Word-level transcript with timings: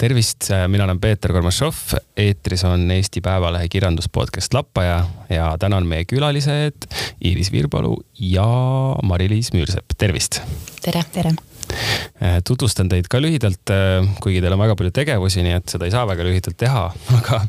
tervist, 0.00 0.48
mina 0.68 0.84
olen 0.84 1.00
Peeter 1.00 1.32
Kormašov, 1.32 1.74
eetris 2.16 2.64
on 2.64 2.90
Eesti 2.90 3.20
Päevalehe 3.20 3.68
kirjanduspodcast 3.68 4.54
Lappaja 4.54 5.04
ja 5.28 5.50
täna 5.60 5.76
on 5.76 5.88
meie 5.90 6.06
külalised 6.08 6.88
Iiris 7.24 7.52
Virbalu 7.52 7.98
ja 8.16 8.46
Mari-Liis 9.02 9.52
Müürsepp, 9.52 9.92
tervist. 9.98 10.40
tere. 10.82 11.04
tere 11.12 11.34
tutvustan 12.44 12.88
teid 12.90 13.06
ka 13.12 13.20
lühidalt, 13.22 13.70
kuigi 14.24 14.40
teil 14.42 14.56
on 14.56 14.62
väga 14.62 14.74
palju 14.78 14.94
tegevusi, 14.96 15.44
nii 15.44 15.58
et 15.60 15.74
seda 15.74 15.86
ei 15.86 15.92
saa 15.94 16.06
väga 16.08 16.24
lühidalt 16.26 16.56
teha, 16.58 16.86
aga 17.18 17.42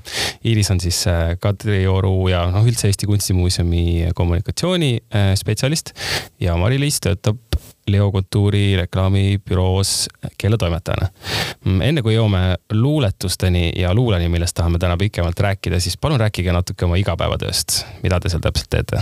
Iiris 0.43 0.73
on 0.75 0.83
siis 0.83 0.99
Kadrioru 1.41 2.13
ja 2.31 2.43
noh, 2.51 2.67
üldse 2.67 2.91
Eesti 2.91 3.09
Kunstimuuseumi 3.09 4.11
kommunikatsioonispetsialist 4.17 5.95
ja 6.43 6.59
Mari-Liis 6.59 6.99
töötab 7.07 7.50
Leo 7.87 8.11
Kultuuri 8.11 8.75
reklaamibüroos 8.77 10.07
keeletoimetajana. 10.37 11.07
Enne 11.81 12.03
kui 12.05 12.15
jõuame 12.15 12.57
luuletusteni 12.73 13.71
ja 13.75 13.93
luuleni, 13.95 14.29
millest 14.29 14.55
tahame 14.57 14.79
täna 14.79 14.97
pikemalt 14.97 15.39
rääkida, 15.39 15.79
siis 15.79 15.97
palun 15.97 16.19
rääkige 16.19 16.53
natuke 16.53 16.85
oma 16.85 16.99
igapäevatööst. 17.01 17.85
mida 18.03 18.19
te 18.19 18.29
seal 18.29 18.41
täpselt 18.41 18.69
teete? 18.69 19.01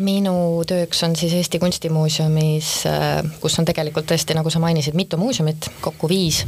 minu 0.00 0.62
tööks 0.68 1.02
on 1.04 1.14
siis 1.18 1.34
Eesti 1.36 1.58
Kunstimuuseumis, 1.60 2.70
äh, 2.88 3.18
kus 3.40 3.58
on 3.60 3.68
tegelikult 3.68 4.08
tõesti, 4.10 4.34
nagu 4.36 4.50
sa 4.50 4.62
mainisid, 4.62 4.96
mitu 4.96 5.18
muuseumit, 5.20 5.68
kokku 5.80 6.08
viis, 6.08 6.44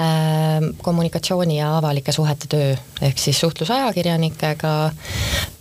äh, 0.00 0.62
kommunikatsiooni 0.82 1.58
ja 1.58 1.76
avalike 1.78 2.12
suhete 2.12 2.48
töö, 2.50 2.72
ehk 3.02 3.20
siis 3.20 3.40
suhtlus 3.40 3.70
ajakirjanikega, 3.70 4.74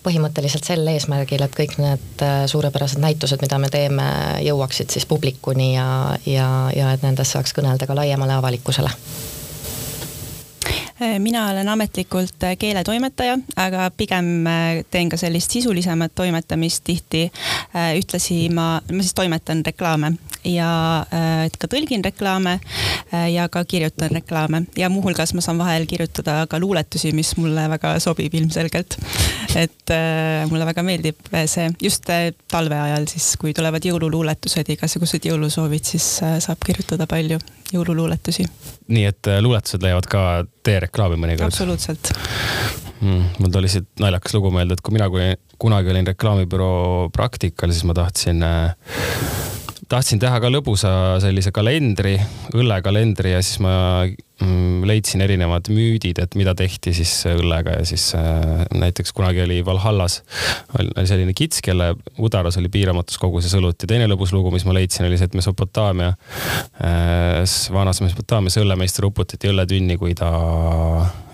põhimõtteliselt 0.05 0.67
sel 0.67 0.85
eesmärgil, 0.91 1.43
et 1.45 1.55
kõik 1.57 1.77
need 1.81 2.25
äh, 2.25 2.43
suurepärased 2.51 3.01
näitused, 3.03 3.41
mida 3.41 3.59
me 3.61 3.71
teeme, 3.73 4.07
jõuaksid 4.45 4.93
siis 4.93 5.07
publikuni 5.09 5.73
ja, 5.73 5.87
ja, 6.29 6.49
ja 6.75 6.93
et 6.95 7.05
nendest 7.05 7.35
saaks 7.35 7.55
kõnelda 7.57 7.89
ka 7.89 7.97
laiemale 7.97 8.37
avalikkusele 8.37 8.93
mina 11.19 11.49
olen 11.49 11.69
ametlikult 11.69 12.43
äh, 12.43 12.57
keeletoimetaja, 12.57 13.37
aga 13.59 13.89
pigem 13.97 14.47
äh, 14.47 14.83
teen 14.91 15.09
ka 15.11 15.17
sellist 15.19 15.51
sisulisemat 15.51 16.15
toimetamist 16.15 16.83
tihti. 16.87 17.31
ühtlasi 17.75 18.49
ma, 18.55 18.79
ma 18.91 19.03
siis 19.03 19.13
toimetan 19.13 19.59
reklaame 19.65 20.13
ja 20.47 20.69
ka 21.59 21.67
tõlgin 21.67 22.03
reklaame 22.05 22.53
ja 23.31 23.47
ka 23.51 23.65
kirjutan 23.67 24.13
reklaame 24.15 24.61
ja 24.79 24.87
muuhulgas 24.89 25.33
ma 25.35 25.43
saan 25.43 25.59
vahel 25.59 25.83
kirjutada 25.89 26.45
ka 26.47 26.59
luuletusi, 26.59 27.11
mis 27.17 27.33
mulle 27.37 27.67
väga 27.69 27.97
sobib 27.99 28.33
ilmselgelt. 28.33 28.97
et 29.55 29.95
mulle 30.49 30.65
väga 30.65 30.83
meeldib 30.83 31.35
see 31.51 31.67
just 31.81 32.07
talve 32.47 32.79
ajal 32.79 33.07
siis, 33.11 33.33
kui 33.41 33.53
tulevad 33.53 33.83
jõululuuletused, 33.83 34.71
igasugused 34.77 35.27
jõulusoovid, 35.27 35.83
siis 35.83 36.07
saab 36.21 36.63
kirjutada 36.63 37.07
palju 37.07 37.41
jõululuuletusi. 37.73 38.45
nii 38.87 39.05
et 39.09 39.31
luuletused 39.41 39.83
leiavad 39.83 40.09
ka 40.09 40.21
tee 40.63 40.79
reklaami 40.85 41.17
mõnikord. 41.21 41.49
absoluutselt 41.53 42.11
mm,. 43.01 43.23
mul 43.39 43.51
tuli 43.53 43.71
siit 43.71 43.89
naljakas 43.99 44.37
lugu 44.37 44.51
meelde, 44.53 44.77
et 44.77 44.85
kui 44.85 44.95
mina, 44.95 45.09
kui 45.09 45.33
kunagi 45.61 45.93
olin 45.93 46.07
reklaamibüroo 46.13 47.09
praktikal, 47.15 47.73
siis 47.73 47.85
ma 47.87 47.95
tahtsin 47.97 48.43
äh, 48.43 48.75
tahtsin 49.89 50.19
teha 50.21 50.39
ka 50.41 50.49
lõbusa 50.51 50.91
sellise 51.23 51.51
kalendri, 51.55 52.15
õllekalendri 52.55 53.35
ja 53.35 53.41
siis 53.45 53.59
ma 53.63 53.73
mm, 54.05 54.85
leidsin 54.87 55.21
erinevad 55.25 55.69
müüdid, 55.73 56.19
et 56.21 56.37
mida 56.39 56.55
tehti 56.57 56.93
siis 56.95 57.11
õllega 57.29 57.77
ja 57.79 57.85
siis 57.87 58.07
äh, 58.17 58.65
näiteks 58.73 59.13
kunagi 59.15 59.43
oli 59.45 59.59
Valhallas 59.65 60.21
oli 60.79 61.05
selline 61.07 61.35
kits, 61.37 61.61
kelle 61.65 61.93
udaras 62.17 62.57
oli 62.61 62.71
piiramatus 62.73 63.19
koguses 63.21 63.53
õlut 63.59 63.85
ja 63.85 63.91
teine 63.91 64.09
lõbus 64.11 64.33
lugu, 64.35 64.53
mis 64.55 64.65
ma 64.67 64.75
leidsin, 64.77 65.07
oli 65.09 65.19
see, 65.19 65.29
et 65.29 65.37
Mesopotaamia 65.37 66.13
äh,, 66.13 67.41
vanas 67.75 68.01
Mesopotaamias 68.05 68.57
õllemeister 68.61 69.07
uputati 69.09 69.51
õlletünni, 69.51 69.99
kui 70.01 70.17
ta 70.17 70.31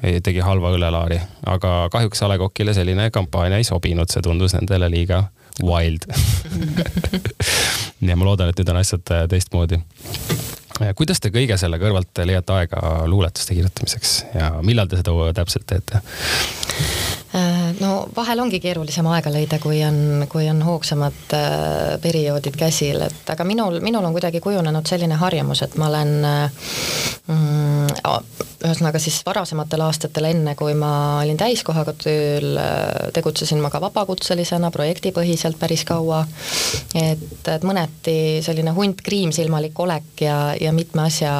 tegi 0.01 0.41
halva 0.41 0.73
õllelaari, 0.73 1.19
aga 1.51 1.85
kahjuks 1.93 2.23
A 2.25 2.31
Le 2.31 2.39
Coqile 2.41 2.73
selline 2.73 3.11
kampaania 3.13 3.61
ei 3.61 3.67
sobinud, 3.67 4.09
see 4.09 4.23
tundus 4.25 4.57
nendele 4.57 4.89
liiga 4.91 5.27
wild 5.61 6.07
ja 8.01 8.17
ma 8.17 8.25
loodan, 8.25 8.51
et 8.51 8.59
nüüd 8.59 8.73
on 8.73 8.81
asjad 8.81 9.13
äh, 9.13 9.27
teistmoodi. 9.29 9.79
kuidas 10.97 11.19
te 11.21 11.29
kõige 11.29 11.53
selle 11.61 11.77
kõrvalt 11.77 12.23
leiate 12.25 12.53
aega 12.55 12.79
luuletuste 13.05 13.53
kirjutamiseks 13.53 14.13
ja 14.33 14.47
millal 14.65 14.89
te 14.89 14.97
seda 14.97 15.13
täpselt 15.37 15.67
teete? 15.69 16.01
Äh, 17.35 17.75
no 17.79 18.07
vahel 18.15 18.41
ongi 18.43 18.59
keerulisem 18.59 19.07
aega 19.07 19.31
leida, 19.31 19.59
kui 19.61 19.79
on, 19.87 20.25
kui 20.29 20.49
on 20.51 20.61
hoogsamad 20.65 21.35
äh, 21.37 21.99
perioodid 22.01 22.57
käsil, 22.59 23.05
et 23.07 23.35
aga 23.35 23.45
minul, 23.47 23.79
minul 23.83 24.07
on 24.07 24.17
kuidagi 24.17 24.41
kujunenud 24.43 24.89
selline 24.89 25.19
harjumus, 25.21 25.61
et 25.67 25.77
ma 25.79 25.91
olen 25.91 26.17
mm, 26.25 28.17
ühesõnaga 28.61 28.99
siis 29.01 29.19
varasematel 29.25 29.81
aastatel, 29.85 30.27
enne 30.31 30.53
kui 30.59 30.73
ma 30.77 30.91
olin 31.21 31.39
täiskohaga 31.39 31.93
tööl, 31.97 32.57
tegutsesin 33.13 33.61
ma 33.63 33.71
ka 33.73 33.81
vabakutselisena 33.81 34.71
projektipõhiselt 34.73 35.59
päris 35.59 35.83
kaua. 35.87 36.23
et, 36.95 37.47
et 37.47 37.65
mõneti 37.67 38.41
selline 38.45 38.73
hunt 38.77 39.01
kriimsilmalik 39.05 39.79
olek 39.79 40.25
ja, 40.25 40.37
ja 40.61 40.73
mitme 40.75 41.07
asja 41.07 41.33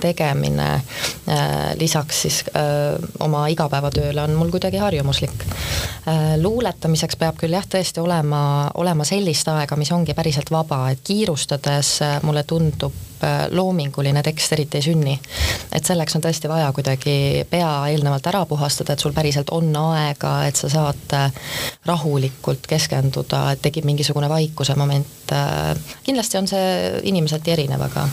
tegemine 0.00 0.68
äh, 0.74 1.74
lisaks 1.80 2.22
siis 2.26 2.40
äh, 2.52 2.98
oma 3.20 3.46
igapäevatööle 3.52 4.22
on 4.22 4.34
mul 4.38 4.50
kuidagi 4.54 4.80
harjumuslik 4.82 5.44
äh,. 6.08 6.36
luuletamiseks 6.42 7.16
peab 7.16 7.38
küll 7.40 7.54
jah, 7.54 7.66
tõesti 7.66 8.02
olema, 8.02 8.70
olema 8.74 9.06
sellist 9.08 9.48
aega, 9.52 9.76
mis 9.76 9.92
ongi 9.92 10.14
päriselt 10.14 10.50
vaba, 10.50 10.88
et 10.92 11.04
kiirustades 11.04 11.94
äh, 12.02 12.18
mulle 12.26 12.44
tundub 12.48 13.07
loominguline 13.50 14.22
tekst 14.22 14.52
eriti 14.52 14.78
ei 14.78 14.82
sünni. 14.82 15.18
et 15.72 15.84
selleks 15.84 16.16
on 16.16 16.22
tõesti 16.24 16.38
tõesti 16.38 16.50
vaja 16.50 16.72
kuidagi 16.72 17.44
pea 17.50 17.70
eelnevalt 17.90 18.26
ära 18.30 18.44
puhastada, 18.46 18.92
et 18.92 19.02
sul 19.02 19.12
päriselt 19.12 19.50
on 19.50 19.72
aega, 19.76 20.46
et 20.46 20.56
sa 20.56 20.68
saad 20.70 21.14
äh, 21.16 21.32
rahulikult 21.86 22.66
keskenduda, 22.68 23.52
et 23.52 23.62
tekib 23.62 23.84
mingisugune 23.88 24.28
vaikuse 24.28 24.76
moment. 24.78 25.32
Äh, 25.32 25.74
kindlasti 26.04 26.38
on 26.38 26.48
see 26.48 27.00
inimeseti 27.10 27.56
erinev, 27.56 27.82
aga 27.88 28.06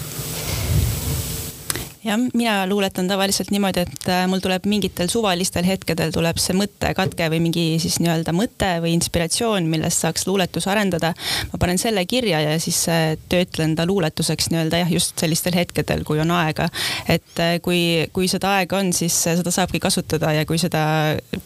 jah, 2.05 2.19
mina 2.33 2.67
luuletan 2.69 3.07
tavaliselt 3.07 3.49
niimoodi, 3.51 3.83
et 3.85 4.09
äh, 4.09 4.25
mul 4.29 4.41
tuleb 4.43 4.67
mingitel 4.69 5.09
suvalistel 5.09 5.66
hetkedel 5.66 6.13
tuleb 6.13 6.38
see 6.41 6.55
mõttekatke 6.57 7.27
või 7.33 7.41
mingi 7.47 7.63
siis 7.81 7.97
nii-öelda 8.03 8.33
mõte 8.35 8.69
või 8.83 8.93
inspiratsioon, 8.97 9.66
millest 9.71 10.05
saaks 10.05 10.27
luuletus 10.29 10.67
arendada. 10.69 11.13
ma 11.51 11.59
panen 11.61 11.79
selle 11.81 12.05
kirja 12.05 12.41
ja 12.43 12.59
siis 12.61 12.83
äh, 12.91 13.16
töötlen 13.29 13.75
ta 13.75 13.88
luuletuseks 13.89 14.51
nii-öelda 14.53 14.83
jah, 14.83 14.91
just 14.93 15.17
sellistel 15.19 15.57
hetkedel, 15.57 16.03
kui 16.05 16.19
on 16.21 16.31
aega. 16.31 16.69
et 17.09 17.41
äh, 17.41 17.57
kui, 17.61 18.05
kui 18.13 18.29
seda 18.31 18.55
aega 18.59 18.79
on, 18.79 18.93
siis 18.93 19.17
seda 19.25 19.51
saabki 19.51 19.79
kasutada 19.79 20.33
ja 20.35 20.45
kui 20.45 20.61
seda 20.61 20.83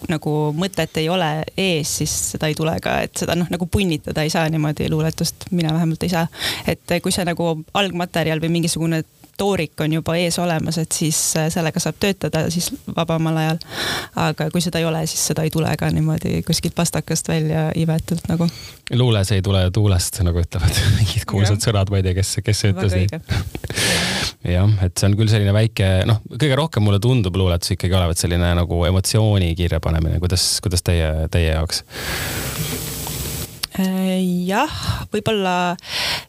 nagu 0.10 0.36
mõtet 0.58 1.00
ei 1.00 1.10
ole 1.10 1.32
ees, 1.58 1.98
siis 2.02 2.18
seda 2.34 2.52
ei 2.52 2.58
tule 2.58 2.76
ka, 2.84 3.00
et 3.08 3.16
seda 3.24 3.38
noh, 3.40 3.48
nagu 3.50 3.70
punnitada 3.72 4.28
ei 4.28 4.34
saa 4.34 4.50
niimoodi 4.50 4.90
luuletust, 4.92 5.48
mina 5.52 5.74
vähemalt 5.74 6.04
ei 6.04 6.12
saa. 6.12 6.28
et 6.68 7.00
kui 7.04 7.16
see 7.16 7.24
nagu 7.28 7.54
algmaterjal 7.74 8.44
või 8.44 8.52
mingisugune 8.60 9.04
toorik 9.40 9.82
on 9.82 9.94
juba 9.94 10.16
ees 10.20 10.38
olemas, 10.42 10.78
et 10.82 10.92
siis 10.96 11.18
äh, 11.40 11.48
sellega 11.54 11.82
saab 11.82 11.98
töötada 12.00 12.46
siis 12.54 12.70
vabamal 12.96 13.38
ajal. 13.40 13.62
aga 14.20 14.50
kui 14.54 14.62
seda 14.64 14.82
ei 14.82 14.88
ole, 14.90 15.06
siis 15.08 15.30
seda 15.32 15.46
ei 15.48 15.54
tule 15.54 15.72
ka 15.80 15.90
niimoodi 15.94 16.42
kuskilt 16.48 16.76
pastakast 16.76 17.32
välja 17.32 17.70
imetult 17.80 18.28
nagu. 18.32 18.50
luules 19.00 19.32
ei 19.36 19.42
tule 19.46 19.64
tuulest, 19.74 20.22
nagu 20.28 20.44
ütlevad 20.44 20.84
mingid 21.00 21.26
kuulsad 21.30 21.64
sõnad, 21.64 21.92
ma 21.92 22.02
ei 22.02 22.08
tea, 22.10 22.18
kes, 22.20 22.36
kes 22.46 22.64
see 22.66 22.76
ütles 22.76 22.98
nii. 22.98 23.08
jah, 24.56 24.78
et 24.86 24.96
see 25.00 25.10
on 25.10 25.18
küll 25.20 25.32
selline 25.32 25.56
väike, 25.56 25.90
noh, 26.10 26.22
kõige 26.36 26.60
rohkem 26.60 26.86
mulle 26.86 27.02
tundub 27.04 27.40
luuletus 27.40 27.76
ikkagi 27.76 27.96
olevat 27.96 28.20
selline 28.22 28.54
nagu 28.60 28.84
emotsiooni 28.92 29.54
kirjapanemine, 29.60 30.22
kuidas, 30.24 30.52
kuidas 30.66 30.86
teie, 30.86 31.12
teie 31.32 31.54
jaoks? 31.54 31.84
Äh, 33.80 34.20
jah, 34.44 34.72
võib-olla 35.14 35.78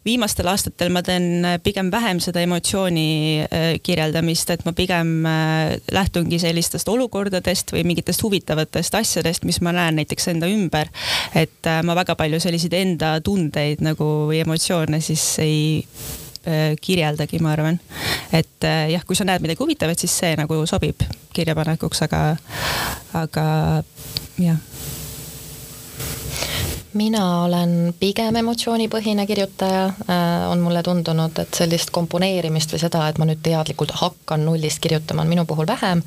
viimastel 0.06 0.46
aastatel 0.52 0.92
ma 0.94 1.00
teen 1.02 1.42
pigem 1.64 1.88
vähem 1.90 2.20
seda 2.22 2.44
emotsiooni 2.44 3.06
äh, 3.42 3.64
kirjeldamist, 3.82 4.52
et 4.54 4.62
ma 4.68 4.74
pigem 4.76 5.26
äh, 5.26 5.72
lähtungi 5.90 6.38
sellistest 6.38 6.88
olukordadest 6.92 7.74
või 7.74 7.82
mingitest 7.90 8.22
huvitavatest 8.22 8.94
asjadest, 9.00 9.48
mis 9.48 9.58
ma 9.66 9.74
näen 9.74 9.98
näiteks 9.98 10.30
enda 10.30 10.50
ümber. 10.50 10.92
et 11.34 11.66
ma 11.86 11.94
väga 11.98 12.14
palju 12.18 12.38
selliseid 12.42 12.76
enda 12.76 13.16
tundeid 13.24 13.82
nagu 13.82 14.06
või 14.30 14.42
emotsioone 14.44 15.00
siis 15.02 15.24
ei 15.42 15.84
kirjeldagi, 16.80 17.38
ma 17.42 17.52
arvan. 17.52 17.80
et 18.32 18.64
jah, 18.94 19.02
kui 19.06 19.18
sa 19.18 19.26
näed 19.28 19.42
midagi 19.42 19.60
huvitavat, 19.60 19.98
siis 19.98 20.14
see 20.22 20.32
nagu 20.38 20.62
sobib 20.70 21.02
kirjapanekuks, 21.36 22.06
aga, 22.06 22.22
aga 23.24 23.46
jah 24.38 24.62
mina 26.92 27.44
olen 27.44 27.94
pigem 28.00 28.36
emotsioonipõhine 28.36 29.26
kirjutaja, 29.26 29.84
äh, 29.86 30.50
on 30.50 30.60
mulle 30.60 30.82
tundunud, 30.82 31.38
et 31.38 31.54
sellist 31.54 31.92
komponeerimist 31.94 32.72
või 32.74 32.82
seda, 32.82 33.04
et 33.08 33.18
ma 33.18 33.28
nüüd 33.28 33.42
teadlikult 33.44 33.92
hakkan 34.00 34.44
nullist 34.44 34.80
kirjutama, 34.82 35.22
on 35.22 35.30
minu 35.30 35.44
puhul 35.46 35.68
vähem. 35.70 36.02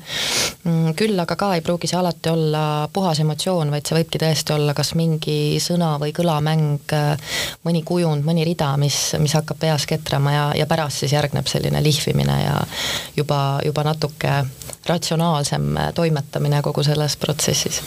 Mm, 0.64 0.92
küll 0.98 1.20
aga 1.20 1.36
ka 1.40 1.54
ei 1.54 1.64
pruugi 1.64 1.88
see 1.88 1.98
alati 1.98 2.32
olla 2.32 2.64
puhas 2.92 3.22
emotsioon, 3.24 3.72
vaid 3.72 3.88
see 3.88 3.98
võibki 3.98 4.20
tõesti 4.20 4.56
olla 4.56 4.74
kas 4.76 4.94
mingi 4.98 5.56
sõna 5.62 5.94
või 6.02 6.12
kõlamäng, 6.16 6.84
äh, 6.92 7.40
mõni 7.64 7.82
kujund, 7.86 8.26
mõni 8.26 8.44
rida, 8.44 8.74
mis, 8.80 8.98
mis 9.18 9.36
hakkab 9.38 9.62
peas 9.64 9.88
ketrama 9.88 10.36
ja, 10.36 10.46
ja 10.60 10.68
pärast 10.68 11.04
siis 11.04 11.16
järgneb 11.16 11.48
selline 11.48 11.82
lihvimine 11.84 12.40
ja 12.44 12.60
juba, 13.16 13.60
juba 13.64 13.88
natuke 13.88 14.42
ratsionaalsem 14.86 15.78
toimetamine 15.96 16.60
kogu 16.62 16.84
selles 16.84 17.16
protsessis 17.16 17.80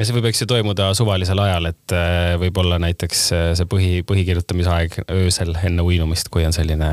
ja 0.00 0.06
see 0.08 0.16
võib, 0.16 0.30
eks 0.30 0.40
ju, 0.42 0.48
toimuda 0.48 0.90
suvalisel 0.96 1.40
ajal, 1.44 1.68
et 1.70 1.94
äh, 1.94 2.34
võib-olla 2.40 2.78
näiteks 2.80 3.24
äh, 3.36 3.48
see 3.58 3.68
põhi, 3.68 3.90
põhikirjutamisaeg 4.08 5.02
öösel 5.12 5.52
enne 5.60 5.84
uinumist, 5.84 6.32
kui 6.32 6.46
on 6.48 6.56
selline 6.56 6.90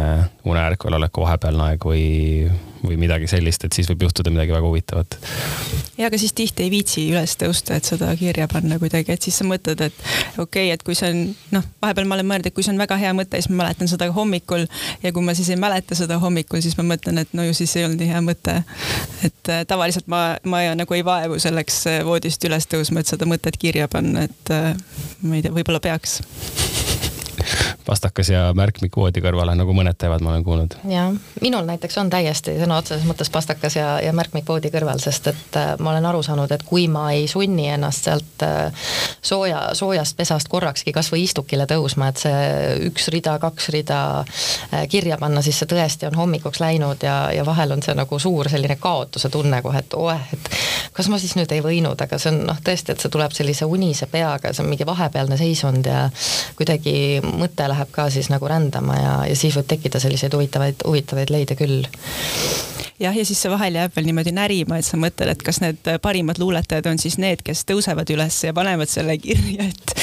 uneärkvel 0.48 1.00
oleku 1.00 1.24
vahepealne 1.24 1.69
aeg 1.69 1.88
või 1.88 2.07
või 2.86 2.98
midagi 2.98 3.27
sellist, 3.27 3.63
et 3.65 3.74
siis 3.74 3.88
võib 3.89 4.06
juhtuda 4.07 4.31
midagi 4.33 4.54
väga 4.54 4.68
huvitavat. 4.68 5.18
ja 5.98 6.07
aga 6.07 6.18
siis 6.18 6.33
tihti 6.33 6.63
ei 6.63 6.71
viitsi 6.71 7.06
üles 7.12 7.36
tõusta, 7.39 7.77
et 7.77 7.86
seda 7.86 8.09
kirja 8.19 8.48
panna 8.51 8.80
kuidagi, 8.80 9.12
et 9.12 9.21
siis 9.21 9.38
sa 9.39 9.48
mõtled, 9.48 9.81
et 9.81 9.94
okei 10.38 10.68
okay,, 10.68 10.74
et 10.75 10.83
kui 10.83 10.95
see 10.95 11.10
on 11.12 11.24
noh, 11.56 11.65
vahepeal 11.81 12.07
ma 12.07 12.18
olen 12.18 12.30
mõelnud, 12.30 12.50
et 12.50 12.56
kui 12.56 12.65
see 12.65 12.74
on 12.74 12.81
väga 12.81 13.00
hea 13.01 13.13
mõte, 13.18 13.39
siis 13.39 13.50
ma 13.51 13.63
mäletan 13.63 13.92
seda 13.92 14.10
hommikul 14.13 14.68
ja 15.03 15.13
kui 15.13 15.25
ma 15.25 15.36
siis 15.38 15.50
ei 15.53 15.60
mäleta 15.62 15.98
seda 15.98 16.19
hommikul, 16.21 16.62
siis 16.62 16.77
ma 16.80 16.86
mõtlen, 16.94 17.21
et 17.24 17.33
no 17.38 17.45
ju 17.48 17.56
siis 17.57 17.75
ei 17.77 17.88
olnud 17.88 18.01
nii 18.01 18.12
hea 18.12 18.21
mõte. 18.25 18.57
et 19.25 19.53
äh, 19.53 19.63
tavaliselt 19.68 20.07
ma, 20.12 20.24
ma 20.44 20.63
ei, 20.63 20.74
nagu 20.77 20.98
ei 20.98 21.06
vaevu 21.06 21.39
selleks 21.42 21.83
voodist 22.06 22.44
üles 22.45 22.69
tõusma, 22.69 22.96
et 23.01 23.09
seda 23.09 23.27
mõtet 23.29 23.57
kirja 23.61 23.89
panna, 23.91 24.27
et 24.27 24.53
äh, 24.53 24.71
ma 25.23 25.38
ei 25.38 25.45
tea, 25.45 25.53
võib-olla 25.55 25.83
peaks 25.83 26.19
pastakas 27.88 28.30
ja 28.30 28.42
märkmik 28.57 28.95
voodi 29.00 29.22
kõrvale, 29.24 29.56
nagu 29.57 29.74
mõned 29.75 29.95
teevad, 30.00 30.24
ma 30.25 30.34
olen 30.34 30.44
kuulnud. 30.44 30.75
jah, 30.92 31.13
minul 31.42 31.66
näiteks 31.68 31.98
on 32.01 32.12
täiesti 32.12 32.57
sõna 32.60 32.81
otseses 32.81 33.07
mõttes 33.07 33.31
pastakas 33.34 33.78
ja, 33.80 33.88
ja 34.04 34.13
märkmik 34.16 34.48
voodi 34.48 34.72
kõrval, 34.74 35.00
sest 35.04 35.31
et 35.31 35.60
äh, 35.60 35.74
ma 35.80 35.94
olen 35.94 36.06
aru 36.10 36.24
saanud, 36.25 36.51
et 36.51 36.66
kui 36.68 36.88
ma 36.92 37.07
ei 37.16 37.28
sunni 37.31 37.69
ennast 37.72 38.10
sealt 38.10 38.45
äh, 38.45 38.89
sooja, 39.22 39.69
soojast 39.78 40.18
pesast 40.19 40.51
korrakski 40.51 40.94
kasvõi 40.95 41.24
istukile 41.24 41.68
tõusma, 41.69 42.12
et 42.12 42.24
see 42.25 42.42
üks 42.89 43.07
rida, 43.13 43.38
kaks 43.42 43.72
rida 43.75 44.01
äh, 44.19 44.84
kirja 44.92 45.19
panna, 45.22 45.44
siis 45.45 45.60
see 45.62 45.72
tõesti 45.72 46.10
on 46.10 46.19
hommikuks 46.19 46.62
läinud 46.63 47.07
ja, 47.07 47.18
ja 47.36 47.45
vahel 47.48 47.75
on 47.78 47.86
see 47.86 47.95
nagu 47.98 48.19
suur 48.19 48.51
selline 48.51 48.75
kaotuse 48.81 49.31
tunne 49.34 49.62
kohe, 49.63 49.84
et 49.86 49.98
oeh, 49.98 50.28
et 50.36 50.51
kas 50.98 51.07
ma 51.13 51.19
siis 51.22 51.38
nüüd 51.39 51.51
ei 51.56 51.63
võinud, 51.63 52.00
aga 52.04 52.19
see 52.19 52.34
on 52.34 52.44
noh, 52.50 52.60
tõesti, 52.63 52.94
et 52.94 53.04
see 53.04 53.13
tuleb 53.13 53.34
sellise 53.36 53.68
unise 53.69 54.10
peaga, 54.12 54.51
see 54.51 54.66
on 54.66 54.72
mingi 54.72 54.88
vahepealne 54.88 55.38
seisund 55.39 55.88
ja 55.88 56.07
kuidagi 56.57 56.98
mõte 57.24 57.68
läheb 57.69 57.76
läheb 57.77 57.94
ka 57.94 58.09
siis 58.13 58.31
nagu 58.33 58.50
rändama 58.50 58.97
ja, 58.97 59.13
ja 59.29 59.38
siis 59.38 59.56
võib 59.57 59.69
tekkida 59.69 60.01
selliseid 60.01 60.33
huvitavaid, 60.33 60.81
huvitavaid 60.88 61.33
leide 61.33 61.57
küll. 61.59 61.85
Jah, 62.97 63.13
ja 63.13 63.25
siis 63.25 63.38
see 63.44 63.51
vahel 63.53 63.77
jääb 63.77 63.94
veel 63.94 64.07
niimoodi 64.09 64.33
närima, 64.33 64.79
et 64.79 64.88
sa 64.88 64.97
mõtled, 64.97 65.29
et 65.29 65.44
kas 65.45 65.62
need 65.62 65.85
parimad 66.01 66.39
luuletajad 66.41 66.89
on 66.89 66.97
siis 66.97 67.19
need, 67.21 67.44
kes 67.45 67.62
tõusevad 67.69 68.09
üles 68.15 68.39
ja 68.47 68.56
panevad 68.57 68.89
selle 68.89 69.19
kirja, 69.21 69.69
et 69.69 69.94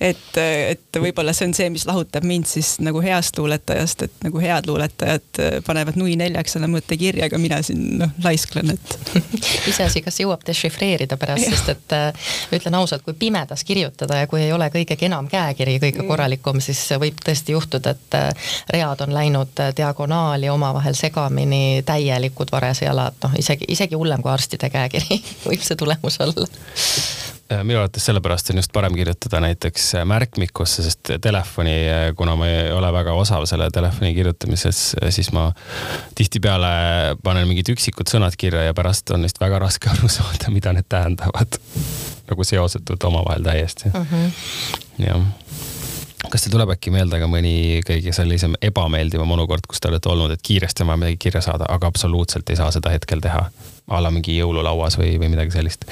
et, 0.00 0.38
et 0.38 0.98
võib-olla 1.00 1.32
see 1.34 1.48
on 1.48 1.54
see, 1.56 1.68
mis 1.74 1.84
lahutab 1.88 2.26
mind 2.26 2.46
siis 2.50 2.76
nagu 2.84 3.00
heast 3.02 3.38
luuletajast, 3.38 4.04
et 4.06 4.24
nagu 4.24 4.40
head 4.42 4.68
luuletajad 4.70 5.40
panevad 5.66 5.98
nui 5.98 6.16
neljaks 6.18 6.56
selle 6.56 6.68
mõtte 6.70 6.96
kirja, 6.98 7.26
aga 7.28 7.40
mina 7.42 7.60
siin 7.66 7.98
noh, 8.02 8.12
laisklen, 8.24 8.74
et 8.74 9.18
iseasi, 9.70 10.02
kas 10.04 10.20
jõuab 10.22 10.44
dešifreerida 10.46 11.18
pärast, 11.20 11.48
sest 11.50 11.70
et 11.74 11.96
äh, 11.96 12.28
ütlen 12.54 12.78
ausalt, 12.78 13.04
kui 13.06 13.16
pimedas 13.18 13.64
kirjutada 13.68 14.22
ja 14.22 14.30
kui 14.30 14.42
ei 14.44 14.52
ole 14.54 14.70
kõige 14.74 14.98
kenam 15.00 15.30
käekiri 15.30 15.78
kõige 15.82 16.02
mm. 16.02 16.10
korralikum, 16.10 16.62
siis 16.64 16.82
võib 17.00 17.18
tõesti 17.24 17.56
juhtuda, 17.56 17.96
et 17.96 18.18
äh, 18.18 18.52
read 18.74 19.06
on 19.06 19.14
läinud 19.14 19.64
äh, 19.64 19.72
diagonaali 19.76 20.50
omavahel 20.52 20.98
segamini, 20.98 21.82
täielikud 21.86 22.52
varesejalad, 22.52 23.18
noh 23.24 23.38
isegi, 23.38 23.68
isegi 23.74 23.98
hullem 23.98 24.22
kui 24.22 24.32
arstide 24.32 24.70
käekiri 24.72 25.22
võib 25.48 25.66
see 25.66 25.78
tulemus 25.78 26.20
olla 26.22 26.38
Äh, 26.38 27.37
minu 27.48 27.78
arvates 27.78 28.04
sellepärast 28.04 28.50
on 28.50 28.60
just 28.60 28.72
parem 28.72 28.94
kirjutada 28.96 29.40
näiteks 29.40 29.94
äh, 29.94 30.04
märkmikusse, 30.08 30.82
sest 30.84 31.12
telefoni, 31.24 31.76
äh, 31.88 32.02
kuna 32.16 32.36
ma 32.36 32.48
ei 32.48 32.72
ole 32.72 32.90
väga 32.92 33.14
osav 33.16 33.46
selle 33.48 33.70
telefoni 33.72 34.12
kirjutamises, 34.14 34.82
siis 35.14 35.32
ma 35.32 35.48
tihtipeale 36.18 37.16
panen 37.24 37.48
mingid 37.48 37.72
üksikud 37.72 38.10
sõnad 38.10 38.36
kirja 38.38 38.66
ja 38.68 38.76
pärast 38.76 39.10
on 39.16 39.24
neist 39.24 39.40
väga 39.40 39.62
raske 39.64 39.90
aru 39.94 40.10
saada, 40.12 40.52
mida 40.52 40.74
need 40.76 40.88
tähendavad. 40.88 41.60
nagu 42.28 42.44
seosetud 42.44 43.04
omavahel 43.08 43.42
täiesti. 43.42 43.88
Mhm. 43.88 44.14
-huh. 44.14 45.06
jah 45.06 45.22
kas 46.28 46.42
teil 46.42 46.52
tuleb 46.52 46.74
äkki 46.74 46.90
meelde 46.92 47.20
ka 47.20 47.26
mõni 47.30 47.80
kõige 47.86 48.12
sellisem 48.12 48.54
ebameeldivam 48.62 49.30
olukord, 49.30 49.64
kus 49.68 49.80
te 49.80 49.88
olete 49.88 50.08
olnud, 50.08 50.34
et 50.34 50.42
kiiresti 50.42 50.82
on 50.82 50.90
vaja 50.90 51.00
midagi 51.04 51.16
kirja 51.16 51.40
saada, 51.40 51.64
aga 51.68 51.86
absoluutselt 51.86 52.50
ei 52.50 52.56
saa 52.56 52.70
seda 52.74 52.90
hetkel 52.90 53.24
teha? 53.24 53.48
a 53.88 54.02
la 54.02 54.10
mingi 54.12 54.36
jõululauas 54.36 54.98
või, 55.00 55.14
või 55.16 55.30
midagi 55.32 55.50
sellist 55.50 55.88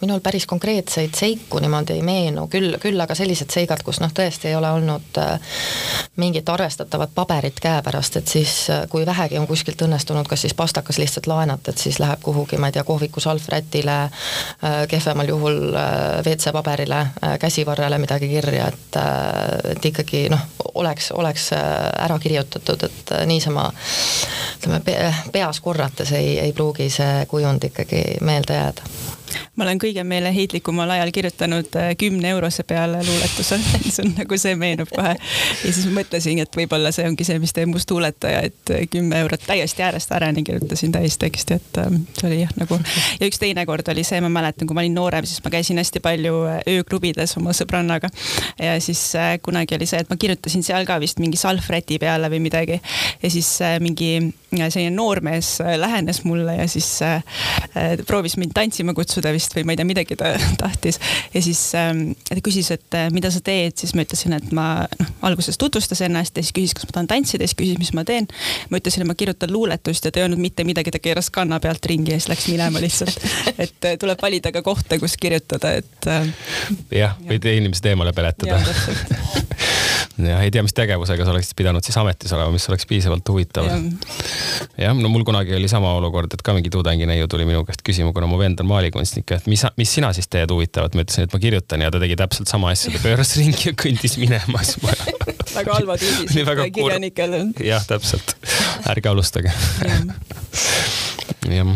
minul 0.00 0.20
päris 0.20 0.46
konkreetseid 0.46 1.14
seiku 1.14 1.58
niimoodi 1.58 1.92
ei 1.92 2.02
meenu, 2.02 2.46
küll, 2.48 2.76
küll 2.80 3.00
aga 3.00 3.14
sellised 3.14 3.52
seigad, 3.52 3.82
kus 3.84 4.00
noh, 4.00 4.12
tõesti 4.14 4.48
ei 4.48 4.56
ole 4.56 4.70
olnud 4.72 5.20
äh, 5.20 5.58
mingit 6.20 6.48
arvestatavat 6.48 7.12
paberit 7.14 7.60
käepärast, 7.60 8.16
et 8.16 8.28
siis 8.28 8.54
äh, 8.70 8.86
kui 8.88 9.04
vähegi 9.06 9.38
on 9.38 9.48
kuskilt 9.50 9.82
õnnestunud 9.84 10.28
kas 10.28 10.46
siis 10.46 10.54
pastakas 10.56 10.98
lihtsalt 10.98 11.28
laenata, 11.30 11.74
et 11.74 11.84
siis 11.84 12.00
läheb 12.00 12.22
kuhugi, 12.24 12.56
ma 12.56 12.70
ei 12.70 12.76
tea, 12.76 12.84
kohviku 12.84 13.20
salvrätile, 13.20 13.98
äh, 14.02 14.80
kehvemal 14.88 15.28
juhul 15.28 15.60
WC-paberile, 16.24 17.00
käsivarrele 17.40 17.98
midagi 17.98 18.28
kirja, 18.28 18.68
et, 18.72 18.98
et 19.74 19.84
ikkagi 19.92 20.24
noh, 20.32 20.42
oleks, 20.74 21.10
oleks 21.12 21.50
ära 21.52 22.18
kirjutatud, 22.18 22.88
et 22.88 23.14
niisama 23.28 23.68
ütleme, 24.58 24.80
peas 25.32 25.60
korrates 25.60 26.12
ei, 26.16 26.38
ei 26.40 26.52
pruugi 26.52 26.90
see 26.92 27.24
kujund 27.30 27.64
ikkagi 27.70 28.04
meelde 28.24 28.56
jääda 28.56 29.18
ma 29.56 29.64
olen 29.64 29.80
kõige 29.80 30.04
meeleheitlikumal 30.06 30.90
ajal 30.96 31.10
kirjutanud 31.14 31.76
äh, 31.76 31.90
kümne 31.98 32.30
eurose 32.34 32.62
peale 32.62 33.02
luuletuse 33.06 33.58
see 33.94 34.04
on 34.04 34.14
nagu 34.16 34.38
see 34.40 34.54
meenub 34.58 34.90
kohe. 34.94 35.14
ja 35.16 35.72
siis 35.72 35.86
mõtlesin, 35.94 36.40
et 36.44 36.56
võib-olla 36.56 36.92
see 36.94 37.06
ongi 37.08 37.26
see, 37.26 37.38
mis 37.42 37.54
teeb 37.56 37.70
must 37.72 37.90
luuletaja, 37.90 38.42
et 38.50 38.74
äh, 38.74 38.86
kümme 38.90 39.18
eurot 39.24 39.44
täiesti 39.46 39.84
äärest 39.86 40.12
ääreni 40.16 40.44
kirjutasin 40.46 40.92
täisteksti, 40.94 41.58
et 41.60 41.80
ähm, 41.82 42.02
see 42.18 42.28
oli 42.30 42.40
jah 42.42 42.54
nagu. 42.60 42.80
ja 43.20 43.28
üks 43.28 43.40
teine 43.42 43.66
kord 43.68 43.88
oli 43.92 44.04
see, 44.06 44.20
ma 44.24 44.32
mäletan, 44.32 44.68
kui 44.68 44.78
ma 44.78 44.84
olin 44.84 44.96
noorem, 44.96 45.28
siis 45.28 45.42
ma 45.44 45.52
käisin 45.52 45.80
hästi 45.82 46.02
palju 46.04 46.42
äh, 46.50 46.60
ööklubides 46.76 47.36
oma 47.40 47.54
sõbrannaga. 47.56 48.10
ja 48.58 48.76
siis 48.82 49.04
kunagi 49.44 49.76
oli 49.76 49.88
see, 49.90 50.02
et 50.04 50.10
ma 50.10 50.18
kirjutasin 50.20 50.64
seal 50.66 50.88
ka 50.88 50.98
vist 51.02 51.20
mingi 51.22 51.40
salvräti 51.40 52.00
peale 52.02 52.30
või 52.32 52.42
midagi. 52.48 52.80
ja 53.22 53.30
siis 53.30 53.58
mingi 53.80 54.32
selline 54.50 54.90
noormees 54.94 55.58
lähenes 55.78 56.24
mulle 56.24 56.56
ja 56.56 56.66
siis 56.68 56.98
proovis 58.06 58.36
mind 58.40 58.54
tantsima 58.54 58.94
kutsuda 58.94 59.19
vist 59.34 59.52
või 59.56 59.66
ma 59.68 59.74
ei 59.74 59.80
tea, 59.80 59.88
midagi 59.88 60.16
ta 60.18 60.32
tahtis. 60.62 60.98
ja 61.34 61.42
siis 61.44 61.60
ähm, 61.78 62.14
ta 62.28 62.38
küsis, 62.44 62.70
et 62.74 62.96
äh, 62.96 63.10
mida 63.14 63.30
sa 63.32 63.42
teed, 63.44 63.76
siis 63.80 63.92
ma 63.96 64.06
ütlesin, 64.06 64.36
et 64.38 64.50
ma 64.56 64.66
noh, 64.98 65.12
alguses 65.28 65.58
tutvustas 65.60 66.00
ennast 66.06 66.36
ja 66.36 66.44
siis 66.44 66.54
küsis, 66.56 66.74
kas 66.76 66.88
ma 66.88 66.96
tahan 66.96 67.10
tantsida, 67.10 67.46
siis 67.46 67.58
küsis, 67.58 67.78
mis 67.80 67.92
ma 67.96 68.06
teen. 68.08 68.28
ma 68.70 68.80
ütlesin, 68.80 69.04
et 69.04 69.10
ma 69.10 69.18
kirjutan 69.18 69.52
luuletust 69.52 70.08
ja 70.08 70.12
ta 70.12 70.22
ei 70.22 70.26
öelnud 70.28 70.40
mitte 70.42 70.64
midagi, 70.68 70.94
ta 70.94 71.02
keeras 71.02 71.30
kanna 71.34 71.60
pealt 71.60 71.86
ringi 71.90 72.14
ja 72.14 72.20
siis 72.20 72.30
läks 72.32 72.48
minema 72.52 72.82
lihtsalt. 72.82 73.20
et 73.66 73.90
äh, 73.90 73.98
tuleb 74.00 74.22
valida 74.22 74.54
ka 74.54 74.64
kohta, 74.66 74.98
kus 75.02 75.16
kirjutada, 75.20 75.76
et 75.82 76.10
äh,. 76.10 76.32
jah, 77.02 77.16
võid 77.28 77.50
inimesed 77.52 77.92
eemale 77.92 78.16
peletada. 78.16 78.60
jah, 80.26 80.42
ei 80.44 80.52
tea, 80.54 80.62
mis 80.66 80.74
tegevusega 80.76 81.26
sa 81.26 81.32
oleksid 81.34 81.56
pidanud 81.58 81.84
siis 81.86 81.96
ametis 82.00 82.32
olema, 82.36 82.52
mis 82.54 82.66
oleks 82.70 82.86
piisavalt 82.90 83.28
huvitav. 83.32 83.68
jah, 84.78 84.96
no 84.96 85.12
mul 85.12 85.24
kunagi 85.28 85.54
oli 85.56 85.68
sama 85.70 85.92
olukord, 85.98 86.32
et 86.34 86.42
ka 86.46 86.54
mingi 86.56 86.72
tudengineiu 86.72 87.28
tuli 87.30 87.46
minu 87.48 87.62
käest 87.68 87.84
küsima, 87.86 88.12
kuna 88.16 88.28
mu 88.30 88.40
vend 88.40 88.62
on 88.62 88.70
maalikunstnik, 88.70 89.36
et 89.38 89.48
mis, 89.50 89.64
mis 89.80 89.94
sina 89.98 90.12
siis 90.16 90.30
teed 90.32 90.52
huvitavat, 90.52 90.96
ma 90.96 91.06
ütlesin, 91.06 91.28
et 91.28 91.36
ma 91.36 91.42
kirjutan 91.42 91.86
ja 91.86 91.92
ta 91.92 92.02
tegi 92.02 92.18
täpselt 92.20 92.50
sama 92.52 92.72
asja, 92.74 92.94
ta 92.94 93.02
pööras 93.04 93.34
ringi 93.38 93.70
ja 93.70 93.76
kõndis 93.78 94.18
minema. 94.20 94.64
Väga 95.58 95.78
halvad 95.80 96.02
uudised 96.06 96.60
kirjanikele. 96.74 97.44
jah, 97.66 97.86
täpselt, 97.86 98.36
ärge 98.90 99.10
alustage. 99.12 99.54
jah 101.50 101.74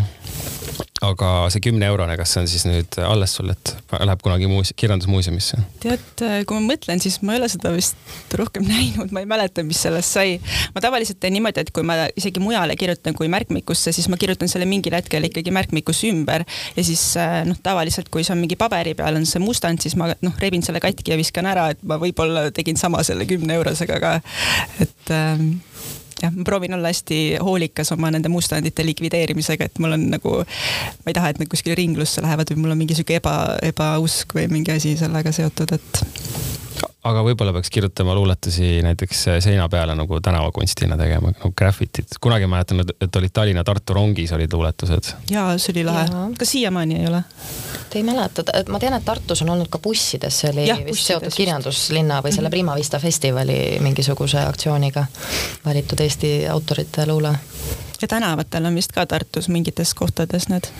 aga 1.04 1.30
see 1.52 1.62
kümne-eurone, 1.64 2.16
kas 2.20 2.34
see 2.34 2.42
on 2.42 2.48
siis 2.50 2.64
nüüd 2.68 2.98
alles 3.04 3.34
sul, 3.36 3.50
et 3.52 3.74
läheb 3.94 4.22
kunagi 4.24 4.48
muus-, 4.50 4.72
kirjandusmuuseumisse? 4.76 5.60
tead, 5.82 6.24
kui 6.48 6.58
ma 6.58 6.74
mõtlen, 6.74 7.02
siis 7.02 7.20
ma 7.22 7.34
ei 7.34 7.42
ole 7.42 7.50
seda 7.52 7.72
vist 7.74 8.34
rohkem 8.38 8.66
näinud, 8.72 9.12
ma 9.14 9.24
ei 9.24 9.28
mäleta, 9.30 9.64
mis 9.66 9.82
sellest 9.84 10.16
sai. 10.16 10.38
ma 10.74 10.82
tavaliselt 10.84 11.20
teen 11.22 11.36
niimoodi, 11.36 11.64
et 11.64 11.72
kui 11.74 11.86
ma 11.86 11.98
isegi 12.16 12.42
mujale 12.42 12.76
kirjutan 12.80 13.16
kui 13.18 13.30
märkmikusse, 13.32 13.92
siis 13.96 14.08
ma 14.12 14.18
kirjutan 14.20 14.50
selle 14.50 14.68
mingil 14.70 14.96
hetkel 14.96 15.28
ikkagi 15.30 15.54
märkmikusse 15.54 16.10
ümber 16.12 16.46
ja 16.76 16.86
siis 16.86 17.04
noh, 17.48 17.58
tavaliselt 17.64 18.10
kui 18.12 18.24
see 18.24 18.34
on 18.36 18.42
mingi 18.42 18.58
paberi 18.60 18.96
peal 18.98 19.20
on 19.20 19.28
see 19.28 19.42
mustand, 19.42 19.82
siis 19.84 19.98
ma 20.00 20.10
noh, 20.14 20.34
rebin 20.42 20.64
selle 20.64 20.82
katki 20.84 21.14
ja 21.14 21.20
viskan 21.20 21.48
ära, 21.50 21.70
et 21.74 21.84
ma 21.86 21.98
võib-olla 22.00 22.48
tegin 22.54 22.80
sama 22.80 23.02
selle 23.06 23.28
kümne 23.28 23.56
eurosega 23.58 24.00
ka, 24.02 24.16
et 24.82 25.14
ähm, 25.14 25.54
jah, 26.24 26.34
ma 26.34 26.46
proovin 26.46 26.76
olla 26.76 26.92
hästi 26.92 27.20
hoolikas 27.44 27.92
oma 27.96 28.10
nende 28.14 28.32
mustandite 28.32 28.86
likvideerimisega, 28.86 29.68
et 29.68 29.82
mul 29.82 29.96
on 29.98 30.08
nagu, 30.16 30.36
ma 30.40 31.12
ei 31.12 31.16
taha, 31.16 31.32
et 31.32 31.42
nad 31.42 31.50
kuskile 31.50 31.76
ringlusse 31.78 32.24
lähevad 32.24 32.52
või 32.52 32.64
mul 32.64 32.76
on 32.76 32.82
mingi 32.84 32.96
sihuke 32.98 33.20
eba, 33.20 33.36
ebausk 33.64 34.36
või 34.36 34.48
mingi 34.52 34.74
asi 34.74 34.96
sellega 35.00 35.32
seotud, 35.34 35.76
et 35.78 36.04
aga 37.04 37.22
võib-olla 37.26 37.52
peaks 37.56 37.70
kirjutama 37.70 38.14
luuletusi 38.16 38.78
näiteks 38.84 39.24
seina 39.44 39.68
peale 39.68 39.94
nagu 39.98 40.20
tänavakunstina 40.24 40.96
tegema, 41.00 41.32
nagu 41.34 41.52
graffitit. 41.56 42.18
kunagi 42.20 42.46
mäletan, 42.46 42.84
et 43.00 43.16
olid 43.16 43.32
Tallinna-Tartu 43.32 43.94
rongis 43.94 44.32
olid 44.32 44.52
luuletused. 44.52 45.14
jaa, 45.30 45.58
see 45.58 45.74
oli 45.76 45.84
lahe. 45.84 46.06
kas 46.38 46.54
siiamaani 46.56 47.00
ei 47.00 47.06
ole? 47.06 47.22
ei 47.94 48.02
mäleta, 48.02 48.42
ma 48.68 48.78
tean, 48.80 48.94
et 48.94 49.04
Tartus 49.04 49.42
on 49.42 49.50
olnud 49.54 49.68
ka 49.70 49.78
bussides, 49.78 50.40
see 50.40 50.50
oli 50.50 50.66
ja, 50.66 50.76
vist 50.86 51.06
seotud 51.06 51.34
kirjanduslinna 51.36 52.20
või 52.24 52.32
selle 52.34 52.48
mhm. 52.48 52.56
Prima 52.56 52.76
Vista 52.78 52.98
festivali 52.98 53.58
mingisuguse 53.84 54.42
aktsiooniga 54.42 55.06
valitud 55.64 56.00
Eesti 56.00 56.32
autorite 56.50 57.06
luule. 57.06 57.34
ja 58.02 58.08
tänavatel 58.08 58.64
on 58.64 58.74
vist 58.74 58.92
ka 58.92 59.06
Tartus 59.06 59.48
mingites 59.48 59.94
kohtades 59.94 60.48
need 60.48 60.72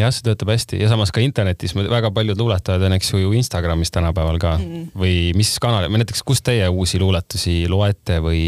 jah, 0.00 0.12
see 0.14 0.26
töötab 0.26 0.52
hästi. 0.52 0.80
Ja 0.82 0.90
samas 0.92 1.12
ka 1.14 1.22
internetis 1.24 1.74
väga 1.76 2.10
paljud 2.14 2.38
luuletajad 2.40 2.86
on, 2.88 2.96
eks 2.96 3.12
ju, 3.14 3.32
Instagramis 3.36 3.92
tänapäeval 3.94 4.40
ka. 4.42 4.56
Mm. 4.60 4.88
või 4.96 5.16
mis 5.36 5.54
kanal, 5.62 5.88
või 5.90 6.02
näiteks, 6.02 6.22
kus 6.26 6.42
teie 6.46 6.68
uusi 6.68 7.00
luuletusi 7.02 7.56
loete 7.70 8.18
või, 8.24 8.42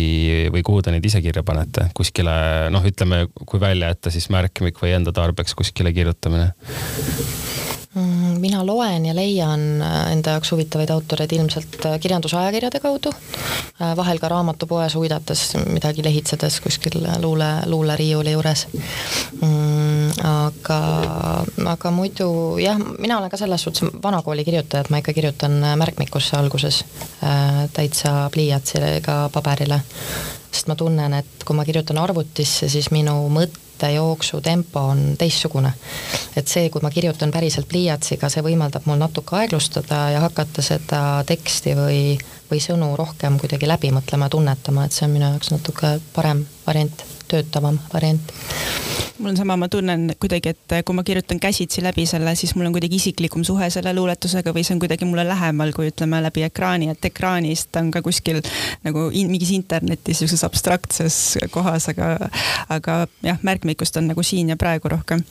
või 0.54 0.64
kuhu 0.66 0.82
te 0.84 0.94
neid 0.94 1.06
ise 1.06 1.22
kirja 1.24 1.44
panete, 1.46 1.88
kuskile 1.96 2.34
noh, 2.74 2.84
ütleme, 2.84 3.26
kui 3.44 3.60
välja 3.62 3.92
jätta 3.92 4.12
siis 4.14 4.28
märkmik 4.32 4.80
või 4.82 4.94
enda 4.98 5.14
tarbeks 5.14 5.56
kuskile 5.58 5.92
kirjutamine 5.96 6.52
mina 8.38 8.66
loen 8.66 9.06
ja 9.06 9.14
leian 9.16 9.82
äh, 9.82 10.12
enda 10.12 10.36
jaoks 10.36 10.52
huvitavaid 10.52 10.90
autoreid 10.90 11.32
ilmselt 11.32 11.78
äh, 11.86 11.98
kirjandusajakirjade 12.00 12.80
kaudu, 12.80 13.12
äh, 13.12 13.94
vahel 13.96 14.18
ka 14.18 14.30
raamatupoes 14.32 14.96
uidates 14.96 15.44
midagi 15.66 16.04
lehitsedes 16.04 16.60
kuskil 16.64 16.98
luule, 17.22 17.50
luuleriiuli 17.66 18.32
juures 18.32 18.66
mm,. 18.72 20.24
aga, 20.30 20.80
aga 21.74 21.94
muidu 21.94 22.30
jah, 22.62 22.80
mina 22.98 23.18
olen 23.18 23.30
ka 23.30 23.40
selles 23.40 23.62
suhtes 23.66 23.86
vanakooli 24.02 24.44
kirjutaja, 24.44 24.86
et 24.86 24.90
ma 24.90 25.02
ikka 25.02 25.12
kirjutan 25.12 25.60
märkmikusse 25.76 26.36
alguses 26.36 26.84
täitsa 27.72 28.28
pliiatsiga 28.34 29.20
paberile 29.32 29.82
sest 30.52 30.68
ma 30.70 30.74
tunnen, 30.78 31.12
et 31.20 31.44
kui 31.44 31.56
ma 31.56 31.64
kirjutan 31.68 31.98
arvutisse, 32.00 32.70
siis 32.72 32.90
minu 32.94 33.20
mõte 33.32 33.67
mõttejooksu 33.78 34.40
tempo 34.42 34.80
on 34.80 35.16
teistsugune. 35.18 35.72
et 36.36 36.48
see, 36.48 36.68
kui 36.70 36.82
ma 36.82 36.90
kirjutan 36.90 37.30
päriselt 37.30 37.68
pliiatsiga, 37.68 38.28
see 38.28 38.42
võimaldab 38.42 38.86
mul 38.86 38.98
natuke 38.98 39.36
aeglustada 39.36 40.10
ja 40.10 40.20
hakata 40.20 40.62
seda 40.62 41.24
teksti 41.26 41.74
või, 41.74 42.18
või 42.50 42.60
sõnu 42.60 42.96
rohkem 42.96 43.38
kuidagi 43.38 43.68
läbi 43.68 43.90
mõtlema 43.90 44.26
ja 44.26 44.30
tunnetama, 44.30 44.84
et 44.84 44.92
see 44.92 45.06
on 45.06 45.14
minu 45.14 45.30
jaoks 45.30 45.50
natuke 45.50 46.00
parem 46.14 46.44
variant, 46.66 47.04
töötavam 47.28 47.80
variant 47.92 48.36
mul 49.18 49.30
on 49.30 49.36
sama, 49.36 49.56
ma 49.56 49.68
tunnen 49.68 50.12
kuidagi, 50.20 50.52
et 50.54 50.74
kui 50.86 50.94
ma 50.94 51.02
kirjutan 51.02 51.40
käsitsi 51.42 51.82
läbi 51.82 52.04
selle, 52.06 52.34
siis 52.38 52.54
mul 52.54 52.68
on 52.68 52.74
kuidagi 52.74 52.98
isiklikum 53.00 53.42
suhe 53.44 53.66
selle 53.70 53.92
luuletusega 53.96 54.52
või 54.54 54.64
see 54.66 54.76
on 54.76 54.82
kuidagi 54.82 55.08
mulle 55.08 55.24
lähemal, 55.26 55.72
kui 55.74 55.90
ütleme 55.90 56.20
läbi 56.22 56.44
ekraani, 56.46 56.90
et 56.92 57.08
ekraanist 57.10 57.74
on 57.80 57.90
ka 57.94 58.02
kuskil 58.04 58.40
nagu 58.86 59.08
in, 59.10 59.30
mingis 59.32 59.50
internetis 59.56 60.20
sihukeses 60.20 60.44
abstraktses 60.46 61.18
kohas, 61.54 61.88
aga, 61.90 62.30
aga 62.74 62.98
jah, 63.26 63.40
märkmikust 63.42 63.98
on 63.98 64.10
nagu 64.12 64.22
siin 64.22 64.52
ja 64.54 64.58
praegu 64.60 64.90
rohkem. 64.92 65.24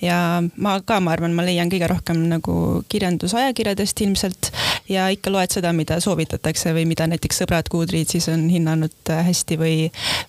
ja 0.00 0.42
ma 0.56 0.78
ka, 0.86 1.00
ma 1.00 1.14
arvan, 1.16 1.34
ma 1.34 1.46
leian 1.46 1.70
kõige 1.72 1.90
rohkem 1.90 2.22
nagu 2.30 2.84
kirjandusajakirjadest 2.92 4.04
ilmselt 4.06 4.52
ja 4.88 5.08
ikka 5.10 5.32
loed 5.34 5.50
seda, 5.54 5.72
mida 5.74 5.98
soovitatakse 6.02 6.74
või 6.76 6.86
mida 6.90 7.06
näiteks 7.10 7.42
sõbrad 7.42 7.70
Goodreadsis 7.72 8.28
on 8.30 8.46
hinnanud 8.52 9.12
hästi 9.26 9.58
või, 9.58 9.76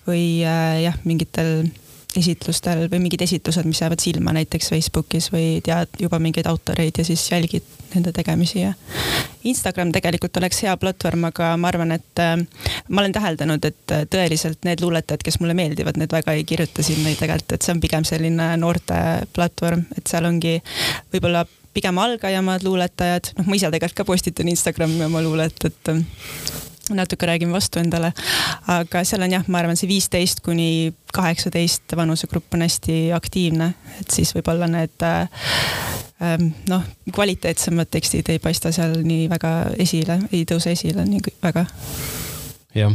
või 0.08 0.24
äh, 0.42 0.82
jah, 0.88 0.98
mingitel 1.14 1.64
esitlustel 2.18 2.86
või 2.90 3.00
mingid 3.06 3.24
esitlused, 3.24 3.66
mis 3.66 3.80
jäävad 3.82 4.02
silma 4.02 4.34
näiteks 4.36 4.70
Facebookis 4.70 5.30
või 5.34 5.58
tead 5.64 5.96
juba 6.00 6.20
mingeid 6.22 6.46
autoreid 6.50 6.98
ja 6.98 7.04
siis 7.06 7.24
jälgid 7.30 7.66
nende 7.94 8.12
tegemisi 8.14 8.60
ja. 8.60 8.72
Instagram 9.44 9.92
tegelikult 9.94 10.36
oleks 10.40 10.62
hea 10.64 10.74
platvorm, 10.80 11.28
aga 11.30 11.52
ma 11.60 11.70
arvan, 11.70 11.94
et 11.94 12.22
äh, 12.22 12.36
ma 12.88 13.02
olen 13.02 13.14
täheldanud, 13.14 13.66
et 13.66 13.94
äh, 13.94 14.06
tõeliselt 14.10 14.62
need 14.66 14.82
luuletajad, 14.82 15.24
kes 15.26 15.40
mulle 15.42 15.56
meeldivad, 15.58 15.98
need 16.00 16.14
väga 16.14 16.34
ei 16.34 16.46
kirjuta 16.48 16.86
sinna 16.86 17.12
tegelikult, 17.18 17.56
et 17.56 17.66
see 17.66 17.74
on 17.74 17.82
pigem 17.82 18.06
selline 18.08 18.48
noorte 18.60 19.00
platvorm, 19.36 19.84
et 19.98 20.06
seal 20.10 20.26
ongi 20.30 20.56
võib-olla 21.12 21.44
pigem 21.74 21.98
algajamad 21.98 22.62
luuletajad, 22.66 23.34
noh, 23.38 23.50
ma 23.50 23.58
ise 23.58 23.70
tegelikult 23.70 24.02
ka 24.02 24.06
postitan 24.08 24.50
Instagrami 24.50 25.02
oma 25.06 25.22
luulet, 25.24 25.66
et 25.70 25.94
natuke 26.90 27.26
räägin 27.26 27.52
vastu 27.52 27.80
endale. 27.80 28.12
aga 28.68 29.04
seal 29.04 29.24
on 29.24 29.36
jah, 29.36 29.44
ma 29.48 29.60
arvan, 29.62 29.78
see 29.78 29.88
viisteist 29.88 30.42
kuni 30.44 30.92
kaheksateist 31.14 31.96
vanusegrupp 31.96 32.54
on 32.54 32.64
hästi 32.66 32.98
aktiivne, 33.16 33.70
et 34.00 34.10
siis 34.10 34.34
võib-olla 34.36 34.68
need 34.70 35.06
äh, 35.06 35.28
ähm, 36.22 36.50
noh, 36.68 36.84
kvaliteetsemad 37.12 37.90
tekstid 37.90 38.28
ei 38.32 38.42
paista 38.42 38.72
seal 38.74 38.98
nii 39.06 39.28
väga 39.32 39.54
esile, 39.78 40.20
ei 40.32 40.44
tõuse 40.48 40.74
esile 40.74 41.06
nii 41.08 41.38
väga. 41.42 41.66
Jah, 42.74 42.90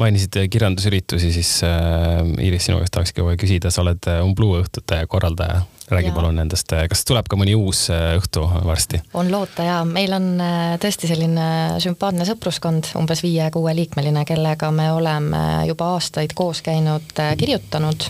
mainisid 0.00 0.34
kirjandusüritusi, 0.50 1.30
siis 1.32 1.60
äh, 1.62 2.24
Iiris, 2.42 2.66
sinu 2.66 2.80
käest 2.80 2.96
tahakski 2.96 3.22
kohe 3.22 3.36
küsida, 3.38 3.70
sa 3.70 3.84
oled 3.84 4.10
Umbluu 4.24 4.56
õhtute 4.58 5.04
korraldaja 5.10 5.62
räägi 5.90 6.12
palun 6.14 6.36
nendest, 6.38 6.72
kas 6.90 7.02
tuleb 7.08 7.26
ka 7.30 7.38
mõni 7.40 7.54
uus 7.58 7.86
äh, 7.90 8.14
õhtu 8.18 8.44
varsti? 8.64 9.00
on 9.14 9.30
loota 9.32 9.64
ja 9.66 9.80
meil 9.84 10.12
on 10.14 10.28
äh, 10.40 10.74
tõesti 10.82 11.10
selline 11.10 11.46
sümpaatne 11.82 12.26
sõpruskond, 12.28 12.92
umbes 13.00 13.22
viie-kuueliikmeline, 13.24 14.24
kellega 14.28 14.70
me 14.74 14.90
oleme 14.92 15.42
juba 15.68 15.92
aastaid 15.96 16.34
koos 16.38 16.62
käinud, 16.66 17.10
kirjutanud, 17.38 18.06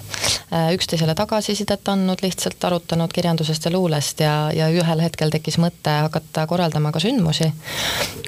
üksteisele 0.75 1.15
tagasisidet 1.15 1.89
andnud, 1.89 2.21
lihtsalt 2.23 2.65
arutanud 2.65 3.13
kirjandusest 3.15 3.65
ja 3.65 3.73
luulest 3.73 4.21
ja, 4.21 4.35
ja 4.55 4.69
ühel 4.75 5.03
hetkel 5.05 5.33
tekkis 5.33 5.59
mõte 5.63 5.95
hakata 6.05 6.47
korraldama 6.51 6.93
ka 6.93 7.03
sündmusi, 7.03 7.49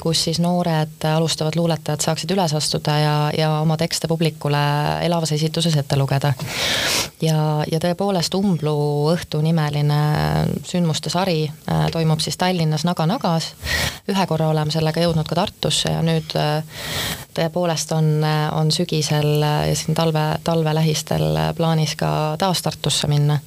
kus 0.01 0.25
siis 0.29 0.41
noored 0.43 1.05
alustavad 1.13 1.59
luuletajad 1.59 2.05
saaksid 2.05 2.33
üles 2.35 2.55
astuda 2.57 2.97
ja, 2.99 3.15
ja 3.37 3.51
oma 3.61 3.77
tekste 3.81 4.09
publikule 4.09 4.63
elavas 5.03 5.35
esituses 5.37 5.77
ette 5.77 5.99
lugeda. 5.99 6.33
ja, 7.23 7.39
ja 7.71 7.83
tõepoolest 7.83 8.35
Umblu 8.39 8.77
õhtu 9.13 9.42
nimeline 9.43 9.99
sündmuste 10.65 11.11
sari 11.11 11.45
äh, 11.47 11.87
toimub 11.93 12.21
siis 12.21 12.37
Tallinnas 12.37 12.85
Naga-Nagas. 12.85 13.53
ühe 14.09 14.27
korra 14.27 14.49
oleme 14.49 14.71
sellega 14.71 15.03
jõudnud 15.03 15.29
ka 15.29 15.35
Tartusse 15.39 15.93
ja 15.93 16.03
nüüd 16.03 16.35
äh, 16.39 16.65
tõepoolest 17.35 17.93
on, 17.97 18.09
äh, 18.25 18.49
on 18.57 18.73
sügisel 18.73 19.43
ja 19.43 19.77
siin 19.77 19.95
talve, 19.95 20.25
talve 20.45 20.75
lähistel 20.75 21.39
plaanis 21.57 21.95
ka 21.97 22.37
taas 22.39 22.63
Tartusse 22.63 23.09
minna. 23.09 23.39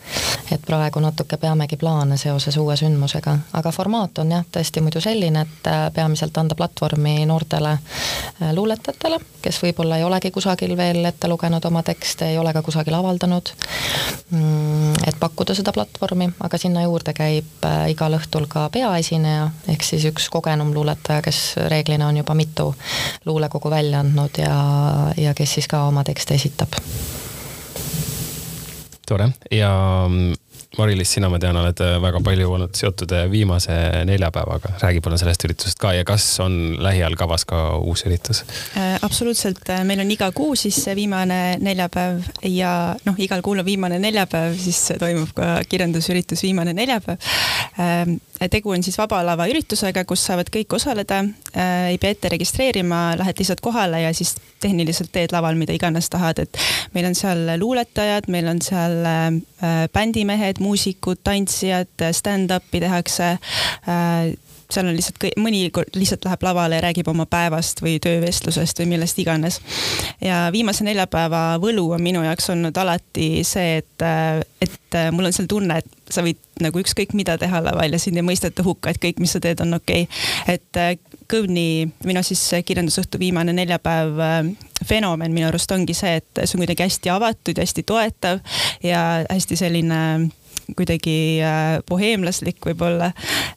et 0.51 0.61
praegu 0.61 0.99
natuke 0.99 1.37
peamegi 1.37 1.77
plaane 1.77 2.17
seoses 2.17 2.57
uue 2.57 2.77
sündmusega, 2.77 3.37
aga 3.53 3.71
formaat 3.71 4.19
on 4.23 4.31
jah, 4.31 4.45
tõesti 4.51 4.81
muidu 4.81 5.01
selline, 5.01 5.41
et 5.41 5.69
peamiselt 5.93 6.37
anda 6.37 6.55
platvormi 6.55 7.25
noortele 7.25 7.77
luuletajatele, 8.53 9.19
kes 9.41 9.61
võib-olla 9.63 9.97
ei 9.97 10.03
olegi 10.03 10.31
kusagil 10.31 10.77
veel 10.77 11.05
ette 11.05 11.27
lugenud 11.27 11.65
oma 11.65 11.83
tekste, 11.83 12.29
ei 12.29 12.37
ole 12.37 12.53
ka 12.53 12.61
kusagil 12.61 12.93
avaldanud. 12.93 13.49
Mm, 14.29 14.93
et 15.07 15.19
pakkuda 15.19 15.55
seda 15.57 15.73
platvormi 15.73 15.84
platvormi, 15.85 16.29
aga 16.39 16.57
sinna 16.57 16.83
juurde 16.83 17.13
käib 17.13 17.65
äh, 17.65 17.89
igal 17.93 18.17
õhtul 18.17 18.47
ka 18.51 18.67
peaesineja, 18.73 19.49
ehk 19.71 19.83
siis 19.85 20.05
üks 20.09 20.29
kogenum 20.33 20.73
luuletaja, 20.73 21.21
kes 21.25 21.41
reeglina 21.71 22.07
on 22.07 22.17
juba 22.17 22.35
mitu 22.35 22.71
luulekogu 23.25 23.69
välja 23.69 24.01
andnud 24.03 24.41
ja, 24.41 24.55
ja 25.17 25.33
kes 25.33 25.57
siis 25.59 25.67
ka 25.67 25.85
oma 25.87 26.03
tekste 26.03 26.35
esitab. 26.35 26.75
tore 29.05 29.29
ja 29.51 29.71
mm, 30.09 30.33
Mari-Liis, 30.77 31.13
sina, 31.15 31.29
ma 31.31 31.37
tean, 31.39 31.55
oled 31.55 31.79
äh, 31.83 31.95
väga 32.03 32.19
palju 32.23 32.49
olnud 32.57 32.75
seotud 32.75 33.11
äh, 33.15 33.29
viimase 33.31 33.75
neljapäevaga, 34.07 34.73
räägi 34.81 35.01
palun 35.03 35.19
sellest 35.21 35.45
üritusest 35.47 35.79
ka 35.79 35.93
ja 35.95 36.03
kas 36.07 36.25
on 36.43 36.75
lähiajal 36.83 37.15
kavas 37.19 37.45
ka 37.47 37.61
uus 37.77 38.03
üritus? 38.09 38.41
Äh, 38.75 38.97
absoluutselt, 39.05 39.63
meil 39.87 40.03
on 40.03 40.11
iga 40.11 40.27
kuu 40.35 40.55
siis 40.59 40.81
viimane 40.97 41.57
neljapäev 41.63 42.25
ja 42.51 42.73
noh, 43.07 43.21
igal 43.23 43.43
kuul 43.45 43.63
on 43.63 43.67
viimane 43.67 43.99
neljapäev, 44.03 44.57
siis 44.59 44.81
toimub 44.99 45.31
ka 45.37 45.61
kirjandusüritus 45.69 46.43
Viimane 46.45 46.75
neljapäev. 46.75 47.17
tegu 48.51 48.69
on 48.69 48.83
siis 48.83 48.97
Vaba 48.97 49.21
Lava 49.25 49.47
üritusega, 49.49 50.03
kus 50.05 50.25
saavad 50.27 50.49
kõik 50.53 50.75
osaleda, 50.75 51.21
ei 51.89 51.97
pea 51.97 52.13
ette 52.13 52.29
registreerima, 52.29 53.15
lähed 53.17 53.39
lihtsalt 53.39 53.61
kohale 53.63 54.01
ja 54.01 54.13
siis 54.13 54.35
tehniliselt 54.61 55.11
teed 55.11 55.33
laval 55.33 55.55
mida 55.55 55.73
iganes 55.73 56.09
tahad, 56.11 56.39
et 56.43 56.59
meil 56.93 57.07
on 57.07 57.15
seal 57.15 57.55
luuletajad, 57.61 58.29
meil 58.31 58.51
on 58.51 58.61
seal 58.61 58.99
bändimehed, 59.93 60.61
muusikud, 60.65 61.21
tantsijad, 61.23 62.09
stand-up'i 62.17 62.81
tehakse 62.83 63.35
äh, 63.35 64.33
seal 64.71 64.87
on 64.89 64.95
lihtsalt 64.97 65.25
mõni 65.41 65.67
lihtsalt 65.95 66.25
läheb 66.25 66.43
lavale 66.45 66.79
ja 66.79 66.83
räägib 66.85 67.09
oma 67.11 67.25
päevast 67.29 67.81
või 67.85 67.97
töövestlusest 68.01 68.79
või 68.81 68.95
millest 68.95 69.19
iganes. 69.21 69.59
ja 70.21 70.49
viimase 70.51 70.83
neljapäeva 70.83 71.59
võlu 71.61 71.91
on 71.95 72.03
minu 72.03 72.23
jaoks 72.25 72.49
olnud 72.53 72.77
alati 72.77 73.43
see, 73.47 73.77
et, 73.83 74.05
et 74.61 74.99
mul 75.11 75.29
on 75.29 75.35
seal 75.35 75.49
tunne, 75.51 75.77
et 75.77 76.13
sa 76.13 76.23
võid 76.25 76.41
nagu 76.61 76.79
ükskõik 76.81 77.13
mida 77.13 77.37
teha 77.37 77.61
laval 77.63 77.93
ja 77.93 77.99
sind 78.01 78.17
ei 78.17 78.25
mõisteta 78.25 78.63
hukka, 78.65 78.93
et 78.93 79.01
kõik, 79.01 79.19
mis 79.21 79.35
sa 79.35 79.43
teed, 79.43 79.61
on 79.61 79.77
okei 79.79 80.07
okay.. 80.07 80.57
et 80.57 81.13
Kõvni, 81.25 81.89
minu 82.05 82.21
siis 82.21 82.41
kirjandusõhtu 82.67 83.17
viimane 83.17 83.49
neljapäev 83.57 84.19
fenomen 84.85 85.33
minu 85.33 85.47
arust 85.47 85.71
ongi 85.73 85.95
see, 85.97 86.19
et 86.19 86.41
see 86.43 86.53
on 86.53 86.61
kuidagi 86.61 86.85
hästi 86.85 87.09
avatud 87.09 87.57
ja 87.57 87.65
hästi 87.65 87.83
toetav 87.89 88.43
ja 88.85 88.99
hästi 89.25 89.57
selline 89.57 90.01
kuidagi 90.73 91.17
äh, 91.45 91.79
boheemlaslik 91.89 92.63
võib-olla. 92.65 93.11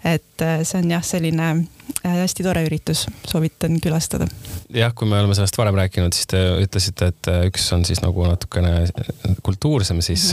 et 0.05 0.45
äh, 0.45 0.62
see 0.62 0.83
on 0.83 0.91
jah, 0.97 1.05
selline 1.05 1.50
hästi 2.17 2.45
tore 2.47 2.62
üritus, 2.67 3.07
soovitan 3.29 3.79
külastada. 3.83 4.29
jah, 4.75 4.93
kui 4.95 5.09
me 5.09 5.19
oleme 5.19 5.35
sellest 5.37 5.57
varem 5.59 5.77
rääkinud, 5.79 6.15
siis 6.17 6.29
te 6.31 6.41
ütlesite, 6.62 7.11
et 7.12 7.31
äh, 7.31 7.45
üks 7.49 7.65
on 7.77 7.85
siis 7.88 8.03
nagu 8.05 8.25
natukene 8.27 8.73
kultuursem, 9.47 10.00
siis 10.05 10.31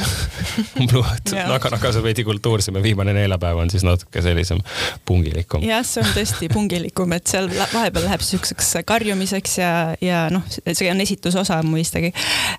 aga 1.55 1.71
aga 1.75 1.91
see 1.95 2.03
veidi 2.03 2.25
kultuursem 2.27 2.79
ja 2.79 2.83
viimane 2.83 3.13
neljapäev 3.15 3.61
on 3.63 3.71
siis 3.71 3.85
natuke 3.87 4.23
sellisem 4.25 4.61
pungilikum. 5.05 5.63
jah, 5.65 5.85
see 5.87 6.03
on 6.03 6.11
tõesti 6.15 6.49
pungilikum, 6.53 7.15
et 7.17 7.31
seal 7.31 7.49
vahepeal 7.51 8.07
läheb 8.09 8.25
siukseks 8.25 8.73
karjumiseks 8.85 9.57
ja, 9.61 9.71
ja 10.03 10.25
noh, 10.33 10.43
see 10.51 10.91
on 10.91 11.03
esitusosa 11.03 11.61
mõistagi. 11.65 12.11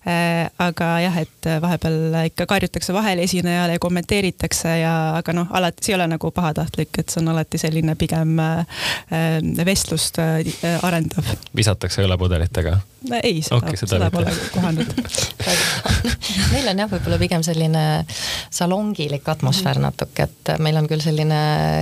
Äh, 0.07 0.47
aga 0.63 0.91
jah, 1.05 1.21
et 1.25 1.51
vahepeal 1.63 2.21
ikka 2.31 2.49
karjutakse 2.51 2.95
vahele 2.97 3.27
esinejale 3.27 3.77
ja 3.77 3.83
kommenteeritakse 3.83 4.79
ja, 4.81 4.95
aga 5.21 5.37
noh, 5.37 5.53
alati 5.57 5.87
see 5.87 5.95
ei 5.95 6.01
ole 6.01 6.09
nagu 6.17 6.31
pahatahtlik, 6.35 6.95
et 6.99 7.13
see 7.13 7.21
on 7.23 7.35
alati 7.35 7.61
selline 7.61 7.95
pigem 7.99 8.37
Äh, 8.37 8.65
vestlust 9.67 10.19
äh, 10.19 10.43
arendav. 10.83 11.29
visatakse 11.57 12.03
õlepudelitega? 12.03 12.79
ei, 13.23 13.43
seda 13.43 13.61
okay,, 13.61 13.79
seda, 13.79 14.01
seda 14.01 14.09
pole 14.11 14.33
kohanud 14.51 14.89
meil 16.55 16.67
on 16.73 16.83
jah, 16.83 16.91
võib-olla 16.91 17.19
pigem 17.21 17.45
selline 17.47 17.85
salongilik 18.51 19.29
atmosfäär 19.31 19.79
natuke, 19.83 20.27
et 20.27 20.53
meil 20.59 20.81
on 20.81 20.91
küll 20.91 21.05
selline 21.05 21.39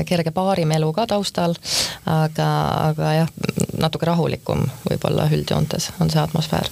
kerge 0.09 0.35
baarimelu 0.37 0.93
ka 0.93 1.07
taustal, 1.14 1.57
aga, 2.04 2.50
aga 2.90 3.16
jah, 3.23 3.35
natuke 3.81 4.11
rahulikum 4.11 4.66
võib-olla 4.90 5.31
üldjoontes 5.33 5.95
on 6.04 6.12
see 6.12 6.21
atmosfäär 6.21 6.69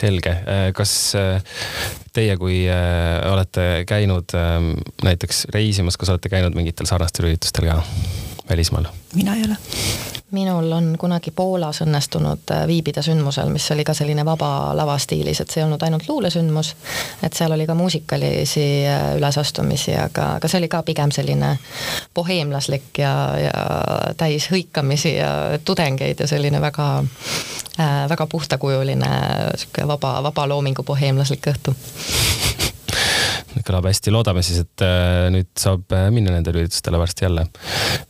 selge, 0.00 0.34
äh, 0.44 0.68
kas 0.76 0.94
teie, 2.14 2.36
kui 2.40 2.64
olete 2.68 3.84
käinud 3.88 4.32
näiteks 5.04 5.46
reisimas, 5.54 5.98
kas 6.00 6.10
olete 6.14 6.32
käinud 6.32 6.56
mingitel 6.58 6.88
sarnastel 6.90 7.30
üritustel 7.30 7.70
ka? 7.70 7.82
Välismaal? 8.50 8.84
mina 9.14 9.34
ei 9.34 9.42
ole. 9.44 9.56
minul 10.30 10.72
on 10.72 10.94
kunagi 10.98 11.30
Poolas 11.30 11.80
õnnestunud 11.82 12.50
äh, 12.52 12.66
viibida 12.66 13.02
sündmusel, 13.02 13.48
mis 13.48 13.70
oli 13.72 13.84
ka 13.84 13.94
selline 13.94 14.24
vaba 14.24 14.76
lava 14.76 14.98
stiilis, 14.98 15.40
et 15.40 15.50
see 15.50 15.62
ei 15.62 15.64
olnud 15.64 15.82
ainult 15.82 16.08
luulesündmus, 16.08 16.74
et 17.22 17.32
seal 17.32 17.52
oli 17.56 17.66
ka 17.66 17.74
muusikalisi 17.74 18.66
äh, 18.86 19.06
ülesastumisi, 19.16 19.96
aga, 19.96 20.34
aga 20.36 20.48
see 20.48 20.60
oli 20.60 20.68
ka 20.68 20.82
pigem 20.82 21.12
selline 21.14 21.54
boheemlaslik 22.14 23.00
ja, 23.00 23.14
ja 23.40 23.54
täis 24.20 24.50
hõikamisi 24.52 25.16
ja 25.16 25.32
tudengeid 25.64 26.20
ja 26.20 26.28
selline 26.28 26.60
väga 26.60 26.90
äh,, 27.80 28.04
väga 28.12 28.26
puhtakujuline 28.26 29.12
sihuke 29.56 29.88
vaba, 29.88 30.18
vaba 30.28 30.48
loomingu 30.48 30.84
boheemlaslik 30.84 31.52
õhtu 31.54 31.76
kõlab 33.66 33.88
hästi, 33.88 34.12
loodame 34.14 34.42
siis, 34.46 34.62
et 34.64 34.84
äh, 34.84 35.28
nüüd 35.32 35.50
saab 35.58 35.94
äh, 35.96 36.08
minna 36.14 36.34
nendele 36.34 36.64
üritustele 36.64 37.00
varsti 37.00 37.26
jälle. 37.26 37.46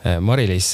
Äh, 0.05 0.19
Mari-Liis, 0.25 0.73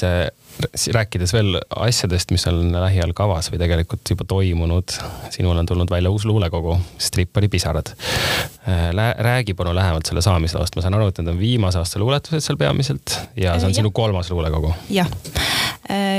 rääkides 0.95 1.33
veel 1.35 1.57
asjadest, 1.83 2.31
mis 2.31 2.45
on 2.47 2.71
lähiajal 2.71 3.11
kavas 3.17 3.49
või 3.51 3.59
tegelikult 3.59 4.07
juba 4.13 4.27
toimunud, 4.29 4.93
sinul 5.33 5.59
on 5.59 5.67
tulnud 5.67 5.91
välja 5.91 6.11
uus 6.13 6.23
luulekogu, 6.25 6.77
Strippari 7.01 7.49
pisarad. 7.51 7.91
räägi 9.17 9.53
palun 9.53 9.75
lähemalt 9.75 10.07
selle 10.07 10.23
saamisloost, 10.23 10.75
ma 10.75 10.85
saan 10.85 10.95
aru, 10.95 11.09
et 11.11 11.19
need 11.19 11.33
on 11.33 11.39
viimase 11.39 11.81
aasta 11.81 11.99
luuletused 11.99 12.39
seal 12.39 12.57
peamiselt 12.57 13.17
ja 13.35 13.59
see 13.59 13.67
on 13.67 13.75
ja. 13.75 13.81
sinu 13.81 13.91
kolmas 13.91 14.31
luulekogu. 14.31 14.71
jah 14.89 15.11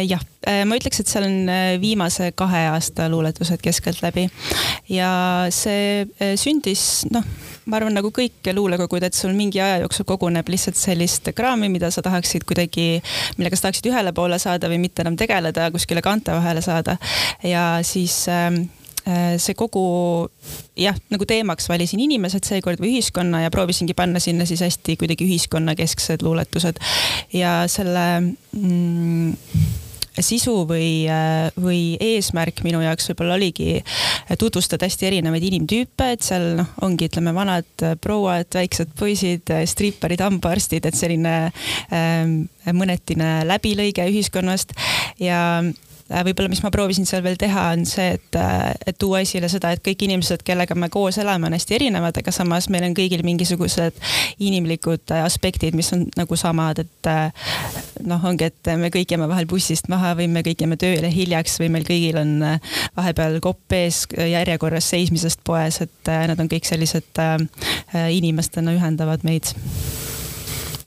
jah, 0.05 0.21
ma 0.69 0.77
ütleks, 0.77 1.01
et 1.01 1.09
seal 1.11 1.25
on 1.27 1.51
viimase 1.81 2.29
kahe 2.37 2.67
aasta 2.77 3.09
luuletused 3.09 3.65
keskeltläbi 3.65 4.29
ja 4.93 5.11
see 5.49 6.05
sündis 6.37 7.07
noh 7.09 7.25
ma 7.67 7.81
arvan, 7.81 7.97
nagu 7.99 8.13
kõik 8.15 8.47
luulekogud, 8.55 9.05
et 9.07 9.17
sul 9.17 9.35
mingi 9.37 9.61
aja 9.63 9.81
jooksul 9.83 10.07
koguneb 10.09 10.49
lihtsalt 10.51 10.79
sellist 10.79 11.31
kraami, 11.37 11.71
mida 11.73 11.91
sa 11.95 12.05
tahaksid 12.05 12.47
kuidagi, 12.49 13.03
millega 13.39 13.59
sa 13.59 13.69
tahaksid 13.69 13.91
ühele 13.91 14.15
poole 14.17 14.39
saada 14.43 14.71
või 14.71 14.81
mitte 14.87 15.03
enam 15.05 15.19
tegeleda, 15.19 15.71
kuskile 15.75 16.03
kaante 16.05 16.35
vahele 16.37 16.63
saada. 16.65 16.97
ja 17.43 17.79
siis 17.83 18.27
ähm, 18.31 18.69
äh, 19.07 19.35
see 19.43 19.57
kogu 19.59 19.87
jah, 20.79 20.99
nagu 21.11 21.27
teemaks 21.27 21.69
valisin 21.71 22.03
inimesed 22.07 22.47
seekord 22.47 22.83
või 22.83 22.97
ühiskonna 22.97 23.43
ja 23.47 23.55
proovisingi 23.55 23.97
panna 23.99 24.23
sinna 24.23 24.47
siis 24.47 24.63
hästi 24.63 24.97
kuidagi 25.01 25.27
ühiskonnakesksed 25.27 26.23
luuletused 26.27 26.79
ja 27.35 27.65
selle 27.71 28.07
mm, 28.21 29.35
sisu 30.25 30.55
või, 30.69 31.07
äh, 31.11 31.49
või 31.61 31.97
eesmärk 32.03 32.63
minu 32.67 32.83
jaoks 32.85 33.11
võib-olla 33.11 33.37
oligi 33.37 33.81
tutvustada 34.39 34.89
hästi 34.89 35.11
erinevaid 35.11 35.45
inimtüüpe, 35.49 36.11
et 36.17 36.27
seal 36.27 36.47
noh, 36.61 36.71
ongi, 36.87 37.11
ütleme, 37.11 37.35
vanad 37.37 37.87
prouad, 38.03 38.49
väiksed 38.55 38.95
poisid, 38.99 39.53
stripparid, 39.69 40.23
hambaarstid, 40.25 40.87
et 40.89 40.99
selline 40.99 41.35
ähm, 41.95 42.39
mõnetine 42.77 43.41
läbilõige 43.49 44.07
ühiskonnast. 44.11 44.75
Ja 45.23 45.43
Äh, 45.63 45.86
võib-olla, 46.11 46.51
mis 46.51 46.63
ma 46.63 46.71
proovisin 46.75 47.07
seal 47.09 47.23
veel 47.25 47.39
teha, 47.41 47.69
on 47.75 47.85
see, 47.89 48.15
et, 48.17 48.39
äh, 48.39 48.73
et 48.87 48.99
tuua 48.99 49.23
esile 49.25 49.49
seda, 49.51 49.73
et 49.75 49.83
kõik 49.85 50.07
inimesed, 50.07 50.45
kellega 50.47 50.77
me 50.79 50.89
koos 50.93 51.19
elame, 51.23 51.49
on 51.49 51.57
hästi 51.57 51.79
erinevad, 51.79 52.21
aga 52.21 52.35
samas 52.35 52.69
meil 52.73 52.87
on 52.87 52.95
kõigil 52.97 53.25
mingisugused 53.27 53.99
inimlikud 54.39 55.15
äh, 55.15 55.25
aspektid, 55.27 55.77
mis 55.79 55.91
on 55.97 56.07
nagu 56.19 56.39
samad, 56.39 56.85
et 56.85 57.11
noh, 58.07 58.23
ongi, 58.27 58.51
et 58.51 58.73
me 58.79 58.91
kõik 58.95 59.15
jääme 59.15 59.29
vahel 59.31 59.49
bussist 59.51 59.91
maha 59.93 60.15
või 60.19 60.29
me 60.31 60.45
kõik 60.47 60.63
jääme 60.63 60.79
tööle 60.81 61.11
hiljaks 61.13 61.59
või 61.63 61.71
meil 61.77 61.87
kõigil 61.89 62.21
on 62.21 62.35
vahepeal 62.97 63.39
kopp 63.45 63.77
ees 63.77 64.05
järjekorras 64.17 64.91
seismisest 64.95 65.43
poes, 65.47 65.81
et 65.85 66.13
nad 66.31 66.39
on 66.41 66.51
kõik 66.51 66.67
sellised 66.69 67.23
inimestena 67.95 68.75
ühendavad 68.77 69.27
meid 69.27 69.55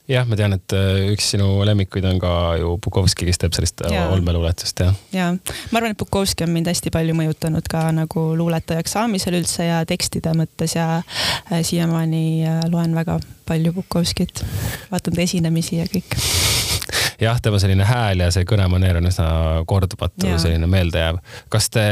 jah, 0.10 0.26
ma 0.28 0.38
tean, 0.40 0.56
et 0.58 0.76
äh, 0.76 1.10
üks 1.14 1.32
sinu 1.36 1.48
lemmikuid 1.68 2.06
on 2.10 2.20
ka 2.22 2.32
ju 2.60 2.76
Bukovski, 2.82 3.28
kes 3.30 3.42
teeb 3.42 3.56
sellist 3.56 3.84
äh, 3.86 3.98
olmeluuletust, 4.14 4.82
jah. 4.84 4.96
ja 5.14 5.30
ma 5.36 5.82
arvan, 5.82 5.94
et 5.94 6.02
Bukovski 6.02 6.46
on 6.48 6.54
mind 6.56 6.70
hästi 6.72 6.94
palju 6.94 7.16
mõjutanud 7.18 7.70
ka 7.70 7.86
nagu 7.96 8.26
luuletajaks 8.40 8.98
saamisel 8.98 9.40
üldse 9.40 9.70
ja 9.70 9.84
tekstide 9.90 10.34
mõttes 10.38 10.76
ja 10.78 10.88
äh, 11.00 11.62
siiamaani 11.66 12.24
loen 12.74 12.98
väga 12.98 13.20
palju 13.50 13.74
Bukovskit, 13.78 14.44
vaatan 14.92 15.16
ta 15.16 15.26
esinemisi 15.26 15.80
ja 15.80 15.88
kõik. 15.90 16.18
Jah, 17.20 17.38
tema 17.44 17.60
selline 17.60 17.84
hääl 17.84 18.22
ja 18.24 18.30
see 18.32 18.46
kõnemaneer 18.48 19.02
on 19.02 19.10
üsna 19.10 19.30
kordumatu, 19.68 20.38
selline 20.40 20.70
meeldejääv. 20.72 21.20
kas 21.52 21.68
te, 21.74 21.84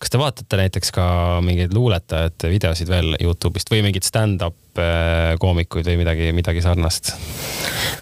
kas 0.00 0.10
te 0.10 0.20
vaatate 0.20 0.58
näiteks 0.62 0.94
ka 0.94 1.06
mingeid 1.44 1.74
luuletajate 1.76 2.48
videosid 2.48 2.88
veel 2.88 3.18
Youtube'ist 3.20 3.70
või 3.70 3.84
mingit 3.84 4.08
stand-up 4.08 4.56
Äh, 4.78 5.36
koomikuid 5.38 5.86
või 5.86 6.00
midagi, 6.00 6.32
midagi 6.34 6.62
sarnast? 6.62 7.12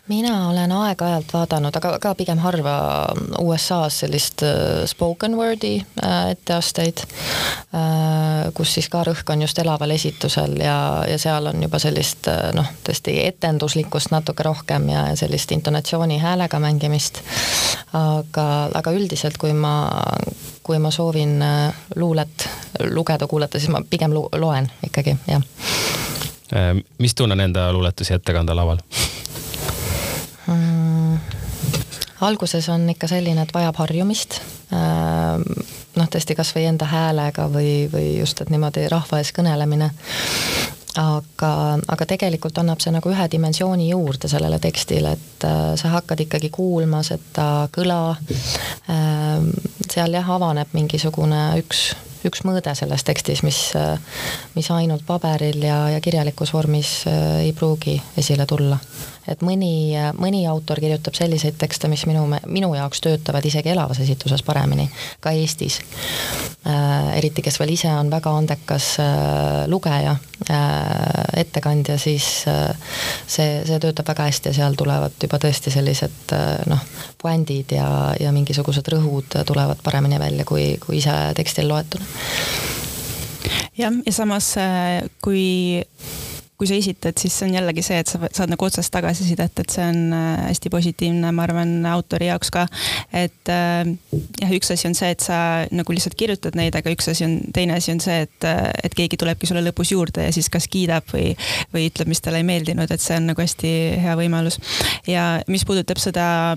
mina 0.08 0.48
olen 0.48 0.72
aeg-ajalt 0.72 1.28
vaadanud, 1.32 1.76
aga 1.76 1.90
ka 2.00 2.12
pigem 2.16 2.40
harva 2.40 2.72
USA-s 3.40 3.98
sellist 4.02 4.40
äh, 4.46 4.86
spoken 4.88 5.36
word'i 5.36 5.74
äh, 6.00 6.30
etteasteid, 6.32 7.04
kus 8.56 8.72
siis 8.78 8.88
ka 8.92 9.02
rõhk 9.04 9.28
on 9.34 9.44
just 9.44 9.60
elaval 9.60 9.92
esitusel 9.92 10.56
ja, 10.64 10.76
ja 11.08 11.18
seal 11.20 11.50
on 11.52 11.60
juba 11.62 11.80
sellist 11.82 12.30
noh, 12.56 12.72
tõesti 12.88 13.18
etenduslikkust 13.26 14.12
natuke 14.12 14.44
rohkem 14.48 14.88
ja 14.94 15.04
sellist 15.16 15.52
intonatsiooni 15.52 16.18
häälega 16.24 16.60
mängimist. 16.60 17.20
aga, 17.92 18.48
aga 18.80 18.96
üldiselt, 18.96 19.36
kui 19.36 19.52
ma, 19.52 19.90
kui 20.64 20.80
ma 20.80 20.90
soovin 20.90 21.36
luulet 21.96 22.48
lugeda, 22.88 23.28
kuulata, 23.28 23.60
siis 23.60 23.72
ma 23.72 23.84
pigem 23.88 24.16
loen 24.16 24.72
ikkagi, 24.88 25.16
jah 25.28 25.44
Äh, 25.44 26.31
mis 26.98 27.14
tunne 27.14 27.36
nende 27.38 27.62
luuletusi 27.72 28.14
ette 28.14 28.32
kanda 28.36 28.56
laval 28.56 28.82
mm,? 30.46 31.18
alguses 32.20 32.68
on 32.68 32.90
ikka 32.90 33.08
selline, 33.10 33.42
et 33.42 33.54
vajab 33.54 33.78
harjumist. 33.82 34.38
Äh, 34.72 35.40
noh, 35.96 36.10
tõesti 36.12 36.36
kasvõi 36.38 36.68
enda 36.70 36.86
häälega 36.88 37.48
või, 37.52 37.88
või 37.92 38.12
just, 38.18 38.40
et 38.40 38.52
niimoodi 38.52 38.86
rahva 38.92 39.20
ees 39.20 39.32
kõnelemine 39.36 39.90
aga, 41.00 41.52
aga 41.88 42.06
tegelikult 42.08 42.58
annab 42.60 42.80
see 42.84 42.92
nagu 42.94 43.10
ühe 43.10 43.26
dimensiooni 43.32 43.88
juurde 43.90 44.28
sellele 44.28 44.60
tekstile, 44.62 45.16
et 45.16 45.48
äh, 45.48 45.72
sa 45.80 45.96
hakkad 45.96 46.24
ikkagi 46.26 46.52
kuulma 46.52 47.02
seda 47.06 47.68
kõla. 47.72 48.16
seal 49.92 50.14
jah, 50.14 50.30
avaneb 50.36 50.72
mingisugune 50.76 51.42
üks 51.60 51.92
üks 52.28 52.44
mõõde 52.46 52.74
selles 52.78 53.04
tekstis, 53.04 53.42
mis, 53.46 53.60
mis 54.54 54.70
ainult 54.74 55.06
paberil 55.06 55.62
ja, 55.64 55.78
ja 55.94 56.00
kirjalikus 56.04 56.52
vormis 56.54 57.02
ei 57.08 57.52
pruugi 57.56 57.96
esile 58.18 58.46
tulla 58.46 58.78
et 59.28 59.42
mõni, 59.44 59.94
mõni 60.18 60.42
autor 60.50 60.80
kirjutab 60.82 61.14
selliseid 61.14 61.56
tekste, 61.60 61.88
mis 61.90 62.04
minu, 62.10 62.24
minu 62.50 62.72
jaoks 62.74 63.02
töötavad 63.04 63.44
isegi 63.46 63.72
elavas 63.74 64.00
esituses 64.02 64.42
paremini, 64.46 64.88
ka 65.22 65.30
Eestis 65.36 65.78
äh,. 66.66 67.12
eriti, 67.18 67.42
kes 67.42 67.58
veel 67.60 67.74
ise 67.76 67.90
on 67.94 68.10
väga 68.10 68.32
andekas 68.38 68.88
äh, 69.02 69.62
lugeja 69.70 70.16
äh,, 70.50 70.58
ettekandja, 71.44 71.98
siis 72.02 72.28
see, 72.46 73.48
see 73.66 73.78
töötab 73.82 74.10
väga 74.10 74.26
hästi 74.30 74.50
ja 74.50 74.58
seal 74.58 74.78
tulevad 74.78 75.16
juba 75.22 75.38
tõesti 75.42 75.72
sellised 75.74 76.34
noh, 76.70 76.82
puändid 77.22 77.76
ja, 77.76 77.88
ja 78.20 78.34
mingisugused 78.34 78.88
rõhud 78.94 79.38
tulevad 79.46 79.82
paremini 79.84 80.18
välja, 80.22 80.46
kui, 80.48 80.76
kui 80.82 80.98
ise 80.98 81.14
tekstil 81.38 81.70
loetuna 81.70 82.06
jah, 83.78 83.94
ja 84.06 84.12
samas 84.12 84.54
kui 85.22 85.82
kui 86.62 86.68
sa 86.70 86.76
esitad, 86.78 87.16
siis 87.18 87.34
see 87.34 87.48
on 87.48 87.56
jällegi 87.56 87.82
see, 87.82 87.98
et 87.98 88.06
sa 88.06 88.20
saad 88.30 88.52
nagu 88.52 88.62
otsest 88.62 88.92
tagasisidet, 88.94 89.56
et 89.58 89.72
see 89.72 89.82
on 89.82 90.12
äh, 90.14 90.44
hästi 90.46 90.70
positiivne, 90.70 91.32
ma 91.34 91.42
arvan, 91.42 91.72
autori 91.90 92.28
jaoks 92.28 92.52
ka. 92.54 92.66
et 93.10 93.50
äh, 93.50 93.88
jah, 94.38 94.52
üks 94.54 94.70
asi 94.70 94.86
on 94.86 94.94
see, 94.94 95.10
et 95.10 95.24
sa 95.24 95.38
nagu 95.74 95.96
lihtsalt 95.96 96.14
kirjutad 96.14 96.54
neid, 96.58 96.76
aga 96.78 96.92
üks 96.94 97.10
asi 97.10 97.26
on, 97.26 97.38
teine 97.56 97.74
asi 97.80 97.90
on 97.90 98.02
see, 98.04 98.20
et, 98.28 98.46
äh, 98.46 98.68
et 98.86 98.94
keegi 98.94 99.18
tulebki 99.18 99.48
sulle 99.50 99.64
lõpus 99.64 99.90
juurde 99.90 100.28
ja 100.28 100.34
siis 100.34 100.46
kas 100.52 100.68
kiidab 100.70 101.08
või, 101.10 101.32
või 101.74 101.88
ütleb, 101.90 102.12
mis 102.12 102.22
talle 102.22 102.44
ei 102.44 102.46
meeldinud, 102.46 102.94
et 102.94 103.02
see 103.02 103.18
on 103.18 103.26
nagu 103.32 103.42
hästi 103.42 103.72
hea 104.04 104.14
võimalus. 104.20 104.60
ja 105.10 105.26
mis 105.50 105.66
puudutab 105.66 105.98
seda 105.98 106.54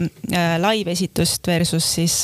live-esitust 0.62 1.48
versus 1.48 1.88
siis 1.98 2.20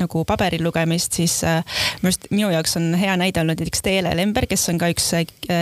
nagu 0.00 0.24
paberil 0.28 0.64
lugemist, 0.66 1.16
siis 1.16 1.40
minu 1.44 2.10
arust 2.10 2.28
minu 2.34 2.52
jaoks 2.52 2.76
on 2.76 2.92
hea 2.98 3.16
näide 3.20 3.40
olnud 3.40 3.60
näiteks 3.60 3.84
Teele 3.84 4.12
Lember, 4.16 4.48
kes 4.50 4.68
on 4.72 4.82
ka 4.82 4.90
üks 4.92 5.08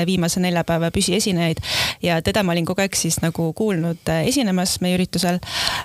viimase 0.08 0.42
neljapäeva 0.42 0.90
püsiesinejaid 0.94 1.51
esinejaid 1.52 2.02
ja 2.02 2.22
teda 2.22 2.42
ma 2.42 2.52
olin 2.52 2.66
kogu 2.66 2.82
aeg 2.82 2.96
siis 2.96 3.20
nagu 3.22 3.52
kuulnud 3.56 4.08
äh, 4.10 4.26
esinemas 4.26 4.80
meie 4.80 4.96
üritusel. 4.96 5.38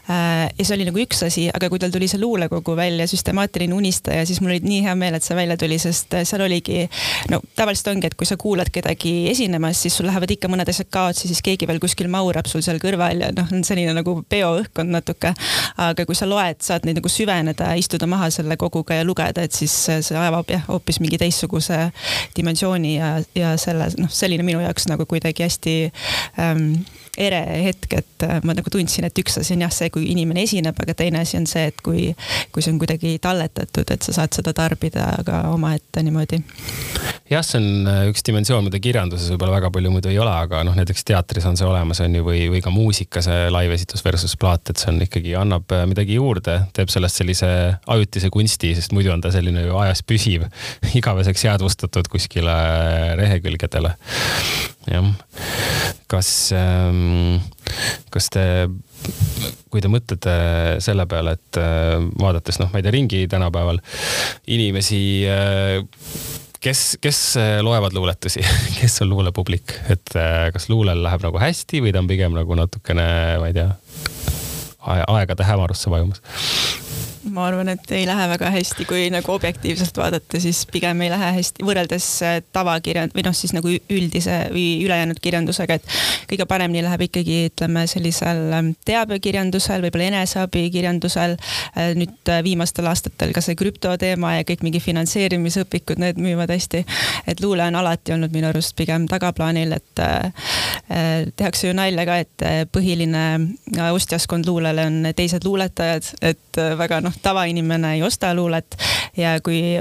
Äh, 0.10 0.50
ja 0.58 0.66
see 0.66 0.76
oli 0.76 0.88
nagu 0.88 1.00
üks 1.02 1.24
asi, 1.26 1.48
aga 1.54 1.70
kui 1.70 1.80
tal 1.80 1.92
tuli 1.92 2.08
see 2.08 2.20
luulekogu 2.20 2.76
välja, 2.78 3.08
süstemaatiline 3.08 3.74
unistaja, 3.74 4.26
siis 4.26 4.42
mul 4.42 4.56
oli 4.56 4.62
nii 4.64 4.84
hea 4.86 4.96
meel, 4.96 5.18
et 5.18 5.24
see 5.24 5.36
välja 5.38 5.58
tuli, 5.58 5.78
sest 5.80 6.14
äh, 6.18 6.26
seal 6.28 6.44
oligi, 6.46 6.88
no 7.32 7.42
tavaliselt 7.56 7.92
ongi, 7.94 8.12
et 8.12 8.18
kui 8.18 8.28
sa 8.28 8.38
kuulad 8.38 8.72
kedagi 8.74 9.30
esinemas, 9.32 9.82
siis 9.82 9.98
sul 9.98 10.08
lähevad 10.10 10.34
ikka 10.34 10.50
mõned 10.52 10.70
asjad 10.70 10.90
kaotsi, 10.94 11.30
siis 11.30 11.44
keegi 11.46 11.70
veel 11.70 11.82
kuskil 11.84 12.10
maurab 12.12 12.50
sul 12.50 12.64
seal 12.66 12.82
kõrval 12.82 13.26
ja 13.26 13.32
noh, 13.36 13.50
on 13.54 13.66
selline 13.68 13.94
nagu 13.98 14.18
peoõhkkond 14.30 14.94
natuke. 14.94 15.34
aga 15.78 16.06
kui 16.08 16.16
sa 16.16 16.26
loed, 16.30 16.62
saad 16.64 16.86
neid 16.88 16.98
nagu 17.00 17.10
süveneda, 17.12 17.74
istuda 17.78 18.08
maha 18.10 18.30
selle 18.34 18.58
koguga 18.58 18.98
ja 18.98 19.06
lugeda, 19.06 19.44
et 19.46 19.54
siis 19.54 19.74
see 19.88 20.18
avab 20.18 20.50
jah, 20.50 20.64
hoopis 20.68 21.00
mingi 21.04 21.20
teistsuguse 21.22 21.78
dimensiooni 22.38 22.96
ja, 22.96 23.12
ja 23.38 23.54
selle 23.62 23.90
noh, 24.02 24.12
selline 24.12 24.46
minu 24.48 24.62
jaoks 24.64 24.88
nagu 24.90 25.06
kuidagi 25.10 25.46
hästi 25.48 25.78
hästi 25.78 25.92
ähm, 26.38 26.86
ere 27.18 27.40
hetk, 27.66 27.94
et 27.98 28.26
äh, 28.26 28.38
ma 28.46 28.54
nagu 28.58 28.72
tundsin, 28.72 29.08
et 29.08 29.20
üks 29.22 29.40
asi 29.42 29.56
on 29.56 29.64
jah 29.66 29.74
see, 29.74 29.90
kui 29.94 30.06
inimene 30.12 30.44
esineb, 30.46 30.78
aga 30.84 30.94
teine 30.98 31.24
asi 31.24 31.38
on 31.40 31.48
see, 31.50 31.68
et 31.72 31.82
kui, 31.86 32.12
kui 32.54 32.64
see 32.64 32.74
on 32.74 32.80
kuidagi 32.82 33.16
talletatud, 33.24 33.90
et 33.94 34.06
sa 34.06 34.14
saad 34.20 34.38
seda 34.38 34.54
tarbida 34.58 35.10
ka 35.26 35.42
omaette 35.54 36.04
niimoodi. 36.06 36.40
jah, 37.32 37.44
see 37.46 37.60
on 37.60 37.90
äh, 37.90 38.04
üks 38.12 38.26
dimensioon, 38.28 38.68
mida 38.68 38.82
kirjanduses 38.84 39.34
võib-olla 39.34 39.58
väga 39.58 39.74
palju 39.74 39.94
muidu 39.94 40.12
ei 40.14 40.20
ole, 40.22 40.34
aga 40.46 40.62
noh, 40.68 40.78
näiteks 40.78 41.08
teatris 41.10 41.48
on 41.50 41.58
see 41.60 41.68
olemas, 41.68 42.02
on 42.06 42.16
ju, 42.20 42.26
või, 42.28 42.46
või 42.54 42.64
ka 42.66 42.74
muusika, 42.74 43.24
see 43.26 43.50
live-esitus 43.54 44.06
versus 44.06 44.38
plaat, 44.40 44.70
et 44.72 44.82
see 44.82 44.94
on 44.94 45.02
ikkagi, 45.08 45.34
annab 45.40 45.74
äh, 45.76 45.86
midagi 45.90 46.20
juurde, 46.20 46.60
teeb 46.78 46.94
sellest 46.94 47.24
sellise 47.24 47.52
ajutise 47.98 48.32
kunsti, 48.34 48.76
sest 48.78 48.94
muidu 48.96 49.14
on 49.16 49.26
ta 49.26 49.34
selline 49.34 49.66
ju 49.66 49.78
ajas 49.82 50.06
püsiv, 50.06 50.48
igaveseks 51.00 51.48
jäädvustatud 51.50 52.12
kuskile 52.14 52.58
lehekülgedele. 53.18 53.96
jah, 54.88 55.14
kas 56.08 56.30
ähm, 56.56 57.40
kas 58.14 58.30
te, 58.34 58.44
kui 59.72 59.84
te 59.84 59.92
mõtlete 59.92 60.34
selle 60.84 61.08
peale, 61.10 61.36
et 61.38 61.60
äh, 61.62 62.00
vaadates 62.22 62.60
noh, 62.62 62.72
ma 62.72 62.80
ei 62.80 62.86
tea, 62.86 62.96
ringi 62.96 63.24
tänapäeval 63.32 63.80
inimesi 64.54 65.02
äh, 65.30 65.82
kes, 66.64 66.98
kes 67.04 67.22
äh, 67.42 67.54
loevad 67.66 67.96
luuletusi, 67.98 68.44
kes 68.80 69.02
on 69.06 69.12
luulepublik, 69.14 69.76
et 69.94 70.18
kas 70.54 70.70
luulel 70.72 71.04
läheb 71.06 71.26
nagu 71.28 71.42
hästi 71.42 71.84
või 71.86 71.94
ta 71.96 72.04
on 72.04 72.12
pigem 72.12 72.36
nagu 72.38 72.60
natukene, 72.60 73.08
ma 73.42 73.52
ei 73.52 73.58
tea, 73.58 73.72
aegade 74.88 75.48
hämarusse 75.48 75.92
vajumas? 75.92 76.24
Ma 77.38 77.46
arvan, 77.48 77.70
et 77.70 77.92
ei 77.94 78.06
lähe 78.08 78.26
väga 78.32 78.50
hästi, 78.54 78.86
kui 78.90 79.08
nagu 79.14 79.32
objektiivselt 79.32 79.98
vaadata, 79.98 80.40
siis 80.42 80.64
pigem 80.72 81.02
ei 81.06 81.12
lähe 81.14 81.30
hästi 81.38 81.66
võrreldes 81.66 82.08
äh, 82.26 82.38
tavakirjand- 82.56 83.14
või 83.16 83.26
noh, 83.28 83.36
siis 83.38 83.54
nagu 83.54 83.70
üldise 83.70 84.40
või 84.54 84.66
ülejäänud 84.86 85.20
kirjandusega, 85.22 85.78
et 85.78 85.98
kõige 86.32 86.48
paremini 86.50 86.82
läheb 86.86 87.06
ikkagi 87.08 87.38
ütleme 87.52 87.86
sellisel 87.90 88.42
ähm, 88.58 88.72
teabekirjandusel, 88.90 89.86
võib-olla 89.86 90.10
eneseabikirjandusel. 90.14 91.38
Äh, 91.78 91.94
nüüd 92.00 92.32
äh, 92.34 92.42
viimastel 92.46 92.90
aastatel 92.90 93.36
ka 93.36 93.44
see 93.46 93.58
krüptoteema 93.60 94.38
ja 94.40 94.48
kõik 94.48 94.66
mingi 94.66 94.82
finantseerimisõpikud, 94.82 96.02
need 96.02 96.22
müüvad 96.22 96.54
hästi. 96.54 96.84
et 97.28 97.42
luule 97.44 97.68
on 97.70 97.76
alati 97.78 98.16
olnud 98.16 98.34
minu 98.34 98.50
arust 98.50 98.76
pigem 98.78 99.06
tagaplaanil, 99.10 99.78
et 99.78 100.02
tehakse 101.36 101.68
ju 101.68 101.74
nalja 101.76 102.06
ka, 102.08 102.18
et 102.24 102.46
põhiline 102.72 103.24
ostjaskond 103.92 104.48
luulele 104.48 104.86
on 104.88 105.10
teised 105.16 105.46
luuletajad, 105.46 106.12
et 106.22 106.62
väga 106.80 107.02
noh, 107.04 107.16
tavainimene 107.28 107.98
ei 107.98 108.04
osta 108.04 108.34
luulet 108.36 108.78
ja 109.18 109.38
kui 109.44 109.78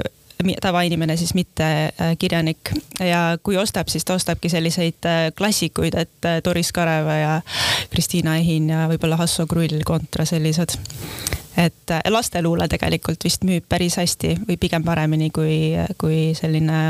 tavainimene 0.61 1.17
siis 1.17 1.33
mitte 1.33 1.63
äh, 1.63 2.17
kirjanik 2.19 2.71
ja 2.99 3.37
kui 3.43 3.57
ostab, 3.57 3.87
siis 3.87 4.05
ta 4.05 4.13
ostabki 4.13 4.49
selliseid 4.49 5.05
äh, 5.05 5.31
klassikuid, 5.37 5.93
et 5.97 6.25
äh, 6.25 6.41
Doris 6.43 6.71
Kareva 6.71 7.15
ja 7.15 7.41
Kristiina 7.89 8.37
Ehin 8.37 8.69
ja 8.69 8.85
võib-olla 8.91 9.17
Hasso 9.17 9.47
Krull 9.47 9.81
kontra 9.85 10.25
sellised. 10.25 10.77
et 11.57 11.91
lasteluule 12.09 12.67
tegelikult 12.69 13.23
vist 13.23 13.41
müüb 13.43 13.65
päris 13.69 13.95
hästi 13.97 14.35
või 14.47 14.59
pigem 14.61 14.83
paremini 14.85 15.31
kui, 15.33 15.73
kui 15.97 16.35
selline 16.37 16.81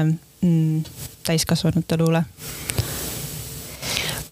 mm, 0.41 0.81
täiskasvanute 1.23 1.97
luule 1.97 2.23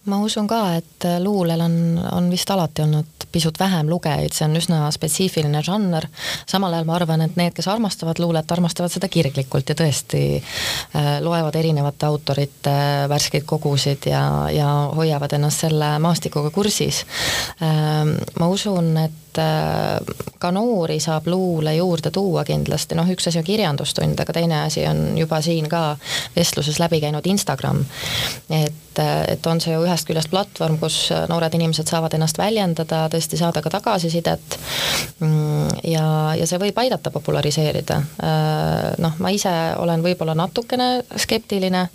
ma 0.05 0.19
usun 0.23 0.47
ka, 0.47 0.61
et 0.77 1.07
luulel 1.19 1.61
on, 1.65 1.75
on 2.11 2.29
vist 2.29 2.49
alati 2.53 2.83
olnud 2.85 3.25
pisut 3.35 3.57
vähem 3.59 3.89
lugejaid, 3.91 4.31
see 4.31 4.45
on 4.47 4.55
üsna 4.55 4.85
spetsiifiline 4.95 5.59
žanr. 5.65 6.07
samal 6.47 6.73
ajal 6.73 6.87
ma 6.87 6.95
arvan, 6.95 7.25
et 7.25 7.35
need, 7.39 7.55
kes 7.57 7.67
armastavad 7.71 8.21
luulet, 8.23 8.51
armastavad 8.51 8.93
seda 8.93 9.09
kirglikult 9.11 9.73
ja 9.73 9.75
tõesti 9.75 10.21
äh, 10.37 11.09
loevad 11.25 11.57
erinevate 11.59 12.07
autorite 12.07 12.77
värskeid 13.11 13.43
kogusid 13.49 14.07
ja, 14.11 14.23
ja 14.53 14.69
hoiavad 14.95 15.35
ennast 15.35 15.65
selle 15.65 15.95
maastikuga 16.03 16.53
kursis 16.55 17.03
äh,. 17.59 18.15
ma 18.39 18.49
usun, 18.51 18.95
et 19.03 19.21
äh, 19.41 19.99
ka 20.39 20.51
noori 20.51 20.99
saab 20.99 21.27
luule 21.27 21.75
juurde 21.75 22.11
tuua 22.11 22.43
kindlasti, 22.45 22.95
noh, 22.97 23.09
üks 23.11 23.29
asi 23.29 23.41
on 23.41 23.47
kirjandustund, 23.47 24.19
aga 24.19 24.33
teine 24.35 24.61
asi 24.65 24.85
on 24.87 25.17
juba 25.17 25.41
siin 25.41 25.69
ka 25.71 25.97
vestluses 26.35 26.79
läbi 26.79 27.01
käinud 27.03 27.25
Instagram. 27.25 27.83
et, 28.49 28.99
et 29.27 29.47
on 29.47 29.59
see 29.61 29.73
ju 29.73 29.83
ühest 29.83 30.07
küljest 30.07 30.29
platvorm, 30.31 30.77
kus 30.79 31.09
noored 31.29 31.53
inimesed 31.57 31.87
saavad 31.89 32.13
ennast 32.15 32.37
väljendada, 32.37 33.05
tõesti 33.11 33.39
saada 33.39 33.61
ka 33.61 33.71
tagasisidet. 33.73 34.59
Mm, 35.19 35.81
ja, 35.83 36.05
ja 36.39 36.47
see 36.47 36.59
võib 36.61 36.77
aidata 36.79 37.11
populariseerida. 37.11 37.99
Äh, 38.23 38.93
noh, 39.03 39.17
ma 39.19 39.33
ise 39.35 39.51
olen 39.81 40.03
võib-olla 40.05 40.35
natukene 40.37 40.89
skeptiline 41.25 41.87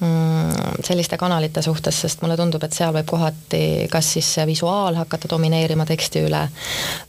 mm, 0.00 0.84
selliste 0.86 1.18
kanalite 1.18 1.62
suhtes, 1.62 2.02
sest 2.04 2.22
mulle 2.22 2.36
tundub, 2.38 2.62
et 2.64 2.76
seal 2.76 2.94
võib 2.94 3.08
kohati 3.08 3.88
kas 3.90 4.12
siis 4.12 4.30
visuaal 4.46 4.94
hakata 4.98 5.28
domineerima 5.30 5.86
teksti 5.86 6.22
üle 6.26 6.44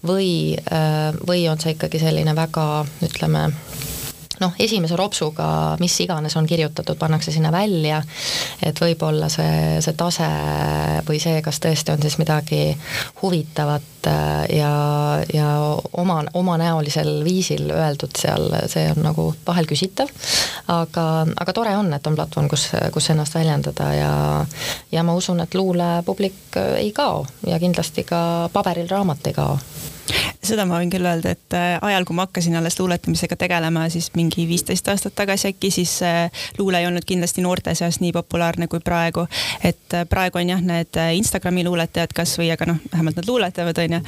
või, 0.05 0.57
äh, 0.57 1.11
või 1.27 1.47
on 1.51 1.59
see 1.61 1.75
ikkagi 1.75 2.01
selline 2.01 2.35
väga, 2.37 2.85
ütleme, 3.05 3.49
noh, 4.39 4.55
esimese 4.59 4.97
ropsuga, 4.99 5.49
mis 5.79 5.95
iganes 6.03 6.35
on 6.39 6.47
kirjutatud, 6.47 6.97
pannakse 6.99 7.31
sinna 7.31 7.51
välja, 7.51 8.01
et 8.63 8.79
võib-olla 8.81 9.29
see, 9.31 9.79
see 9.83 9.95
tase 9.99 10.29
või 11.07 11.19
see, 11.21 11.41
kas 11.45 11.61
tõesti 11.63 11.93
on 11.93 12.03
siis 12.03 12.17
midagi 12.21 12.61
huvitavat 13.21 14.09
äh, 14.09 14.45
ja, 14.59 14.73
ja 15.33 15.49
oma, 15.97 16.21
omanäolisel 16.33 17.23
viisil 17.25 17.69
öeldud 17.75 18.15
seal, 18.19 18.49
see 18.71 18.87
on 18.93 19.03
nagu 19.05 19.29
vahel 19.47 19.69
küsitav, 19.69 20.11
aga, 20.67 21.07
aga 21.35 21.55
tore 21.55 21.75
on, 21.77 21.93
et 21.95 22.07
on 22.07 22.17
platvorm, 22.19 22.49
kus, 22.51 22.69
kus 22.95 23.11
ennast 23.13 23.35
väljendada 23.37 23.93
ja 23.95 24.13
ja 24.91 25.03
ma 25.03 25.13
usun, 25.13 25.39
et 25.43 25.55
luulepublik 25.55 26.57
ei 26.77 26.91
kao 26.95 27.25
ja 27.47 27.59
kindlasti 27.59 28.03
ka 28.03 28.49
paberil 28.53 28.89
raamat 28.89 29.27
ei 29.27 29.33
kao 29.33 29.57
seda 30.43 30.65
ma 30.67 30.79
võin 30.79 30.91
küll 30.91 31.05
öelda, 31.05 31.33
et 31.35 31.55
äh, 31.57 31.75
ajal, 31.83 32.05
kui 32.07 32.15
ma 32.15 32.25
hakkasin 32.27 32.55
alles 32.59 32.77
luuletamisega 32.79 33.35
tegelema, 33.39 33.85
siis 33.91 34.09
mingi 34.15 34.45
viisteist 34.47 34.87
aastat 34.91 35.15
tagasi 35.17 35.51
äkki, 35.51 35.71
siis 35.73 35.97
äh, 36.05 36.45
luule 36.57 36.79
ei 36.79 36.87
olnud 36.87 37.05
kindlasti 37.07 37.43
noorte 37.43 37.75
seas 37.75 37.99
nii 38.03 38.13
populaarne 38.15 38.69
kui 38.71 38.79
praegu. 38.83 39.27
et 39.63 39.93
äh, 39.93 40.07
praegu 40.09 40.39
on 40.39 40.55
jah, 40.55 40.63
need 40.63 40.99
Instagrami 41.19 41.65
luuletajad 41.67 42.15
kasvõi, 42.15 42.51
aga 42.55 42.71
noh, 42.71 42.81
vähemalt 42.91 43.19
nad 43.19 43.27
luuletavad, 43.27 43.83
onju. 43.85 44.01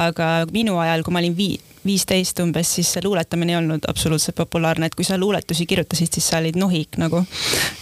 aga 0.00 0.28
minu 0.52 0.78
ajal, 0.78 1.02
kui 1.04 1.12
ma 1.12 1.22
olin 1.22 1.36
vii-, 1.36 1.73
viisteist 1.86 2.40
umbes, 2.40 2.74
siis 2.78 2.92
see 2.94 3.04
luuletamine 3.04 3.52
ei 3.52 3.58
olnud 3.58 3.88
absoluutselt 3.88 4.36
populaarne, 4.36 4.86
et 4.86 4.94
kui 4.94 5.04
sa 5.04 5.18
luuletusi 5.20 5.66
kirjutasid, 5.66 6.12
siis 6.14 6.28
sa 6.28 6.40
olid 6.42 6.58
nohik 6.60 6.98
nagu. 7.00 7.24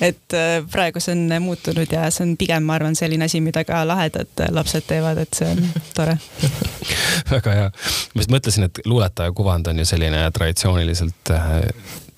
et 0.01 0.37
äh, 0.37 0.59
praegu 0.71 1.01
see 1.01 1.15
on 1.17 1.43
muutunud 1.43 1.93
ja 1.93 2.11
see 2.11 2.27
on 2.27 2.37
pigem, 2.37 2.67
ma 2.67 2.77
arvan, 2.79 2.97
selline 2.99 3.25
asi, 3.25 3.41
mida 3.41 3.65
ka 3.65 3.83
lahedad 3.88 4.47
lapsed 4.51 4.87
teevad, 4.88 5.23
et 5.23 5.35
see 5.35 5.51
on 5.51 5.65
tore 5.97 6.19
väga 7.31 7.57
hea. 7.59 7.71
ma 8.15 8.25
just 8.25 8.33
mõtlesin, 8.35 8.69
et 8.69 8.83
luuletaja 8.87 9.33
kuvand 9.37 9.71
on 9.73 9.83
ju 9.83 9.88
selline 9.88 10.25
traditsiooniliselt 10.35 11.35
äh, 11.35 11.51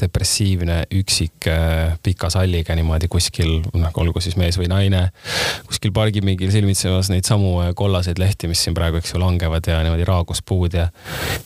depressiivne 0.00 0.80
üksik 0.94 1.48
äh, 1.50 1.94
pika 2.04 2.30
salliga 2.32 2.76
niimoodi 2.76 3.08
kuskil, 3.12 3.60
noh, 3.74 3.94
olgu 4.02 4.22
siis 4.24 4.38
mees 4.40 4.58
või 4.60 4.68
naine, 4.72 5.06
kuskil 5.68 5.94
pargipingil 5.96 6.52
silmitsemas 6.54 7.10
neid 7.12 7.28
samu 7.28 7.56
äh, 7.64 7.72
kollaseid 7.76 8.20
lehti, 8.22 8.50
mis 8.50 8.64
siin 8.64 8.76
praegu, 8.76 9.00
eks 9.00 9.14
ju, 9.14 9.22
langevad 9.22 9.70
ja 9.70 9.80
niimoodi 9.84 10.08
raaguspuud 10.08 10.78
ja. 10.78 10.88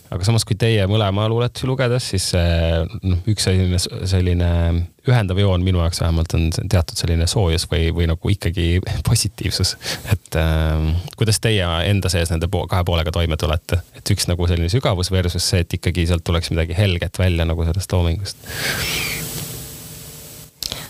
aga 0.09 0.27
samas, 0.27 0.47
kui 0.47 0.57
teie 0.59 0.85
mõlema 0.89 1.27
luuletusi 1.31 1.69
lugedes, 1.69 2.11
siis 2.13 2.31
noh, 2.35 3.21
üks 3.29 3.49
selline, 3.49 3.79
selline 3.79 4.49
ühendav 5.09 5.39
joon 5.41 5.63
minu 5.65 5.81
jaoks 5.83 6.01
vähemalt 6.03 6.33
on 6.37 6.49
teatud 6.59 6.99
selline 6.99 7.27
soojus 7.29 7.67
või, 7.71 7.89
või 7.95 8.09
nagu 8.11 8.33
ikkagi 8.33 8.67
positiivsus. 9.09 9.75
et 10.13 10.39
äh, 10.39 10.89
kuidas 11.19 11.41
teie 11.43 11.67
enda 11.89 12.11
sees 12.11 12.33
nende 12.33 12.49
po 12.51 12.65
kahe 12.69 12.85
poolega 12.87 13.13
toime 13.15 13.37
tulete, 13.39 13.81
et 13.97 14.13
üks 14.15 14.29
nagu 14.29 14.47
selline 14.49 14.71
sügavus 14.71 15.11
versus 15.11 15.49
see, 15.51 15.63
et 15.65 15.79
ikkagi 15.79 16.07
sealt 16.09 16.25
tuleks 16.27 16.53
midagi 16.53 16.77
helget 16.77 17.19
välja 17.19 17.47
nagu 17.49 17.65
sellest 17.67 17.97
loomingust? 17.97 18.47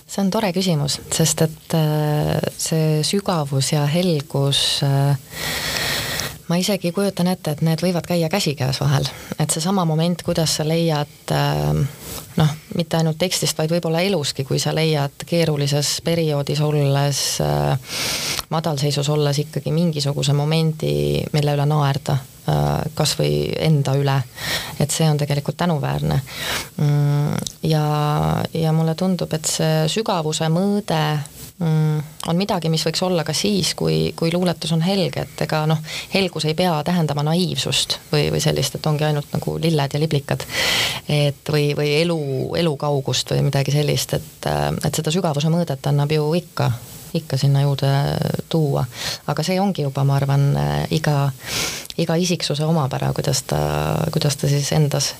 see 0.09 0.23
on 0.23 0.31
tore 0.33 0.49
küsimus, 0.55 0.97
sest 1.13 1.43
et 1.45 1.75
äh, 1.77 2.37
see 2.57 3.03
sügavus 3.05 3.73
ja 3.75 3.85
helgus 3.89 4.81
äh, 4.85 5.13
ma 6.49 6.57
isegi 6.57 6.91
kujutan 6.91 7.29
ette, 7.29 7.53
et 7.53 7.61
need 7.65 7.81
võivad 7.83 8.07
käia 8.09 8.29
käsikäes 8.29 8.81
vahel, 8.81 9.05
et 9.39 9.53
seesama 9.53 9.85
moment, 9.85 10.23
kuidas 10.25 10.57
sa 10.57 10.65
leiad 10.67 11.33
äh, 11.35 11.77
noh, 12.39 12.55
mitte 12.77 12.97
ainult 12.97 13.19
tekstist, 13.21 13.57
vaid 13.57 13.71
võib-olla 13.73 14.01
eluski, 14.05 14.45
kui 14.47 14.59
sa 14.61 14.73
leiad 14.75 15.25
keerulises 15.29 15.99
perioodis 16.05 16.61
olles, 16.65 17.21
äh, 17.45 18.01
madalseisus 18.49 19.09
olles 19.13 19.43
ikkagi 19.45 19.73
mingisuguse 19.75 20.33
momendi, 20.33 20.93
mille 21.33 21.55
üle 21.57 21.67
naerda, 21.69 22.17
äh, 22.49 22.69
kas 22.97 23.15
või 23.19 23.33
enda 23.69 23.95
üle. 23.99 24.19
et 24.79 24.91
see 24.91 25.09
on 25.11 25.17
tegelikult 25.19 25.57
tänuväärne. 25.59 26.21
Mm, 26.77 27.33
ja, 27.67 27.83
ja 28.53 28.71
mulle 28.73 28.95
tundub, 28.95 29.33
et 29.35 29.45
see 29.45 29.83
sügavuse 29.91 30.47
mõõde 30.49 31.01
on 31.59 32.37
midagi, 32.39 32.69
mis 32.71 32.85
võiks 32.87 33.01
olla 33.03 33.25
ka 33.27 33.33
siis, 33.35 33.73
kui, 33.75 34.13
kui 34.15 34.31
luuletus 34.31 34.71
on 34.71 34.83
helge, 34.83 35.25
et 35.27 35.41
ega 35.43 35.65
noh, 35.67 35.79
helgus 36.13 36.45
ei 36.47 36.55
pea 36.55 36.77
tähendama 36.87 37.25
naiivsust 37.27 37.97
või, 38.13 38.29
või 38.31 38.39
sellist, 38.43 38.77
et 38.77 38.87
ongi 38.87 39.03
ainult 39.07 39.33
nagu 39.35 39.57
lilled 39.59 39.95
ja 39.95 39.99
liblikad. 39.99 40.45
et 41.09 41.51
või, 41.51 41.73
või 41.75 41.91
elu, 42.01 42.19
elukaugust 42.61 43.35
või 43.35 43.49
midagi 43.49 43.75
sellist, 43.75 44.15
et, 44.15 44.47
et 44.85 45.01
seda 45.01 45.11
sügavuse 45.11 45.51
mõõdet 45.51 45.91
annab 45.91 46.15
ju 46.15 46.31
ikka 46.39 46.71
ikka 47.13 47.37
sinna 47.41 47.61
juurde 47.61 47.89
tuua. 48.49 48.85
aga 49.27 49.43
see 49.43 49.59
ongi 49.59 49.81
juba, 49.81 50.03
ma 50.05 50.19
arvan, 50.19 50.51
iga, 50.93 51.31
iga 51.97 52.15
isiksuse 52.15 52.65
omapära, 52.65 53.09
kuidas 53.17 53.41
ta, 53.49 53.57
kuidas 54.13 54.37
ta 54.37 54.47
siis 54.47 54.71
endas 54.77 55.15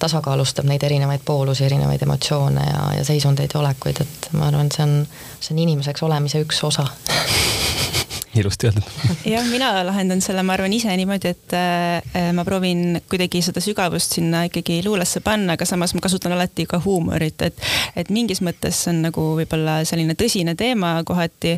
tasakaalustab 0.00 0.68
neid 0.68 0.82
erinevaid 0.86 1.24
poolusi, 1.24 1.66
erinevaid 1.68 2.02
emotsioone 2.06 2.66
ja, 2.66 2.84
ja 2.98 3.06
seisundeid 3.06 3.54
ja 3.54 3.60
olekuid, 3.60 4.02
et 4.04 4.30
ma 4.36 4.48
arvan, 4.50 4.72
see 4.74 4.86
on, 4.86 4.96
see 5.40 5.54
on 5.54 5.64
inimeseks 5.66 6.04
olemise 6.08 6.42
üks 6.44 6.62
osa 6.66 6.88
ilusti 8.40 8.66
öeldud. 8.66 8.82
jah, 9.24 9.46
mina 9.50 9.70
lahendan 9.86 10.22
selle, 10.22 10.42
ma 10.46 10.54
arvan 10.54 10.72
ise 10.72 10.92
niimoodi, 10.96 11.32
et 11.34 11.54
äh, 11.56 12.30
ma 12.34 12.44
proovin 12.46 13.00
kuidagi 13.10 13.42
seda 13.44 13.62
sügavust 13.64 14.16
sinna 14.18 14.44
ikkagi 14.48 14.80
luulesse 14.86 15.22
panna, 15.24 15.58
aga 15.58 15.66
samas 15.68 15.94
ma 15.94 16.04
kasutan 16.04 16.34
alati 16.36 16.66
ka 16.70 16.80
huumorit, 16.84 17.42
et, 17.46 17.64
et 17.96 18.12
mingis 18.14 18.42
mõttes 18.46 18.84
see 18.84 18.94
on 18.94 19.02
nagu 19.08 19.26
võib-olla 19.40 19.80
selline 19.88 20.16
tõsine 20.18 20.54
teema 20.58 21.00
kohati 21.06 21.56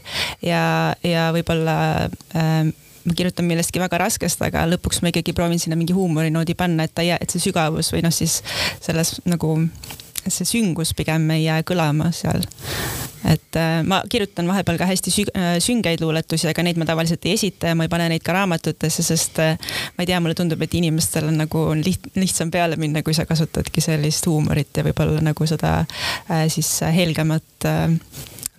ja, 0.49 0.63
ja 1.05 1.29
võib-olla 1.37 1.77
äh, 2.37 2.73
ma 3.05 3.17
kirjutan 3.17 3.49
millestki 3.49 3.83
väga 3.83 4.03
raskest, 4.05 4.43
aga 4.47 4.67
lõpuks 4.71 5.03
ma 5.03 5.13
ikkagi 5.13 5.35
proovin 5.37 5.61
sinna 5.63 5.79
mingi 5.79 5.97
huumorinoodi 5.97 6.57
panna, 6.59 6.87
et 6.87 6.95
ta 6.95 7.05
ei 7.05 7.13
jää, 7.13 7.19
et 7.23 7.35
see 7.35 7.49
sügavus 7.49 7.93
või 7.95 8.05
noh, 8.07 8.15
siis 8.15 8.41
selles 8.81 9.17
nagu 9.29 9.57
see 10.31 10.47
süngus 10.47 10.93
pigem 10.95 11.31
ei 11.35 11.47
jää 11.47 11.63
kõlama 11.67 12.13
seal. 12.15 12.45
et 13.27 13.57
äh, 13.57 13.81
ma 13.87 14.01
kirjutan 14.11 14.49
vahepeal 14.51 14.79
ka 14.81 14.87
hästi 14.87 15.11
süg, 15.15 15.29
äh, 15.39 15.57
süngeid 15.63 16.03
luuletusi, 16.03 16.49
aga 16.51 16.65
neid 16.67 16.79
ma 16.79 16.87
tavaliselt 16.87 17.23
ei 17.27 17.37
esita 17.37 17.71
ja 17.71 17.77
ma 17.79 17.87
ei 17.87 17.91
pane 17.93 18.09
neid 18.11 18.23
ka 18.27 18.35
raamatutesse, 18.35 19.05
sest 19.07 19.39
äh, 19.43 19.55
ma 19.97 20.03
ei 20.03 20.11
tea, 20.11 20.19
mulle 20.21 20.35
tundub, 20.39 20.63
et 20.63 20.75
inimestel 20.75 21.31
on 21.31 21.39
nagu 21.45 21.65
liht, 21.79 22.11
lihtsam 22.19 22.51
peale 22.51 22.77
minna, 22.83 23.05
kui 23.07 23.15
sa 23.15 23.27
kasutadki 23.27 23.85
sellist 23.85 24.27
huumorit 24.27 24.75
ja 24.77 24.87
võib-olla 24.87 25.23
nagu 25.23 25.47
seda 25.49 25.85
siis 26.51 26.75
helgemat 26.83 27.71
äh, 27.71 27.95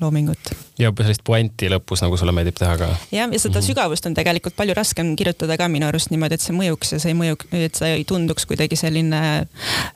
loomingut. 0.03 0.53
ja 0.79 0.91
sellist 0.99 1.23
puanti 1.25 1.69
lõpus, 1.71 2.03
nagu 2.05 2.19
sulle 2.19 2.35
meeldib 2.35 2.59
teha 2.59 2.75
ka. 2.79 2.89
jah, 3.11 3.31
ja 3.31 3.39
seda 3.39 3.59
mm 3.59 3.61
-hmm. 3.61 3.67
sügavust 3.67 4.09
on 4.09 4.17
tegelikult 4.17 4.55
palju 4.59 4.75
raskem 4.77 5.15
kirjutada 5.15 5.57
ka 5.57 5.69
minu 5.71 5.87
arust 5.87 6.11
niimoodi, 6.11 6.39
et 6.39 6.45
see 6.45 6.55
mõjuks 6.55 6.93
ja 6.95 6.99
see 6.99 7.15
ei 7.15 7.19
mõju, 7.19 7.39
et 7.51 7.75
see 7.75 7.95
ei 7.99 8.03
tunduks 8.03 8.45
kuidagi 8.49 8.79
selline 8.79 9.23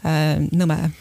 äh, 0.06 0.48
nõme 0.52 0.92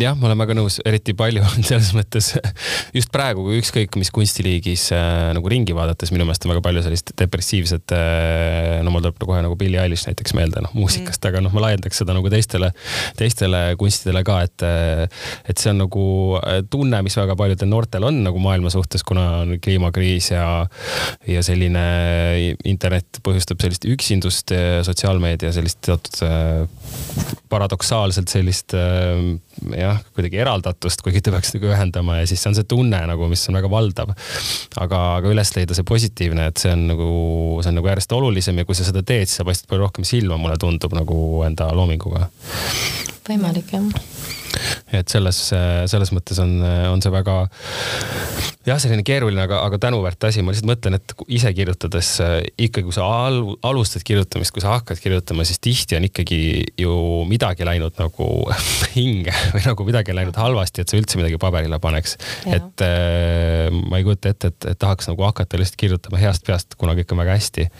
jah, 0.00 0.16
ma 0.18 0.28
olen 0.28 0.40
väga 0.40 0.56
nõus, 0.58 0.80
eriti 0.86 1.14
palju 1.16 1.42
on 1.44 1.66
selles 1.66 1.92
mõttes 1.96 2.32
just 2.96 3.12
praegu, 3.14 3.44
kui 3.46 3.60
ükskõik 3.60 3.98
mis 4.00 4.10
kunstiliigis 4.14 4.88
äh, 4.96 5.30
nagu 5.36 5.50
ringi 5.50 5.76
vaadates, 5.76 6.12
minu 6.14 6.26
meelest 6.26 6.46
on 6.46 6.54
väga 6.54 6.64
palju 6.64 6.82
sellist 6.86 7.14
depressiivset 7.20 7.94
äh,, 7.94 8.80
no 8.84 8.94
mul 8.94 9.04
tuleb 9.04 9.20
kohe 9.22 9.42
nagu 9.44 9.58
Billie 9.60 9.80
Eilish 9.82 10.08
näiteks 10.08 10.34
meelde, 10.38 10.62
noh 10.64 10.74
muusikast 10.74 11.20
mm., 11.20 11.30
aga 11.30 11.44
noh, 11.44 11.54
ma 11.54 11.66
laiendaks 11.68 12.02
seda 12.02 12.16
nagu 12.16 12.32
teistele, 12.32 12.72
teistele 13.18 13.62
kunstidele 13.80 14.24
ka, 14.26 14.40
et, 14.48 14.66
et 15.50 15.62
see 15.62 15.72
on 15.72 15.84
nagu 15.84 16.06
äh, 16.40 16.60
tunne, 16.70 17.02
mis 17.06 17.18
väga 17.20 17.38
paljudel 17.38 17.70
noortel 17.70 18.08
on 18.10 18.22
nagu 18.26 18.42
maailma 18.42 18.72
suhtes, 18.74 19.06
kuna 19.06 19.28
on 19.44 19.56
kliimakriis 19.62 20.32
ja, 20.34 20.48
ja 21.30 21.44
selline 21.46 21.84
internet 22.66 23.22
põhjustab 23.24 23.62
sellist 23.62 23.86
üksindust, 23.88 24.52
sotsiaalmeedia 24.86 25.52
sellist 25.54 25.82
teatud 25.86 26.22
äh, 26.26 27.32
paradoksaalselt 27.52 28.32
sellist 28.32 28.74
äh, 28.74 29.22
jah, 29.78 30.00
kuidagi 30.16 30.40
eraldatust, 30.42 31.02
kuigi 31.04 31.22
ta 31.24 31.34
peaks 31.34 31.54
nagu 31.56 31.70
ühendama 31.70 32.18
ja 32.20 32.28
siis 32.28 32.42
see 32.42 32.50
on 32.52 32.58
see 32.58 32.68
tunne 32.68 33.00
nagu, 33.10 33.28
mis 33.30 33.44
on 33.50 33.58
väga 33.60 33.70
valdav. 33.72 34.14
aga, 34.80 35.02
aga 35.20 35.32
üles 35.32 35.54
leida 35.56 35.76
see 35.76 35.86
positiivne, 35.88 36.48
et 36.50 36.62
see 36.62 36.72
on 36.74 36.86
nagu, 36.92 37.10
see 37.62 37.72
on 37.72 37.80
nagu 37.80 37.92
järjest 37.92 38.16
olulisem 38.16 38.60
ja 38.60 38.68
kui 38.68 38.78
sa 38.78 38.86
seda 38.86 39.04
teed, 39.06 39.28
siis 39.28 39.40
sa 39.40 39.48
paistad 39.48 39.70
palju 39.70 39.86
rohkem 39.86 40.08
silma, 40.08 40.38
mulle 40.40 40.58
tundub 40.60 40.96
nagu 40.96 41.18
enda 41.46 41.70
loominguga. 41.76 42.28
võimalik 43.28 43.74
jah 43.74 43.88
et 44.94 45.10
selles, 45.10 45.38
selles 45.90 46.12
mõttes 46.14 46.38
on, 46.42 46.58
on 46.62 47.02
see 47.02 47.12
väga 47.12 47.38
jah, 48.64 48.78
selline 48.80 49.04
keeruline, 49.06 49.42
aga, 49.44 49.60
aga 49.66 49.78
tänuväärt 49.82 50.24
asi, 50.28 50.42
ma 50.44 50.52
lihtsalt 50.54 50.70
mõtlen, 50.70 50.96
et 50.98 51.14
ise 51.36 51.52
kirjutades 51.56 52.10
ikkagi, 52.56 52.86
kui 52.86 52.96
sa 52.96 53.06
al, 53.26 53.40
alustad 53.66 54.04
kirjutamist, 54.06 54.54
kui 54.54 54.64
sa 54.64 54.74
hakkad 54.78 55.00
kirjutama, 55.02 55.46
siis 55.48 55.60
tihti 55.64 55.98
on 55.98 56.08
ikkagi 56.08 56.40
ju 56.80 56.96
midagi 57.28 57.68
läinud 57.68 58.00
nagu 58.00 58.30
hinge 58.96 59.34
või 59.54 59.64
nagu 59.68 59.88
midagi 59.90 60.16
läinud 60.16 60.40
halvasti, 60.40 60.84
et 60.84 60.92
sa 60.92 61.00
üldse 61.00 61.20
midagi 61.20 61.40
paberile 61.40 61.80
paneks. 61.82 62.18
et 62.48 62.84
äh, 62.86 63.68
ma 63.70 64.00
ei 64.00 64.08
kujuta 64.08 64.32
ette, 64.32 64.54
et, 64.54 64.70
et 64.72 64.80
tahaks 64.80 65.12
nagu 65.12 65.28
hakata 65.28 65.60
lihtsalt 65.60 65.80
kirjutama 65.80 66.22
heast 66.22 66.46
peast, 66.46 66.78
kuna 66.80 66.96
kõik 66.98 67.12
on 67.12 67.24
väga 67.24 67.38
hästi. 67.38 67.70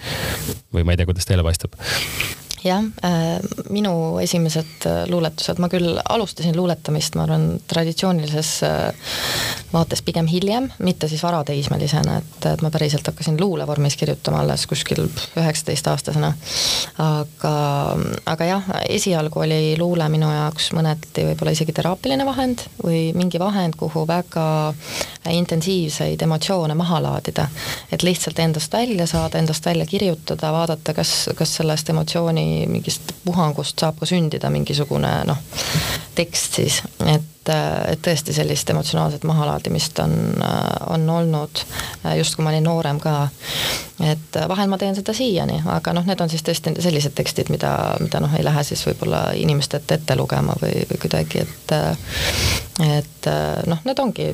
või 0.75 0.85
ma 0.85 0.95
ei 0.95 1.01
tea, 1.01 1.09
kuidas 1.09 1.29
teile 1.29 1.47
paistab 1.47 1.79
jah, 2.65 2.85
äh, 3.05 3.39
minu 3.71 4.19
esimesed 4.23 4.87
äh, 4.89 5.05
luuletused, 5.11 5.61
ma 5.61 5.69
küll 5.73 5.99
alustasin 6.01 6.57
luuletamist, 6.57 7.17
ma 7.19 7.27
arvan, 7.27 7.47
traditsioonilises 7.69 8.51
äh, 8.65 9.11
vaates 9.73 10.03
pigem 10.07 10.29
hiljem, 10.31 10.71
mitte 10.85 11.09
siis 11.11 11.23
varateismelisena, 11.25 12.19
et, 12.23 12.47
et 12.55 12.65
ma 12.65 12.71
päriselt 12.75 13.07
hakkasin 13.11 13.37
luulevormis 13.41 13.99
kirjutama 14.01 14.41
alles 14.41 14.67
kuskil 14.71 15.05
üheksateistaastasena. 15.05 16.33
aga, 17.05 17.55
aga 18.33 18.49
jah, 18.49 18.71
esialgu 18.89 19.45
oli 19.45 19.61
luule 19.79 20.09
minu 20.09 20.31
jaoks 20.33 20.71
mõneti 20.77 21.27
võib-olla 21.29 21.55
isegi 21.57 21.75
teraapiline 21.77 22.27
vahend 22.27 22.65
või 22.85 23.11
mingi 23.17 23.41
vahend, 23.43 23.77
kuhu 23.77 24.07
väga 24.09 24.47
intensiivseid 25.31 26.23
emotsioone 26.23 26.75
maha 26.75 27.03
laadida. 27.03 27.49
et 27.93 28.03
lihtsalt 28.03 28.39
endast 28.39 28.73
välja 28.73 29.07
saada, 29.07 29.39
endast 29.39 29.67
välja 29.67 29.87
kirjutada, 29.87 30.53
vaadata, 30.53 30.95
kas, 30.95 31.29
kas 31.37 31.57
sellest 31.57 31.91
emotsiooni 31.91 32.54
mingist 32.71 33.15
puhangust 33.25 33.81
saab 33.81 34.01
ka 34.01 34.09
sündida 34.09 34.51
mingisugune 34.55 35.13
noh, 35.29 35.41
tekst 36.19 36.61
siis, 36.61 36.83
et, 37.07 37.31
et 37.89 38.01
tõesti 38.05 38.35
sellist 38.37 38.71
emotsionaalset 38.71 39.25
mahalaadimist 39.29 39.99
on, 40.05 40.15
on 40.91 41.11
olnud 41.11 41.63
just 42.19 42.37
kui 42.37 42.45
ma 42.45 42.53
olin 42.53 42.65
noorem 42.65 43.01
ka. 43.03 43.29
et 44.05 44.39
vahel 44.49 44.69
ma 44.69 44.79
teen 44.79 44.97
seda 44.97 45.15
siiani, 45.17 45.61
aga 45.71 45.93
noh, 45.97 46.07
need 46.07 46.21
on 46.21 46.33
siis 46.33 46.43
tõesti 46.47 46.75
sellised 46.83 47.15
tekstid, 47.15 47.51
mida, 47.53 47.75
mida 48.01 48.21
noh, 48.25 48.33
ei 48.39 48.45
lähe 48.45 48.65
siis 48.65 48.87
võib-olla 48.89 49.27
inimeste 49.39 49.83
ette 49.83 50.01
ette 50.01 50.17
lugema 50.17 50.57
või, 50.63 50.87
või 50.91 51.03
kuidagi, 51.07 51.45
et 51.45 51.77
et 52.85 53.31
noh, 53.71 53.85
need 53.85 54.01
ongi 54.03 54.33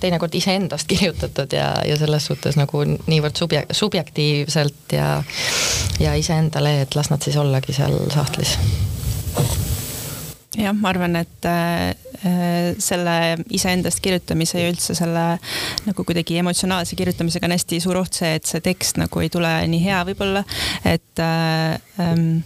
teinekord 0.00 0.34
iseendast 0.34 0.88
kirjutatud 0.88 1.52
ja, 1.52 1.72
ja 1.86 1.96
selles 2.00 2.26
suhtes 2.30 2.56
nagu 2.60 2.84
niivõrd 2.84 3.36
subje-, 3.36 3.66
subjektiivselt 3.70 4.96
ja 4.96 5.10
ja 6.00 6.14
iseendale, 6.16 6.80
et 6.84 6.96
las 6.96 7.10
nad 7.12 7.22
siis 7.22 7.36
ollagi 7.40 7.76
seal 7.76 7.98
sahtlis 8.14 8.56
jah, 10.58 10.74
ma 10.74 10.90
arvan, 10.90 11.14
et 11.20 11.46
äh, 11.46 12.74
selle 12.82 13.16
iseendast 13.54 14.02
kirjutamise 14.02 14.62
ja 14.62 14.70
üldse 14.72 14.96
selle 14.98 15.26
nagu 15.86 16.06
kuidagi 16.06 16.40
emotsionaalse 16.42 16.98
kirjutamisega 16.98 17.46
on 17.46 17.54
hästi 17.54 17.82
suur 17.82 18.00
oht 18.02 18.18
see, 18.18 18.34
et 18.40 18.48
see 18.48 18.62
tekst 18.64 18.98
nagu 19.00 19.22
ei 19.22 19.30
tule 19.32 19.52
nii 19.70 19.84
hea 19.84 20.00
võib-olla, 20.08 20.42
et 20.88 21.22
äh, 21.22 21.78
ähm, 22.02 22.40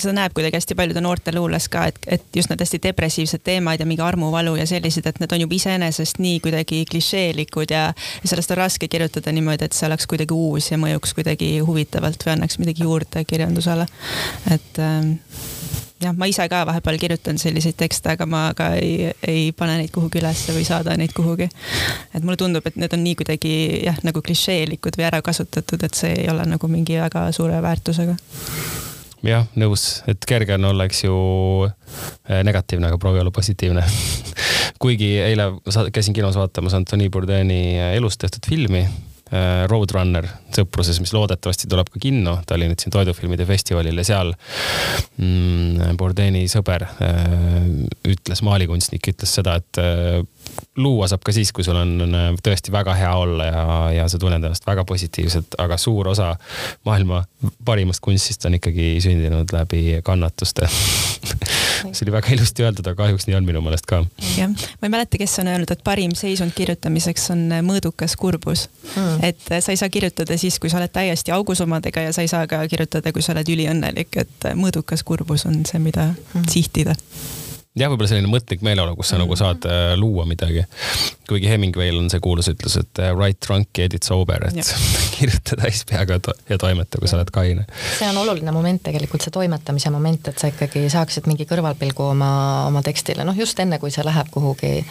seda 0.00 0.14
näeb 0.16 0.32
kuidagi 0.32 0.56
hästi 0.56 0.76
paljude 0.78 1.02
noorte 1.04 1.34
luules 1.36 1.66
ka, 1.68 1.84
et, 1.90 1.98
et 2.16 2.24
just 2.36 2.48
need 2.48 2.62
hästi 2.64 2.80
depressiivsed 2.86 3.44
teemad 3.44 3.82
ja 3.82 3.88
mingi 3.88 4.04
armuvalu 4.04 4.56
ja 4.56 4.66
sellised, 4.68 5.06
et 5.06 5.20
need 5.20 5.36
on 5.36 5.44
juba 5.44 5.58
iseenesest 5.58 6.22
nii 6.22 6.40
kuidagi 6.44 6.84
klišeelikud 6.90 7.74
ja, 7.74 7.90
ja 8.22 8.32
sellest 8.32 8.54
on 8.54 8.62
raske 8.62 8.88
kirjutada 8.88 9.34
niimoodi, 9.36 9.68
et 9.68 9.76
see 9.76 9.88
oleks 9.90 10.08
kuidagi 10.10 10.36
uus 10.36 10.70
ja 10.72 10.80
mõjuks 10.80 11.12
kuidagi 11.18 11.52
huvitavalt 11.66 12.24
või 12.24 12.38
annaks 12.38 12.60
midagi 12.62 12.88
juurde 12.88 13.24
kirjandusele. 13.28 13.86
et 14.56 14.80
ähm, 14.80 15.16
jah, 16.02 16.16
ma 16.16 16.28
ise 16.30 16.46
ka 16.50 16.62
vahepeal 16.68 16.98
kirjutan 17.00 17.38
selliseid 17.40 17.76
tekste, 17.78 18.14
aga 18.14 18.26
ma 18.28 18.42
ka 18.56 18.72
ei, 18.80 19.10
ei 19.26 19.50
pane 19.56 19.76
neid 19.80 19.92
kuhugi 19.94 20.20
ülesse 20.20 20.54
või 20.56 20.64
saada 20.68 20.96
neid 20.98 21.14
kuhugi. 21.16 21.48
et 22.14 22.22
mulle 22.22 22.38
tundub, 22.40 22.66
et 22.66 22.76
need 22.80 22.94
on 22.96 23.04
nii 23.04 23.16
kuidagi 23.20 23.54
jah, 23.84 23.98
nagu 24.06 24.22
klišeelikud 24.24 24.98
või 24.98 25.08
ära 25.10 25.22
kasutatud, 25.24 25.82
et 25.84 25.98
see 25.98 26.14
ei 26.22 26.30
ole 26.32 26.46
nagu 26.48 26.70
mingi 26.70 27.00
väga 27.00 27.28
suure 27.36 27.60
väärtusega. 27.62 28.16
Jah, 29.26 29.44
nõus, 29.60 30.00
et 30.08 30.24
kerge 30.24 30.56
on 30.56 30.70
olla, 30.70 30.86
eks 30.88 31.04
ju, 31.04 31.16
äh, 31.68 32.40
negatiivne, 32.46 32.88
aga 32.88 32.98
proovi 32.98 33.20
olla 33.20 33.32
positiivne. 33.34 33.84
Kuigi 34.80 35.18
eile 35.20 35.50
käisin 35.92 36.16
kinos 36.16 36.40
vaatamas 36.40 36.78
Antoni 36.78 37.10
Bourdaini 37.12 37.60
äh, 37.76 37.94
elust 37.98 38.22
tehtud 38.24 38.48
filmi 38.48 38.86
Roadrunner 39.70 40.26
sõpruses, 40.50 40.98
mis 41.02 41.12
loodetavasti 41.14 41.68
tuleb 41.70 41.90
ka 41.92 42.00
kinno, 42.02 42.40
ta 42.46 42.56
oli 42.56 42.66
nüüd 42.70 42.82
siin 42.82 42.90
toidufilmide 42.94 43.46
festivalil 43.46 44.00
ja 44.00 44.04
seal 44.06 44.32
mm, 44.34 45.94
Bourdaini 46.00 46.42
sõber 46.50 46.86
äh, 46.88 47.68
ütles, 48.10 48.42
maalikunstnik 48.46 49.12
ütles 49.12 49.36
seda, 49.38 49.54
et 49.60 49.80
äh, 49.82 50.18
luua 50.82 51.06
saab 51.10 51.22
ka 51.26 51.34
siis, 51.34 51.52
kui 51.54 51.66
sul 51.66 51.78
on 51.78 52.16
tõesti 52.42 52.74
väga 52.74 52.96
hea 52.98 53.12
olla 53.22 53.46
ja, 53.46 53.64
ja 54.00 54.08
sa 54.10 54.18
tunned 54.18 54.42
ennast 54.42 54.66
väga 54.66 54.84
positiivselt, 54.88 55.54
aga 55.62 55.78
suur 55.78 56.10
osa 56.10 56.32
maailma 56.88 57.22
parimast 57.64 58.02
kunstist 58.04 58.44
on 58.48 58.58
ikkagi 58.58 58.96
sündinud 59.04 59.54
läbi 59.54 60.00
kannatuste 60.06 60.66
see 61.88 62.06
oli 62.06 62.14
väga 62.14 62.34
ilusti 62.36 62.66
öeldud, 62.66 62.86
aga 62.86 63.02
kahjuks 63.02 63.28
nii 63.28 63.36
on 63.38 63.48
minu 63.48 63.62
meelest 63.64 63.88
ka. 63.90 64.02
jah, 64.36 64.52
ma 64.52 64.88
ei 64.88 64.94
mäleta, 64.96 65.20
kes 65.20 65.38
on 65.42 65.50
öelnud, 65.52 65.72
et 65.74 65.84
parim 65.86 66.14
seisund 66.18 66.54
kirjutamiseks 66.56 67.30
on 67.34 67.46
mõõdukas 67.66 68.16
kurbus. 68.20 68.68
Mm.. 68.94 69.24
et 69.30 69.50
sa 69.50 69.74
ei 69.74 69.80
saa 69.80 69.92
kirjutada 69.92 70.38
siis, 70.40 70.58
kui 70.62 70.72
sa 70.72 70.80
oled 70.80 70.92
täiesti 70.94 71.34
augus 71.34 71.62
omadega 71.64 72.08
ja 72.08 72.14
sa 72.16 72.24
ei 72.24 72.32
saa 72.32 72.46
ka 72.50 72.62
kirjutada, 72.70 73.12
kui 73.12 73.24
sa 73.24 73.34
oled 73.34 73.52
üliõnnelik, 73.52 74.16
et 74.24 74.50
mõõdukas 74.58 75.04
kurbus 75.06 75.46
on 75.50 75.62
see, 75.68 75.82
mida 75.82 76.10
mm. 76.12 76.48
sihtida 76.50 76.96
jah, 77.78 77.90
võib-olla 77.90 78.10
selline 78.10 78.30
mõtlik 78.30 78.64
meeleolu, 78.66 78.96
kus 78.98 79.12
sa 79.12 79.16
mm 79.16 79.20
-hmm. 79.20 79.28
nagu 79.28 79.36
saad 79.36 79.66
äh, 79.70 79.92
luua 79.98 80.24
midagi. 80.26 80.64
kuigi 81.28 81.46
Hemingway'l 81.48 81.98
on 81.98 82.10
see 82.10 82.20
kuulus 82.20 82.48
ütlus, 82.50 82.74
et 82.80 82.98
äh, 82.98 83.12
write 83.14 83.46
drunk, 83.46 83.78
edit 83.78 84.02
sober, 84.02 84.48
et 84.48 84.74
kirjuta 85.18 85.56
täis 85.62 85.84
peaga 85.86 86.18
to 86.18 86.34
ja 86.48 86.58
toimeta, 86.58 86.98
kui 86.98 87.08
sa 87.08 87.16
oled 87.16 87.30
kaine. 87.30 87.64
see 87.98 88.08
on 88.08 88.18
oluline 88.18 88.52
moment 88.52 88.82
tegelikult, 88.82 89.22
see 89.22 89.30
toimetamise 89.30 89.90
moment, 89.90 90.28
et 90.28 90.38
sa 90.38 90.50
ikkagi 90.50 90.88
saaksid 90.90 91.30
mingi 91.30 91.46
kõrvalpilgu 91.46 92.02
oma, 92.10 92.32
oma 92.66 92.82
tekstile, 92.82 93.24
noh 93.24 93.38
just 93.38 93.58
enne, 93.60 93.78
kui 93.78 93.90
see 93.90 94.04
läheb 94.04 94.26
kuhugi 94.30 94.84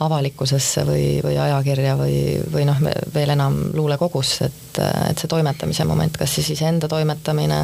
avalikkusesse 0.00 0.86
või, 0.86 1.06
või 1.24 1.38
ajakirja 1.38 1.96
või, 1.98 2.16
või 2.52 2.68
noh, 2.70 2.78
veel 3.14 3.34
enam 3.34 3.58
luulekogusse, 3.74 4.44
et, 4.44 4.61
et 4.80 5.18
see 5.20 5.30
toimetamise 5.30 5.84
moment, 5.88 6.16
kas 6.18 6.34
siis 6.38 6.50
iseenda 6.54 6.88
toimetamine 6.88 7.58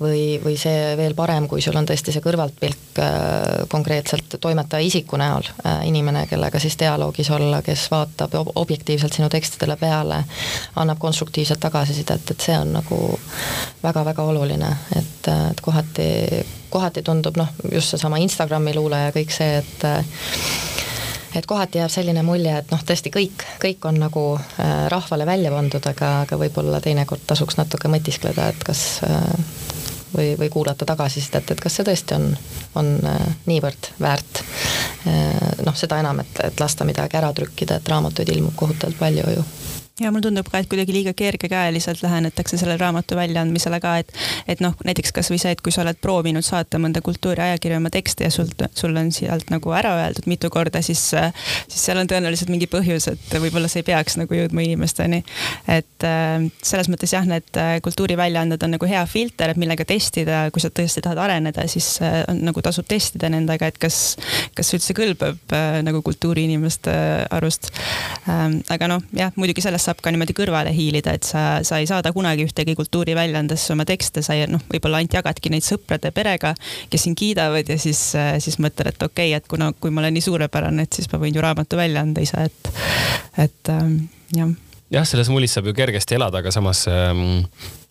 või, 0.00 0.40
või 0.42 0.56
see 0.60 0.94
veel 0.98 1.14
parem, 1.16 1.48
kui 1.48 1.62
sul 1.64 1.76
on 1.78 1.86
tõesti 1.88 2.14
see 2.14 2.24
kõrvaltpilk 2.24 3.00
äh, 3.02 3.64
konkreetselt 3.72 4.36
toimetaja 4.40 4.86
isiku 4.86 5.20
näol, 5.20 5.46
äh, 5.64 5.84
inimene, 5.88 6.26
kellega 6.30 6.60
siis 6.62 6.78
dialoogis 6.80 7.30
olla, 7.34 7.62
kes 7.64 7.86
vaatab 7.92 8.36
objektiivselt 8.54 9.16
sinu 9.16 9.30
tekstidele 9.32 9.76
peale, 9.80 10.22
annab 10.80 11.00
konstruktiivset 11.02 11.60
tagasisidet, 11.60 12.30
et 12.30 12.48
see 12.48 12.58
on 12.58 12.74
nagu 12.78 13.00
väga-väga 13.82 14.28
oluline, 14.34 14.70
et, 14.96 15.32
et 15.50 15.64
kohati, 15.64 16.10
kohati 16.70 17.02
tundub 17.06 17.38
noh, 17.40 17.50
just 17.72 17.94
seesama 17.94 18.20
Instagrami 18.22 18.74
luule 18.74 19.06
ja 19.06 19.14
kõik 19.14 19.34
see, 19.34 19.60
et 19.62 19.88
et 21.34 21.46
kohati 21.46 21.78
jääb 21.78 21.90
selline 21.92 22.22
mulje, 22.22 22.52
et 22.58 22.72
noh, 22.72 22.82
tõesti 22.86 23.12
kõik, 23.14 23.44
kõik 23.62 23.86
on 23.88 23.98
nagu 24.02 24.24
äh, 24.38 24.86
rahvale 24.92 25.26
välja 25.26 25.52
pandud, 25.54 25.86
aga, 25.90 26.10
aga 26.24 26.38
võib-olla 26.40 26.80
teinekord 26.84 27.26
tasuks 27.26 27.58
natuke 27.58 27.90
mõtiskleda, 27.92 28.48
et 28.52 28.64
kas 28.66 28.84
äh, 29.06 29.28
või, 30.14 30.28
või 30.38 30.50
kuulata 30.52 30.86
tagasisidet, 30.88 31.50
et 31.50 31.62
kas 31.62 31.78
see 31.78 31.86
tõesti 31.86 32.16
on, 32.18 32.30
on 32.80 32.94
äh, 33.02 33.28
niivõrd 33.50 33.92
väärt. 34.00 34.44
Noh, 35.04 35.74
seda 35.76 35.98
enam, 36.00 36.22
et, 36.22 36.38
et 36.46 36.60
lasta 36.62 36.86
midagi 36.88 37.18
ära 37.18 37.28
trükkida, 37.36 37.76
et 37.76 37.88
raamatuid 37.92 38.30
ilmub 38.32 38.54
kohutavalt 38.56 38.96
palju 38.96 39.34
ju 39.34 39.42
ja 40.00 40.10
mulle 40.10 40.24
tundub 40.26 40.48
ka, 40.50 40.58
et 40.58 40.66
kuidagi 40.66 40.90
liiga 40.90 41.12
kergekäeliselt 41.14 42.00
lähenetakse 42.02 42.58
selle 42.58 42.74
raamatu 42.80 43.14
väljaandmisele 43.14 43.78
ka, 43.78 43.92
et, 44.02 44.08
et 44.50 44.62
noh, 44.64 44.74
näiteks 44.82 45.12
kasvõi 45.14 45.38
see, 45.38 45.52
et 45.54 45.60
kui 45.62 45.70
sa 45.70 45.84
oled 45.84 46.00
proovinud 46.02 46.42
saata 46.42 46.80
mõnda 46.82 46.98
kultuuriajakirja 47.04 47.78
oma 47.78 47.92
tekste 47.94 48.26
ja 48.26 48.32
sul, 48.34 48.50
sul 48.74 48.98
on 48.98 49.12
sealt 49.14 49.52
nagu 49.54 49.70
ära 49.70 49.92
öeldud 50.00 50.26
mitu 50.26 50.50
korda, 50.50 50.82
siis, 50.82 51.02
siis 51.68 51.78
seal 51.78 52.00
on 52.02 52.10
tõenäoliselt 52.10 52.50
mingi 52.50 52.66
põhjus, 52.70 53.06
et 53.12 53.36
võib-olla 53.38 53.70
see 53.70 53.84
ei 53.84 53.86
peaks 53.92 54.18
nagu 54.18 54.34
jõudma 54.34 54.64
inimesteni. 54.66 55.20
et 55.70 56.08
äh, 56.08 56.48
selles 56.58 56.90
mõttes 56.90 57.14
jah, 57.14 57.30
need 57.30 57.62
äh, 57.62 57.76
kultuuriväljaanded 57.86 58.66
on 58.66 58.74
nagu 58.74 58.90
hea 58.90 59.04
filter, 59.06 59.54
et 59.54 59.62
millega 59.62 59.86
testida, 59.86 60.48
kui 60.50 60.64
sa 60.64 60.72
tõesti 60.74 61.04
tahad 61.06 61.22
areneda, 61.22 61.68
siis 61.70 61.92
äh, 62.02 62.24
on 62.32 62.42
nagu 62.50 62.66
tasub 62.66 62.90
testida 62.90 63.30
nendega, 63.30 63.70
et 63.70 63.78
kas, 63.78 64.16
kas 64.58 64.74
üldse 64.74 64.98
kõlbab 64.98 65.54
nagu 65.86 66.00
kultuuriinimeste 66.02 66.92
arust. 67.34 67.70
Ähm, 68.30 68.58
aga 68.74 68.88
noh, 68.90 69.02
jah, 69.14 69.30
muidugi 69.38 69.62
sellest 69.62 69.83
saab 69.84 70.00
ka 70.04 70.12
niimoodi 70.12 70.36
kõrvale 70.36 70.72
hiilida, 70.74 71.14
et 71.16 71.26
sa, 71.28 71.60
sa 71.66 71.80
ei 71.82 71.88
saada 71.90 72.12
kunagi 72.16 72.46
ühtegi 72.48 72.74
kultuuriväljaandesse 72.78 73.74
oma 73.74 73.86
tekste, 73.88 74.22
sa 74.24 74.36
ei, 74.36 74.46
noh, 74.50 74.62
võib-olla 74.72 75.00
ainult 75.00 75.16
jagadki 75.18 75.52
neid 75.52 75.66
sõprade 75.66 76.12
perega, 76.14 76.54
kes 76.92 77.06
sind 77.06 77.18
kiidavad 77.20 77.68
ja 77.70 77.78
siis, 77.80 78.00
siis 78.44 78.60
mõtled, 78.62 78.94
et 78.94 79.06
okei 79.06 79.32
okay,, 79.32 79.38
et 79.38 79.48
kuna, 79.50 79.72
kui 79.78 79.94
ma 79.94 80.04
olen 80.04 80.16
nii 80.16 80.24
suurepärane, 80.24 80.86
et 80.86 81.00
siis 81.00 81.10
ma 81.12 81.20
võin 81.22 81.36
ju 81.36 81.44
raamatu 81.44 81.80
välja 81.80 82.04
anda 82.04 82.24
ise, 82.24 82.48
et, 82.48 82.74
et 83.46 83.74
ähm, 83.74 83.98
jah. 84.36 84.54
Jah, 84.92 85.06
selles 85.08 85.30
mullis 85.32 85.54
saab 85.56 85.66
ju 85.70 85.74
kergesti 85.74 86.18
elada, 86.18 86.42
aga 86.42 86.52
samas 86.54 86.84
ähm, 86.92 87.44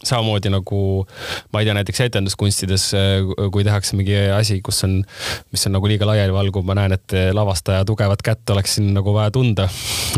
samamoodi 0.04 0.52
nagu 0.54 0.80
ma 1.54 1.62
ei 1.62 1.68
tea, 1.68 1.76
näiteks 1.78 2.04
etenduskunstides, 2.08 2.90
äh, 2.98 3.50
kui 3.54 3.66
tehakse 3.66 3.98
mingi 4.00 4.18
asi, 4.36 4.60
kus 4.66 4.84
on, 4.88 5.00
mis 5.54 5.68
on 5.68 5.76
nagu 5.78 5.90
liiga 5.90 6.08
laialivalguv, 6.10 6.66
ma 6.68 6.78
näen, 6.78 6.96
et 6.98 7.16
lavastaja 7.34 7.86
tugevat 7.88 8.22
kätt 8.26 8.50
oleks 8.54 8.78
siin 8.78 8.94
nagu 8.96 9.14
vaja 9.16 9.32
tunda. 9.34 9.68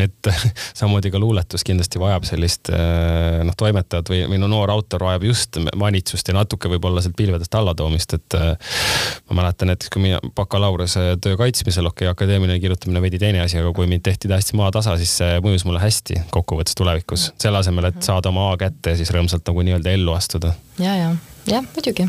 et 0.01 0.31
samamoodi 0.79 1.11
ka 1.13 1.19
luuletus 1.21 1.63
kindlasti 1.67 1.99
vajab 2.01 2.25
sellist 2.27 2.71
äh, 2.73 3.41
noh, 3.45 3.55
toimetajat 3.57 4.09
või, 4.11 4.23
või 4.31 4.39
no 4.41 4.49
noor 4.51 4.73
autor 4.73 5.05
vajab 5.07 5.27
just 5.29 5.59
manitsust 5.75 6.27
ja 6.29 6.37
natuke 6.37 6.69
võib-olla 6.71 7.03
sealt 7.03 7.17
pilvedest 7.17 7.55
allatoomist, 7.55 8.17
et 8.17 8.37
äh, 8.39 8.75
ma 9.29 9.41
mäletan, 9.41 9.71
et 9.73 9.87
kui 9.93 10.03
mina 10.03 10.19
bakalaureusetöö 10.35 11.37
kaitsmisel, 11.39 11.89
okei 11.91 12.05
okay,, 12.07 12.13
akadeemiline 12.15 12.59
kirjutamine 12.63 13.01
veidi 13.03 13.19
teine 13.21 13.43
asi, 13.43 13.59
aga 13.61 13.73
kui 13.75 13.87
mind 13.91 14.05
tehti 14.05 14.31
täiesti 14.31 14.57
maatasa, 14.59 14.97
siis 15.01 15.15
see 15.21 15.39
mõjus 15.45 15.65
mulle 15.67 15.81
hästi 15.83 16.25
kokkuvõttes 16.33 16.77
tulevikus, 16.77 17.29
selle 17.41 17.61
asemel, 17.61 17.91
et 17.91 18.01
saada 18.05 18.31
oma 18.31 18.51
A 18.51 18.57
kätte 18.61 18.93
ja 18.93 18.99
siis 18.99 19.09
rõõmsalt 19.13 19.47
nagu 19.47 19.63
nii 19.65 19.74
nii-öelda 19.75 19.95
ellu 19.99 20.15
astuda. 20.15 20.55
ja, 20.79 20.95
ja, 20.95 21.15
jah, 21.51 21.65
muidugi 21.75 22.07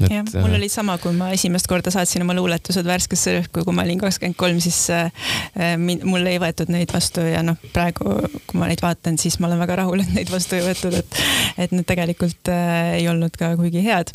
et 0.00 0.12
jah, 0.12 0.26
mul 0.42 0.52
äh, 0.52 0.56
oli 0.58 0.68
sama, 0.72 0.96
kui 1.00 1.14
ma 1.16 1.30
esimest 1.34 1.68
korda 1.70 1.92
saatsin 1.94 2.24
oma 2.24 2.34
luuletused 2.36 2.86
värskesse 2.86 3.36
rõhku, 3.38 3.64
kui 3.64 3.76
ma 3.76 3.84
olin 3.86 4.00
kakskümmend 4.02 4.36
kolm, 4.40 4.60
siis 4.64 4.78
äh, 4.92 5.08
äh 5.56 5.76
mul 5.80 6.26
ei 6.28 6.40
võetud 6.42 6.70
neid 6.72 6.92
vastu 6.92 7.24
ja 7.24 7.42
noh, 7.46 7.58
praegu, 7.72 8.18
kui 8.48 8.60
ma 8.60 8.68
neid 8.70 8.82
vaatan, 8.84 9.16
siis 9.20 9.38
ma 9.40 9.48
olen 9.50 9.62
väga 9.64 9.80
rahul, 9.82 10.04
et 10.04 10.12
neid 10.16 10.32
vastu 10.32 10.58
ei 10.58 10.66
võetud, 10.66 10.98
et, 11.00 11.20
et 11.56 11.72
need 11.76 11.88
tegelikult 11.88 12.52
äh, 12.52 12.98
ei 13.00 13.08
olnud 13.12 13.36
ka 13.40 13.54
kuigi 13.60 13.84
head 13.86 14.12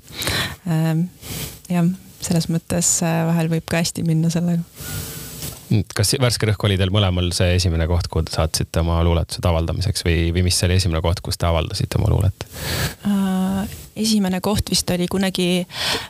äh,. 0.70 1.06
jah, 1.72 1.90
selles 2.22 2.52
mõttes 2.54 3.00
äh, 3.06 3.24
vahel 3.32 3.50
võib 3.52 3.66
ka 3.70 3.82
hästi 3.82 4.06
minna 4.06 4.30
sellega 4.34 4.62
kas 5.96 6.16
Värske 6.22 6.50
Rõhk 6.50 6.66
oli 6.68 6.78
teil 6.80 6.92
mõlemal 6.94 7.32
see 7.36 7.56
esimene 7.58 7.88
koht, 7.90 8.10
kuhu 8.12 8.26
te 8.28 8.36
saatsite 8.36 8.82
oma 8.84 9.00
luuletused 9.08 9.46
avaldamiseks 9.48 10.06
või, 10.08 10.18
või 10.36 10.46
mis 10.50 10.60
oli 10.68 10.80
esimene 10.80 11.02
koht, 11.04 11.22
kus 11.24 11.40
te 11.40 11.48
avaldasite 11.50 12.02
oma 12.02 12.12
luulet 12.14 12.48
uh,? 13.08 13.80
esimene 13.96 14.40
koht 14.42 14.72
vist 14.72 14.90
oli 14.94 15.06
kunagi, 15.12 15.66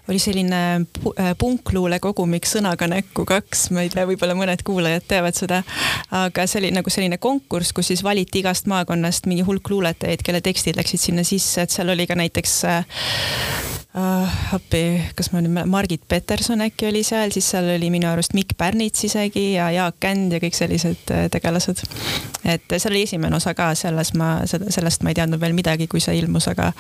oli 0.10 0.20
selline 0.22 0.62
äh, 0.78 1.32
punkluule 1.38 2.00
kogumik 2.00 2.46
Sõnaga 2.48 2.88
näkku 2.88 3.26
kaks, 3.28 3.70
ma 3.74 3.86
ei 3.86 3.90
tea, 3.92 4.06
võib-olla 4.10 4.36
mõned 4.38 4.62
kuulajad 4.66 5.08
teavad 5.10 5.38
seda. 5.38 5.64
aga 6.14 6.46
see 6.48 6.62
oli 6.62 6.72
nagu 6.76 6.94
selline 6.94 7.18
konkurss, 7.22 7.74
kus 7.74 7.92
siis 7.92 8.04
valiti 8.06 8.44
igast 8.44 8.70
maakonnast 8.72 9.26
mingi 9.30 9.46
hulk 9.48 9.74
luuletajaid, 9.74 10.24
kelle 10.26 10.44
tekstid 10.46 10.78
läksid 10.78 11.02
sinna 11.02 11.26
sisse, 11.28 11.66
et 11.66 11.74
seal 11.74 11.90
oli 11.90 12.08
ka 12.08 12.18
näiteks 12.20 12.60
äh, 13.98 14.54
appi, 14.56 14.82
kas 15.16 15.32
ma 15.34 15.42
nüüd, 15.44 15.66
Margit 15.70 16.04
Peterson 16.08 16.64
äkki 16.64 16.88
oli 16.88 17.04
seal, 17.08 17.34
siis 17.36 17.50
seal 17.54 17.68
oli 17.74 17.90
minu 17.94 18.08
arust 18.12 18.36
Mikk 18.38 18.56
Pärnits 18.60 19.04
isegi 19.08 19.52
ja 19.56 19.68
Jaak 19.74 20.00
Känd 20.04 20.36
ja 20.36 20.40
kõik 20.44 20.56
sellised 20.56 21.12
äh, 21.12 21.28
tegelased. 21.34 21.84
et 22.46 22.66
seal 22.78 22.94
oli 22.94 23.04
esimene 23.08 23.36
osa 23.36 23.54
ka, 23.58 23.72
selles 23.76 24.14
ma, 24.20 24.32
sellest 24.48 25.04
ma 25.04 25.12
ei 25.12 25.20
teadnud 25.20 25.42
veel 25.42 25.56
midagi, 25.58 25.90
kui 25.92 26.04
see 26.04 26.18
ilmus, 26.22 26.48
aga 26.52 26.72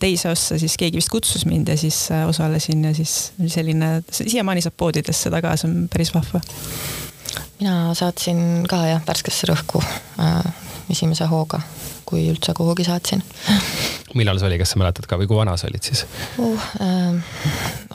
teise 0.00 0.30
ossa 0.32 0.58
siis 0.60 0.76
keegi 0.80 1.00
vist 1.00 1.12
kutsus 1.12 1.46
mind 1.50 1.72
ja 1.72 1.78
siis 1.78 2.04
äh, 2.14 2.26
osalesin 2.28 2.84
ja 2.88 2.94
siis 2.94 3.32
oli 3.40 3.52
selline, 3.52 3.94
siiamaani 4.10 4.62
saab 4.62 4.78
poodidest 4.78 5.28
seda 5.28 5.42
ka, 5.42 5.56
see 5.56 5.70
on 5.70 5.88
päris 5.92 6.14
vahva. 6.14 6.42
mina 7.58 7.94
saatsin 7.98 8.68
ka 8.70 8.84
jah, 8.86 9.02
värskesse 9.06 9.50
rõhku 9.50 9.82
äh, 9.82 10.70
esimese 10.90 11.26
hooga 11.30 11.60
kui 12.12 12.26
üldse 12.28 12.52
kuhugi 12.56 12.84
saatsin. 12.84 13.22
millal 14.14 14.38
see 14.40 14.50
oli, 14.50 14.58
kas 14.60 14.74
sa 14.74 14.80
mäletad 14.82 15.08
ka 15.08 15.16
või 15.20 15.28
kui 15.30 15.38
vana 15.38 15.56
sa 15.56 15.70
olid 15.70 15.86
siis 15.86 16.04
uh,? 16.42 16.66
Äh, 16.84 17.38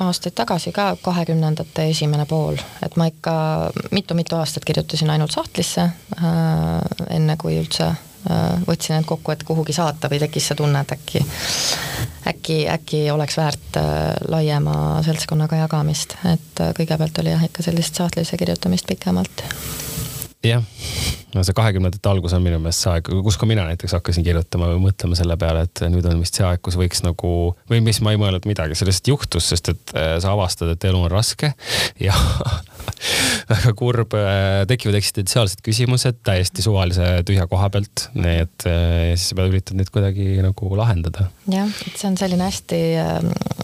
aastaid 0.07 0.33
tagasi 0.37 0.73
ka, 0.73 0.89
kahekümnendate 1.01 1.85
esimene 1.91 2.25
pool, 2.29 2.57
et 2.85 2.97
ma 2.97 3.09
ikka 3.11 3.35
mitu-mitu 3.93 4.37
aastat 4.39 4.65
kirjutasin 4.65 5.13
ainult 5.13 5.35
sahtlisse 5.35 5.85
äh,, 5.85 6.33
enne 7.13 7.37
kui 7.37 7.59
üldse 7.61 7.91
äh, 7.91 8.57
võtsin 8.65 8.97
end 8.97 9.09
kokku, 9.09 9.35
et 9.35 9.45
kuhugi 9.45 9.75
saata 9.77 10.09
või 10.09 10.21
tekkis 10.25 10.49
see 10.49 10.57
tunne, 10.63 10.81
et 10.81 10.95
äkki, 10.97 11.21
äkki, 12.33 12.59
äkki 12.73 13.03
oleks 13.13 13.37
väärt 13.37 13.81
äh, 13.81 14.15
laiema 14.33 15.03
seltskonnaga 15.05 15.61
jagamist, 15.61 16.17
et 16.33 16.65
äh, 16.65 16.73
kõigepealt 16.81 17.21
oli 17.21 17.35
jah, 17.35 17.45
ikka 17.51 17.69
sellist 17.69 18.01
sahtlisse 18.01 18.41
kirjutamist 18.41 18.89
pikemalt 18.89 19.45
jah, 20.45 20.63
no 21.33 21.43
see 21.45 21.55
kahekümnendate 21.57 22.11
algus 22.11 22.35
on 22.37 22.43
minu 22.45 22.59
meelest 22.61 22.85
see 22.85 22.93
aeg, 22.93 23.09
kus 23.25 23.37
ka 23.39 23.49
mina 23.49 23.65
näiteks 23.67 23.97
hakkasin 23.97 24.25
kirjutama 24.25 24.69
või 24.73 24.83
mõtlema 24.87 25.17
selle 25.17 25.37
peale, 25.39 25.65
et 25.67 25.83
nüüd 25.91 26.05
on 26.09 26.21
vist 26.21 26.37
see 26.37 26.45
aeg, 26.47 26.61
kus 26.65 26.77
võiks 26.79 27.03
nagu 27.05 27.31
või 27.71 27.81
mis 27.85 28.01
ma 28.05 28.13
ei 28.13 28.21
mõelnud 28.21 28.47
midagi, 28.49 28.77
see 28.77 28.89
lihtsalt 28.89 29.13
juhtus, 29.13 29.49
sest 29.53 29.73
et 29.73 29.95
äh, 29.97 30.15
sa 30.23 30.33
avastad, 30.35 30.71
et 30.73 30.89
elu 30.89 31.05
on 31.07 31.13
raske. 31.13 31.53
Ja 32.07 32.13
väga 33.49 33.73
kurb, 33.77 34.15
äh, 34.17 34.63
tekivad 34.69 34.97
eksistentsiaalsed 34.99 35.61
küsimused 35.65 36.21
täiesti 36.27 36.65
suvalise 36.65 37.21
tühja 37.27 37.47
koha 37.49 37.69
pealt, 37.73 38.07
nii 38.17 38.43
et 38.45 38.67
äh, 38.69 39.13
siis 39.15 39.31
sa 39.31 39.39
pead 39.39 39.53
üritad 39.53 39.79
neid 39.79 39.91
kuidagi 39.93 40.37
nagu 40.43 40.71
lahendada. 40.79 41.29
jah, 41.51 41.71
et 41.87 41.95
see 41.95 42.09
on 42.09 42.17
selline 42.19 42.47
hästi, 42.47 42.81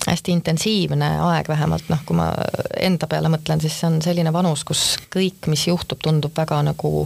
hästi 0.07 0.35
intensiivne 0.37 1.09
aeg 1.29 1.49
vähemalt. 1.51 1.89
Noh, 1.91 2.03
kui 2.07 2.17
ma 2.17 2.29
enda 2.79 3.07
peale 3.11 3.31
mõtlen, 3.33 3.61
siis 3.63 3.75
see 3.79 3.89
on 3.89 3.99
selline 4.03 4.33
vanus, 4.33 4.63
kus 4.67 4.83
kõik, 5.13 5.49
mis 5.51 5.65
juhtub, 5.67 6.01
tundub 6.03 6.35
väga 6.37 6.61
nagu 6.65 7.03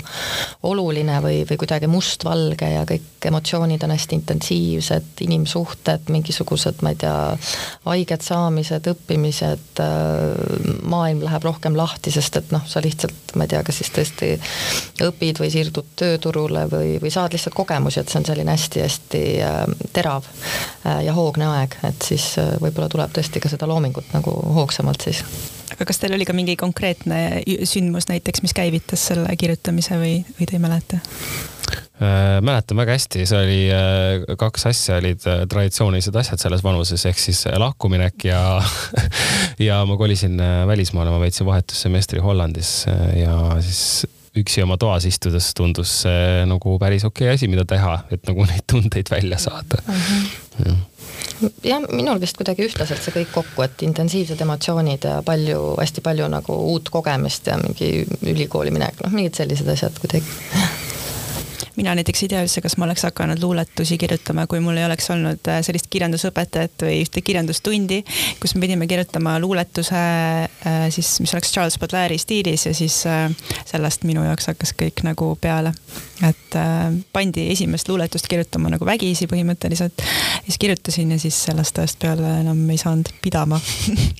oluline 0.67 1.19
või, 1.23 1.41
või 1.49 1.59
kuidagi 1.61 1.89
mustvalge 1.91 2.69
ja 2.71 2.83
kõik 2.87 3.27
emotsioonid 3.27 3.83
on 3.83 3.93
hästi 3.93 4.17
intensiivsed, 4.19 5.09
inimsuhted, 5.25 6.11
mingisugused, 6.13 6.81
ma 6.85 6.93
ei 6.93 6.99
tea, 7.01 7.15
haiged 7.87 8.25
saamised, 8.25 8.89
õppimised, 8.93 9.81
äh, 9.83 10.77
maailm 10.87 11.23
läheb 11.25 11.47
rohkem 11.47 11.77
lahti, 11.77 12.13
sest 12.17 12.39
et 12.41 12.53
noh, 12.55 12.63
sa 12.69 12.81
lihtsalt, 12.83 13.35
ma 13.37 13.47
ei 13.47 13.53
tea, 13.53 13.63
kas 13.67 13.81
siis 13.81 13.91
tõesti 13.95 14.31
õpid 15.07 15.41
või 15.43 15.51
siirdud 15.53 15.91
tööturule 15.99 16.65
või, 16.71 16.95
või 17.03 17.13
saad 17.13 17.35
lihtsalt 17.35 17.57
kogemusi, 17.57 18.01
et 18.01 18.11
see 18.11 18.21
on 18.21 18.29
selline 18.29 18.55
hästi-hästi 18.55 19.23
äh, 19.45 19.61
terav 19.95 20.27
äh, 20.27 21.03
ja 21.07 21.15
hoogne 21.17 21.49
aeg, 21.53 21.77
et 21.87 22.09
siis 22.11 22.33
võib-olla 22.61 22.89
tuleb 22.91 23.13
tõesti 23.15 23.43
ka 23.43 23.51
seda 23.53 23.69
loomingut 23.69 24.11
nagu 24.15 24.33
hoogsamalt 24.57 25.07
siis 25.09 25.23
aga 25.73 25.85
kas 25.85 25.99
teil 26.01 26.15
oli 26.15 26.25
ka 26.25 26.35
mingi 26.35 26.55
konkreetne 26.59 27.43
sündmus 27.67 28.07
näiteks, 28.09 28.41
mis 28.45 28.55
käivitas 28.55 29.03
selle 29.11 29.35
kirjutamise 29.39 29.99
või, 29.99 30.15
või 30.39 30.47
te 30.49 30.57
ei 30.57 30.63
mäleta? 30.63 31.01
Äh, 31.97 32.41
mäletan 32.45 32.77
väga 32.77 32.93
hästi, 32.93 33.23
see 33.25 33.37
oli 33.41 33.61
äh, 33.73 34.35
kaks 34.37 34.67
asja 34.69 34.99
olid 35.01 35.23
äh, 35.25 35.39
traditsioonilised 35.49 36.13
asjad 36.19 36.37
selles 36.43 36.61
vanuses 36.61 37.07
ehk 37.09 37.17
siis 37.17 37.39
lahkuminek 37.49 38.27
ja 38.27 38.41
ja 39.67 39.79
ma 39.89 39.97
kolisin 39.97 40.37
välismaale, 40.69 41.09
ma 41.09 41.17
veetsin 41.23 41.47
vahetussemestri 41.47 42.21
Hollandis 42.21 42.85
ja 43.17 43.39
siis 43.65 44.05
üksi 44.37 44.61
oma 44.61 44.77
toas 44.77 45.07
istudes 45.09 45.49
tundus 45.57 45.95
see 46.03 46.43
nagu 46.45 46.75
päris 46.77 47.07
okei 47.07 47.31
okay 47.31 47.39
asi, 47.39 47.49
mida 47.49 47.65
teha, 47.65 47.95
et 48.13 48.29
nagu 48.29 48.45
neid 48.45 48.67
tundeid 48.69 49.09
välja 49.09 49.41
saada 49.41 49.81
uh. 49.87 50.11
-huh. 50.61 50.77
Ja 51.63 51.79
jah, 51.79 51.87
minul 51.89 52.21
vist 52.21 52.37
kuidagi 52.37 52.65
ühtlaselt 52.65 53.01
see 53.01 53.13
kõik 53.15 53.33
kokku, 53.33 53.65
et 53.65 53.81
intensiivsed 53.85 54.41
emotsioonid 54.41 55.05
ja 55.09 55.17
palju, 55.25 55.73
hästi 55.81 56.01
palju 56.05 56.29
nagu 56.29 56.59
uut 56.73 56.89
kogemist 56.93 57.49
ja 57.49 57.57
mingi 57.57 58.05
ülikooli 58.21 58.73
minek, 58.73 59.01
noh, 59.01 59.17
mingid 59.17 59.37
sellised 59.37 59.73
asjad 59.73 59.97
kuidagi 60.01 60.25
mina 61.77 61.93
näiteks 61.95 62.23
ei 62.25 62.31
tea 62.31 62.41
üldse, 62.45 62.61
kas 62.65 62.75
ma 62.77 62.87
oleks 62.87 63.05
hakanud 63.05 63.41
luuletusi 63.41 63.97
kirjutama, 64.01 64.47
kui 64.49 64.59
mul 64.63 64.79
ei 64.79 64.85
oleks 64.87 65.09
olnud 65.13 65.49
äh, 65.51 65.59
sellist 65.65 65.89
kirjandusõpetajat 65.93 66.85
või 66.87 67.01
ühte 67.03 67.21
kirjandustundi, 67.25 68.01
kus 68.41 68.55
me 68.55 68.63
pidime 68.65 68.87
kirjutama 68.89 69.37
luuletuse 69.43 70.01
äh, 70.01 70.87
siis, 70.93 71.13
mis 71.21 71.33
oleks 71.37 71.53
Charles 71.53 71.77
Baudelaire'i 71.81 72.17
stiilis 72.21 72.65
ja 72.69 72.73
siis 72.77 72.99
äh, 73.09 73.29
sellest 73.69 74.07
minu 74.09 74.25
jaoks 74.25 74.49
hakkas 74.51 74.73
kõik 74.77 75.05
nagu 75.07 75.35
peale. 75.41 75.73
et 76.25 76.55
pandi 77.13 77.43
esimest 77.51 77.89
luuletust 77.89 78.27
kirjutama 78.27 78.71
nagu 78.73 78.85
vägisi 78.85 79.27
põhimõtteliselt. 79.29 80.01
siis 80.45 80.57
kirjutasin 80.57 81.11
ja 81.13 81.19
siis 81.21 81.43
sellest 81.43 81.77
ajast 81.77 81.99
peale 82.01 82.39
enam 82.41 82.69
ei 82.69 82.81
saanud 82.81 83.13
pidama 83.21 83.61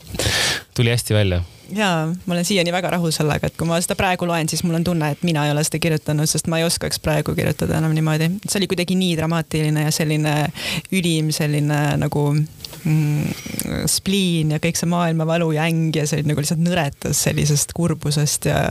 tuli 0.78 0.94
hästi 0.94 1.14
välja 1.14 1.42
jaa, 1.76 2.08
ma 2.26 2.34
olen 2.34 2.46
siiani 2.46 2.72
väga 2.72 2.92
rahul 2.96 3.12
sellega, 3.16 3.50
et 3.50 3.58
kui 3.58 3.68
ma 3.68 3.80
seda 3.84 3.98
praegu 4.00 4.28
loen, 4.30 4.50
siis 4.50 4.64
mul 4.66 4.80
on 4.80 4.86
tunne, 4.88 5.12
et 5.14 5.24
mina 5.28 5.46
ei 5.46 5.54
ole 5.54 5.64
seda 5.68 5.80
kirjutanud, 5.84 6.30
sest 6.30 6.50
ma 6.52 6.62
ei 6.62 6.68
oskaks 6.68 7.02
praegu 7.04 7.36
kirjutada 7.38 7.78
enam 7.80 7.96
niimoodi. 7.96 8.30
see 8.48 8.60
oli 8.62 8.70
kuidagi 8.72 8.98
nii 9.00 9.18
dramaatiline 9.20 9.88
ja 9.88 9.92
selline 9.92 10.36
ülim 10.96 11.32
selline 11.36 11.82
nagu 12.02 12.24
mm, 12.34 13.34
spliin 13.90 14.56
ja 14.56 14.62
kõik 14.64 14.80
see 14.80 14.90
maailmavalu 14.92 15.52
ja 15.58 15.68
äng 15.68 15.96
ja 15.96 16.08
see 16.08 16.22
oli 16.22 16.32
nagu 16.32 16.44
lihtsalt 16.44 16.64
nõretas 16.64 17.24
sellisest 17.28 17.74
kurbusest 17.78 18.50
ja, 18.52 18.62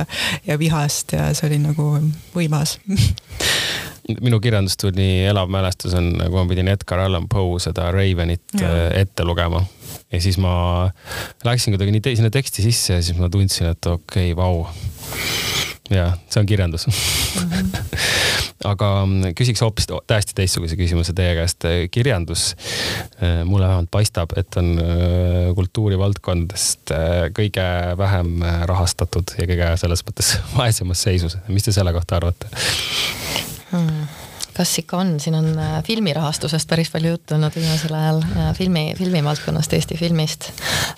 ja 0.46 0.58
vihast 0.58 1.16
ja 1.16 1.30
see 1.36 1.50
oli 1.50 1.60
nagu 1.64 1.90
võimas 2.34 2.78
minu 4.22 4.38
kirjandustunni 4.40 5.26
elav 5.26 5.50
mälestus 5.50 5.94
on, 5.98 6.12
kui 6.20 6.36
ma 6.38 6.46
pidin 6.48 6.70
Edgar 6.70 7.02
Allan 7.06 7.26
Poe 7.28 7.58
seda 7.62 7.90
Ravenit 7.94 8.60
ja. 8.60 8.68
Äh, 8.68 9.00
ette 9.02 9.26
lugema 9.26 9.64
ja 10.12 10.20
siis 10.20 10.38
ma 10.42 10.90
läksin 11.44 11.74
kuidagi 11.74 11.94
nii 11.96 12.16
sinna 12.16 12.30
teksti 12.30 12.66
sisse 12.66 12.98
ja 12.98 13.02
siis 13.02 13.18
ma 13.18 13.30
tundsin, 13.32 13.72
et 13.72 13.90
okei 13.90 14.32
okay,, 14.32 14.36
vau. 14.36 14.66
ja 15.90 16.12
see 16.30 16.40
on 16.40 16.46
kirjandus 16.46 16.86
mm. 16.86 16.92
-hmm. 17.50 17.96
aga 18.70 18.90
mm, 19.04 19.34
küsiks 19.36 19.62
hoopis 19.64 19.88
täiesti 20.08 20.36
teistsuguse 20.36 20.76
küsimuse 20.78 21.14
teie 21.16 21.34
käest. 21.38 21.66
kirjandus, 21.90 22.48
äh, 23.20 23.42
mulle 23.44 23.66
vähemalt 23.68 23.90
paistab, 23.90 24.32
et 24.36 24.56
on 24.56 24.72
äh, 24.80 25.54
kultuurivaldkondadest 25.54 26.94
äh, 26.96 27.16
kõige 27.36 27.66
vähem 27.98 28.44
rahastatud 28.70 29.36
ja 29.38 29.48
kõige 29.48 29.72
selles 29.80 30.04
mõttes 30.06 30.36
vaesemas 30.58 31.02
seisus. 31.08 31.38
mis 31.48 31.66
te 31.66 31.74
selle 31.76 31.92
kohta 31.96 32.20
arvate 32.20 32.50
hmm.? 33.72 34.25
Kas 34.56 34.72
ikka 34.80 35.00
on, 35.02 35.16
siin 35.20 35.36
on 35.38 35.50
äh, 35.60 35.76
filmirahastusest 35.84 36.68
päris 36.70 36.90
palju 36.92 37.14
juttu 37.14 37.36
olnud 37.36 37.54
viimasel 37.56 37.94
ajal, 37.96 38.22
filmi, 38.56 38.86
filmivaldkonnast, 38.98 39.76
Eesti 39.76 39.98
filmist. 40.00 40.50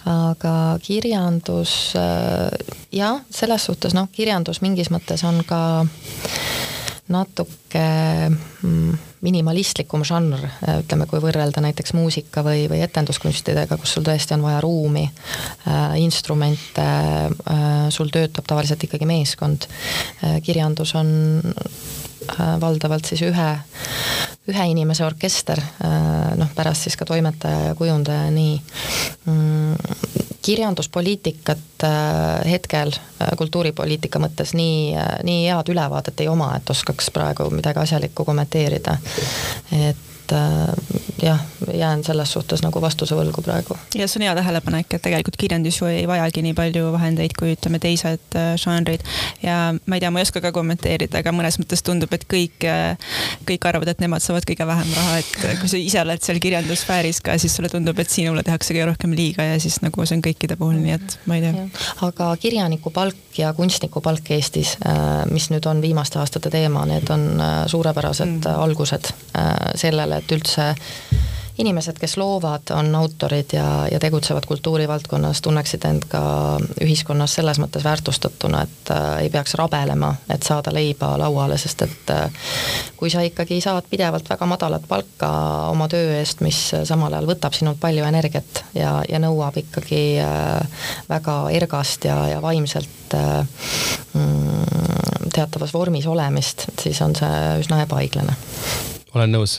aga 0.06 0.54
kirjandus 0.82 1.74
äh, 1.98 2.76
jah, 2.94 3.20
selles 3.30 3.68
suhtes 3.68 3.96
noh, 3.98 4.09
kirjandus 4.12 4.62
mingis 4.64 4.92
mõttes 4.94 5.26
on 5.26 5.42
ka 5.48 5.61
natuke 7.09 7.84
mm, 8.28 8.98
minimalistlikum 9.24 10.04
žanr, 10.06 10.42
ütleme, 10.82 11.06
kui 11.11 11.20
võrrelda 11.22 11.62
näiteks 11.64 11.94
muusika 11.96 12.44
või, 12.46 12.66
või 12.70 12.82
etenduskunstidega, 12.84 13.78
kus 13.80 13.96
sul 13.96 14.04
tõesti 14.06 14.36
on 14.36 14.44
vaja 14.44 14.61
ruumi 14.62 15.06
äh,, 15.09 15.96
instrumente 16.04 16.84
äh,, 16.84 17.88
sul 17.94 18.12
töötab 18.14 18.46
tavaliselt 18.46 18.84
ikkagi 18.86 19.09
meeskond 19.09 19.66
äh,. 19.66 20.38
kirjandus 20.44 20.94
on 21.00 21.09
Äh, 21.48 22.07
valdavalt 22.60 23.08
siis 23.08 23.22
ühe, 23.26 23.48
ühe 24.48 24.66
inimese 24.72 25.04
orkester, 25.06 25.60
äh, 25.84 26.34
noh 26.38 26.50
pärast 26.56 26.86
siis 26.86 26.96
ka 26.96 27.08
toimetaja 27.08 27.70
ja 27.70 27.76
kujundaja 27.78 28.28
ja 28.28 28.34
nii. 28.34 28.56
Mm, 29.26 29.76
kirjanduspoliitikat 30.48 31.84
äh, 31.84 32.50
hetkel 32.50 32.94
kultuuripoliitika 33.36 34.20
mõttes 34.22 34.54
nii, 34.56 34.94
nii 35.28 35.46
head 35.50 35.72
ülevaadet 35.72 36.20
ei 36.22 36.28
oma, 36.32 36.54
et 36.56 36.70
oskaks 36.70 37.10
praegu 37.12 37.50
midagi 37.52 37.82
asjalikku 37.84 38.24
kommenteerida. 38.24 38.96
et 39.72 40.07
et 40.28 40.32
äh, 40.32 40.74
jah, 41.22 41.40
jään 41.74 42.04
selles 42.04 42.32
suhtes 42.32 42.62
nagu 42.62 42.80
vastuse 42.80 43.16
võlgu 43.16 43.42
praegu. 43.42 43.76
ja 43.94 44.08
see 44.08 44.20
on 44.20 44.26
hea 44.26 44.34
tähelepanek, 44.38 44.94
et 44.94 45.02
tegelikult 45.02 45.36
kirjandus 45.40 45.80
ju 45.80 45.88
ei 45.90 46.06
vajagi 46.08 46.42
nii 46.42 46.54
palju 46.54 46.92
vahendeid 46.92 47.34
kui 47.38 47.54
ütleme 47.56 47.80
teised 47.82 48.36
äh, 48.36 48.52
žanrid. 48.60 49.04
ja 49.42 49.74
ma 49.86 49.96
ei 49.96 50.00
tea, 50.04 50.10
ma 50.10 50.20
ei 50.20 50.28
oska 50.28 50.42
ka 50.44 50.52
kommenteerida, 50.52 51.22
aga 51.22 51.32
mõnes 51.32 51.58
mõttes 51.60 51.82
tundub, 51.84 52.12
et 52.12 52.26
kõik, 52.28 52.64
äh, 52.68 53.16
kõik 53.48 53.68
arvavad, 53.70 53.92
et 53.92 54.04
nemad 54.04 54.24
saavad 54.24 54.46
kõige 54.48 54.66
vähem 54.68 54.92
raha, 54.96 55.18
et 55.22 55.60
kui 55.62 55.70
sa 55.70 55.80
ise 55.80 56.02
oled 56.02 56.24
seal 56.24 56.40
kirjandussfääris 56.44 57.22
ka, 57.24 57.38
siis 57.40 57.56
sulle 57.56 57.72
tundub, 57.72 57.98
et 57.98 58.12
sinule 58.12 58.44
tehakse 58.46 58.74
kõige 58.74 58.90
rohkem 58.92 59.16
liiga 59.16 59.46
ja 59.48 59.58
siis 59.62 59.80
nagu 59.84 60.06
see 60.06 60.18
on 60.18 60.24
kõikide 60.24 60.58
puhul, 60.60 60.76
nii 60.82 60.96
et 60.98 61.18
ma 61.26 61.38
ei 61.38 61.46
tea. 61.46 61.66
aga 62.08 62.30
kirjaniku 62.40 62.92
palk 62.94 63.38
ja 63.38 63.52
kunstniku 63.56 64.02
palk 64.04 64.30
Eestis, 64.34 64.76
mis 65.30 65.48
nüüd 65.52 65.66
on 65.70 65.80
viimaste 65.82 66.18
aastate 66.20 66.50
teema, 66.52 66.84
need 66.88 67.08
on 67.14 67.42
suurepärased 67.70 68.40
mm. 68.42 68.58
algused 68.66 69.12
sellele, 69.78 70.17
et 70.18 70.36
üldse 70.36 70.72
inimesed, 71.58 71.98
kes 71.98 72.16
loovad, 72.16 72.70
on 72.70 72.94
autorid 72.94 73.52
ja, 73.52 73.86
ja 73.92 73.98
tegutsevad 74.00 74.46
kultuurivaldkonnas, 74.46 75.42
tunneksid 75.42 75.84
end 75.88 76.06
ka 76.10 76.20
ühiskonnas 76.84 77.34
selles 77.34 77.58
mõttes 77.58 77.82
väärtustatuna, 77.84 78.62
et 78.62 78.92
äh, 78.94 79.06
ei 79.24 79.30
peaks 79.34 79.56
rabelema, 79.58 80.12
et 80.30 80.46
saada 80.46 80.72
leiba 80.74 81.10
lauale, 81.18 81.58
sest 81.58 81.82
et 81.88 82.12
äh, 82.14 82.52
kui 82.96 83.10
sa 83.10 83.24
ikkagi 83.26 83.58
saad 83.64 83.88
pidevalt 83.90 84.30
väga 84.30 84.46
madalat 84.46 84.86
palka 84.88 85.30
oma 85.72 85.88
töö 85.90 86.14
eest, 86.20 86.44
mis 86.46 86.60
samal 86.88 87.14
ajal 87.14 87.26
võtab 87.32 87.56
sinult 87.58 87.80
palju 87.82 88.06
energiat 88.06 88.62
ja, 88.78 89.00
ja 89.08 89.18
nõuab 89.22 89.58
ikkagi 89.58 90.02
äh, 90.22 90.86
väga 91.10 91.40
ergast 91.58 92.06
ja, 92.06 92.20
ja 92.36 92.42
vaimselt 92.44 93.18
äh, 93.18 93.42
mm, 94.14 95.34
teatavas 95.34 95.74
vormis 95.74 96.06
olemist, 96.06 96.68
siis 96.78 97.02
on 97.02 97.18
see 97.18 97.34
üsna 97.64 97.82
ebaõiglane 97.82 98.38
olen 99.18 99.34
nõus. 99.34 99.58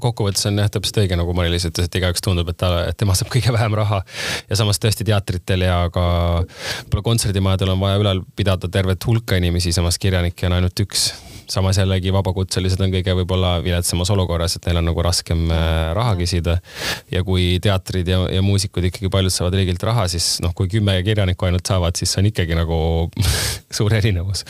kokkuvõttes 0.00 0.48
on 0.50 0.62
jah 0.62 0.70
täpselt 0.72 1.02
õige, 1.02 1.18
nagu 1.18 1.34
Mari-Liis 1.36 1.68
ütles, 1.68 1.88
et 1.88 2.00
igaüks 2.00 2.24
tundub, 2.24 2.48
et 2.50 2.58
ta, 2.60 2.72
et 2.88 2.98
tema 3.00 3.16
saab 3.18 3.32
kõige 3.34 3.52
vähem 3.54 3.76
raha. 3.78 4.02
ja 4.48 4.60
samas 4.60 4.80
tõesti 4.82 5.06
teatritel 5.06 5.66
ja 5.66 5.84
ka 5.94 7.04
kontserdimajadel 7.04 7.74
on 7.74 7.80
vaja 7.82 8.00
ülal 8.00 8.24
pidada 8.36 8.70
tervet 8.70 9.06
hulka 9.06 9.36
inimesi, 9.40 9.74
samas 9.76 9.98
kirjanikke 10.00 10.48
on 10.48 10.58
ainult 10.60 10.86
üks 10.86 11.10
samas 11.50 11.78
jällegi 11.78 12.12
vabakutselised 12.14 12.80
on 12.84 12.92
kõige 12.94 13.14
võib-olla 13.20 13.56
viletsamas 13.64 14.10
olukorras, 14.14 14.56
et 14.56 14.68
neil 14.68 14.80
on 14.80 14.88
nagu 14.90 15.04
raskem 15.04 15.46
äh, 15.52 15.92
raha 15.96 16.14
küsida. 16.18 16.58
ja 17.12 17.22
kui 17.26 17.58
teatrid 17.62 18.08
ja, 18.08 18.20
ja 18.32 18.42
muusikud 18.44 18.88
ikkagi 18.90 19.10
paljud 19.12 19.34
saavad 19.34 19.58
riigilt 19.58 19.82
raha, 19.86 20.06
siis 20.10 20.38
noh, 20.44 20.54
kui 20.56 20.70
kümme 20.72 20.96
kirjanikku 21.06 21.48
ainult 21.48 21.66
saavad, 21.66 21.96
siis 21.98 22.14
see 22.14 22.22
on 22.22 22.30
ikkagi 22.30 22.58
nagu 22.58 22.78
suur 23.78 23.94
erinevus. 23.94 24.44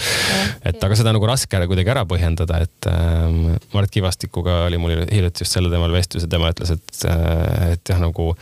et 0.65 0.83
aga 0.83 0.99
seda 0.99 1.13
on 1.13 1.19
nagu 1.21 1.31
raske 1.31 1.59
ära 1.59 1.69
kuidagi 1.71 1.95
ära 1.95 2.05
põhjendada, 2.09 2.63
et 2.67 2.91
äh, 2.91 3.57
Mart 3.75 3.95
Kivastikuga 3.95 4.65
oli 4.69 4.81
mul 4.81 4.99
hiljuti 5.05 5.45
just 5.45 5.57
sellel 5.57 5.75
teemal 5.75 5.95
vestlus 5.95 6.27
ja 6.27 6.35
tema 6.37 6.53
ütles, 6.55 6.75
et, 6.77 7.01
äh, 7.11 7.75
et 7.75 7.95
jah, 7.95 8.03
nagu 8.03 8.33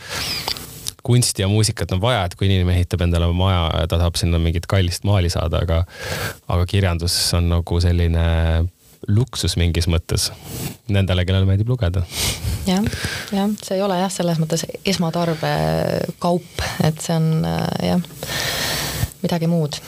kunsti 1.03 1.43
ja 1.43 1.49
muusikat 1.51 1.91
on 1.95 2.01
vaja, 2.03 2.23
et 2.25 2.35
kui 2.39 2.47
inimene 2.47 2.77
ehitab 2.79 3.03
endale 3.05 3.27
maja 3.35 3.65
ja 3.81 3.87
ta 3.87 3.99
tahab 3.99 4.15
sinna 4.19 4.39
mingit 4.41 4.67
kallist 4.71 5.03
maali 5.07 5.31
saada, 5.33 5.63
aga, 5.65 5.83
aga 6.47 6.67
kirjandus 6.69 7.17
on 7.37 7.51
nagu 7.51 7.79
selline 7.83 8.23
luksus 9.11 9.57
mingis 9.59 9.89
mõttes 9.91 10.29
nendele, 10.87 11.25
kellele 11.27 11.47
meeldib 11.47 11.73
lugeda 11.73 12.05
ja,. 12.67 12.77
jah, 12.79 12.87
jah, 13.35 13.55
see 13.59 13.77
ei 13.77 13.83
ole 13.83 13.99
jah, 13.99 14.11
selles 14.13 14.39
mõttes 14.39 14.63
esmatarbekaup, 14.93 16.67
et 16.87 17.03
see 17.03 17.17
on 17.19 17.47
jah, 17.83 17.99
midagi 19.25 19.51
muud 19.51 19.79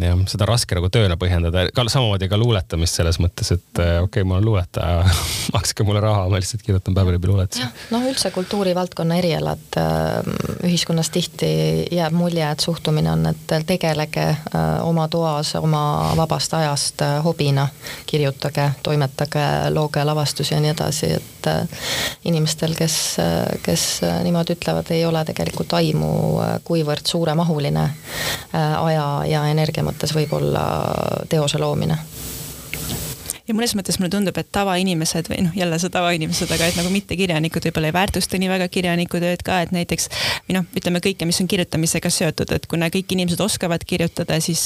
jah, 0.00 0.16
seda 0.30 0.46
raske 0.48 0.76
nagu 0.76 0.88
tööna 0.92 1.16
põhjendada, 1.20 1.66
ka 1.74 1.84
samamoodi 1.92 2.28
ka 2.30 2.38
luuletamist 2.40 2.96
selles 2.98 3.18
mõttes, 3.22 3.52
et 3.54 3.80
äh, 3.82 3.98
okei 4.00 4.22
okay,, 4.22 4.28
ma 4.28 4.38
olen 4.38 4.46
luuletaja 4.48 5.02
makske 5.56 5.84
mulle 5.86 6.00
raha, 6.04 6.24
ma 6.32 6.40
lihtsalt 6.40 6.64
kirjutan 6.64 6.96
peal 6.96 7.12
luuletusi. 7.12 7.66
noh, 7.92 8.06
üldse 8.08 8.32
kultuurivaldkonna 8.34 9.18
erialad 9.20 9.78
äh, 9.80 10.32
ühiskonnas 10.68 11.12
tihti 11.12 11.52
jääb 11.92 12.16
mulje, 12.16 12.46
et 12.48 12.64
suhtumine 12.64 13.12
on, 13.12 13.26
et 13.32 13.56
tegelege 13.68 14.24
äh, 14.30 14.70
oma 14.86 15.08
toas 15.12 15.54
oma 15.60 15.82
vabast 16.16 16.54
ajast 16.56 17.04
hobina, 17.24 17.68
kirjutage, 18.06 18.70
toimetage, 18.82 19.44
looge 19.74 20.04
lavastusi 20.04 20.54
ja 20.54 20.62
nii 20.62 20.72
edasi, 20.72 21.12
et 21.18 21.28
inimestel, 22.24 22.76
kes, 22.78 22.96
kes 23.66 23.84
niimoodi 24.22 24.54
ütlevad, 24.54 24.92
ei 24.94 25.02
ole 25.06 25.24
tegelikult 25.26 25.72
aimu, 25.74 26.10
kuivõrd 26.62 27.08
suuremahuline 27.10 27.82
aja 28.54 29.06
ja 29.26 29.42
energia 29.50 29.81
mõttes 29.86 30.14
võib-olla 30.16 30.64
teose 31.28 31.60
loomine 31.62 31.98
ja 33.52 33.56
mõnes 33.56 33.74
mõttes 33.76 33.98
mulle 34.00 34.10
tundub, 34.12 34.38
et 34.40 34.48
tavainimesed 34.54 35.28
või 35.28 35.42
noh, 35.46 35.56
jälle 35.56 35.78
see 35.80 35.92
tavainimesed, 35.92 36.50
aga 36.54 36.68
et 36.70 36.78
nagu 36.78 36.90
mittekirjanikud 36.92 37.66
võib-olla 37.68 37.90
ei 37.90 37.96
väärtusta 37.96 38.40
nii 38.40 38.48
väga 38.48 38.68
kirjaniku 38.72 39.20
tööd 39.20 39.42
ka, 39.44 39.58
et 39.66 39.74
näiteks 39.76 40.08
või 40.48 40.56
noh, 40.56 40.68
ütleme 40.78 41.02
kõike, 41.04 41.28
mis 41.28 41.40
on 41.42 41.50
kirjutamisega 41.52 42.10
seotud, 42.12 42.54
et 42.56 42.66
kuna 42.70 42.88
kõik 42.92 43.12
inimesed 43.12 43.40
oskavad 43.44 43.84
kirjutada, 43.88 44.38
siis, 44.40 44.62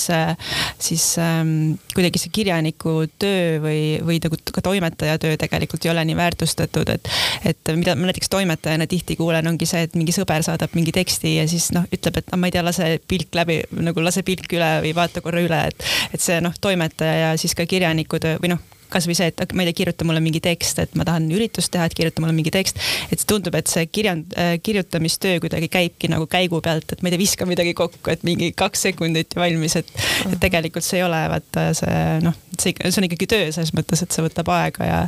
siis 0.79 1.07
ähm, 1.23 1.75
kuidagi 1.95 2.23
see 2.23 2.35
kirjaniku 2.39 2.95
töö 3.19 3.59
või, 3.65 3.81
või 4.07 4.21
nagu 4.23 4.39
ka 4.53 4.63
toimetaja 4.65 5.19
töö 5.23 5.35
tegelikult 5.41 5.89
ei 5.89 5.93
ole 5.93 6.07
nii 6.07 6.19
väärtustatud, 6.19 6.95
et, 6.95 7.11
et 7.53 7.75
mida 7.75 7.97
ma 7.99 8.11
näiteks 8.11 8.31
toimetajana 8.33 8.87
tihti 8.91 9.19
kuulen, 9.19 9.51
ongi 9.51 9.67
see, 9.67 9.83
et 9.89 9.99
mingi 9.99 10.15
sõber 10.15 10.47
saadab 10.47 10.79
mingi 10.79 10.95
teksti 10.95 11.37
ja 11.41 11.49
siis 11.51 11.73
noh, 11.75 11.89
ütleb, 11.91 12.23
et 12.23 12.33
ma 12.39 12.47
ei 12.47 12.55
tea, 12.55 12.63
lase 12.67 12.93
pilk 13.09 13.35
läbi 13.35 13.61
nagu 13.83 14.05
lase 14.05 14.23
pilk 14.27 14.55
üle 14.55 14.71
või 14.87 14.95
vaata 14.97 15.25
korra 15.25 15.43
üle, 15.43 15.61
et, 15.73 15.91
et 16.15 16.23
see 16.23 16.39
noh, 16.45 16.55
toimetaja 16.61 17.21
ja 17.25 17.37
siis 17.41 17.57
ka 17.59 17.67
kirjaniku 17.67 18.23
töö 18.23 18.39
või 18.43 18.55
noh, 18.55 18.63
kasvõi 18.93 19.17
see, 19.19 19.29
et 19.33 19.55
ma 19.57 19.65
ei 19.65 19.71
tea, 19.71 19.81
kirjuta 19.83 20.07
mulle 20.09 20.23
mingi 20.25 20.41
tekst, 20.45 20.81
et 20.83 20.95
ma 20.99 21.07
tahan 21.09 21.29
üritust 21.35 21.73
teha, 21.75 21.89
et 21.89 21.97
kirjuta 21.97 22.23
mulle 22.25 22.35
mingi 22.37 22.53
tekst. 22.55 22.81
et 23.13 23.23
tundub, 23.27 23.55
et 23.59 23.71
see 23.71 23.87
kirjand- 23.91 24.37
äh,, 24.39 24.57
kirjutamistöö 24.63 25.41
kuidagi 25.45 25.69
käibki 25.73 26.11
nagu 26.13 26.27
käigu 26.31 26.61
pealt, 26.65 26.93
et 26.93 27.03
ma 27.03 27.11
ei 27.11 27.17
tea, 27.17 27.23
viska 27.25 27.49
midagi 27.49 27.75
kokku, 27.75 28.11
et 28.11 28.25
mingi 28.27 28.53
kaks 28.57 28.87
sekundit 28.89 29.37
ja 29.37 29.43
valmis, 29.43 29.77
et, 29.77 29.93
et 30.31 30.39
tegelikult 30.43 30.87
see 30.87 31.01
ei 31.01 31.07
ole 31.07 31.23
vaata 31.33 31.69
see 31.77 32.03
noh, 32.25 32.37
see, 32.61 32.75
see 32.77 33.01
on 33.01 33.09
ikkagi 33.09 33.31
töö 33.31 33.51
selles 33.53 33.75
mõttes, 33.77 34.03
et 34.03 34.13
see 34.15 34.25
võtab 34.27 34.51
aega 34.55 34.91
ja, 34.91 35.01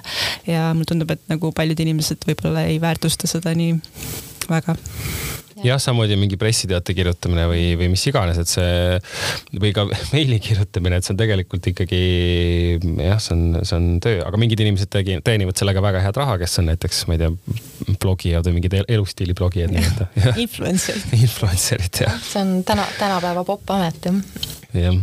ja 0.49 0.71
mulle 0.75 0.89
tundub, 0.89 1.15
et 1.15 1.25
nagu 1.31 1.53
paljud 1.57 1.87
inimesed 1.87 2.29
võib-olla 2.29 2.67
ei 2.69 2.81
väärtusta 2.83 3.31
seda 3.31 3.55
nii 3.59 3.79
väga 4.49 4.77
jah, 5.65 5.81
samamoodi 5.83 6.19
mingi 6.21 6.39
pressiteate 6.41 6.95
kirjutamine 6.97 7.47
või, 7.51 7.65
või 7.81 7.91
mis 7.93 8.05
iganes, 8.11 8.39
et 8.41 8.51
see 8.51 8.99
või 9.61 9.73
ka 9.77 9.87
meili 10.15 10.39
kirjutamine, 10.43 10.99
et 10.99 11.07
see 11.07 11.15
on 11.15 11.21
tegelikult 11.21 11.71
ikkagi 11.73 12.03
jah, 13.05 13.19
see 13.23 13.35
on, 13.37 13.45
see 13.63 13.79
on 13.79 13.89
töö, 14.05 14.21
aga 14.27 14.41
mingid 14.41 14.63
inimesed 14.65 14.93
tegi, 14.93 15.19
teenivad 15.25 15.59
sellega 15.61 15.83
väga 15.85 16.05
head 16.05 16.21
raha, 16.21 16.39
kes 16.43 16.61
on 16.63 16.71
näiteks, 16.73 17.05
ma 17.09 17.19
ei 17.19 17.25
tea, 17.25 17.33
blogijad 17.99 18.49
või 18.49 18.61
mingid 18.61 18.79
elustiili 18.85 19.37
blogijad 19.39 19.75
nii-öelda. 19.75 20.09
Influencerid. 20.45 21.13
Influencerid 21.19 22.05
jah. 22.05 22.23
see 22.23 22.45
on 22.45 22.63
täna, 22.69 22.87
tänapäeva 23.01 23.47
popp-amet 23.49 24.11
jah 24.11 24.57
jah. 24.77 24.97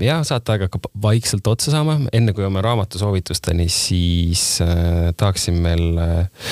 ja 0.00 0.18
saateaeg 0.24 0.66
hakkab 0.66 0.86
vaikselt 1.02 1.46
otsa 1.50 1.72
saama, 1.74 1.96
enne 2.14 2.32
kui 2.32 2.44
jõuame 2.44 2.62
raamatusoovitusteni, 2.64 3.66
siis 3.72 4.44
äh, 4.64 5.10
tahaksin 5.16 5.58
veel 5.64 6.00
äh,, 6.00 6.50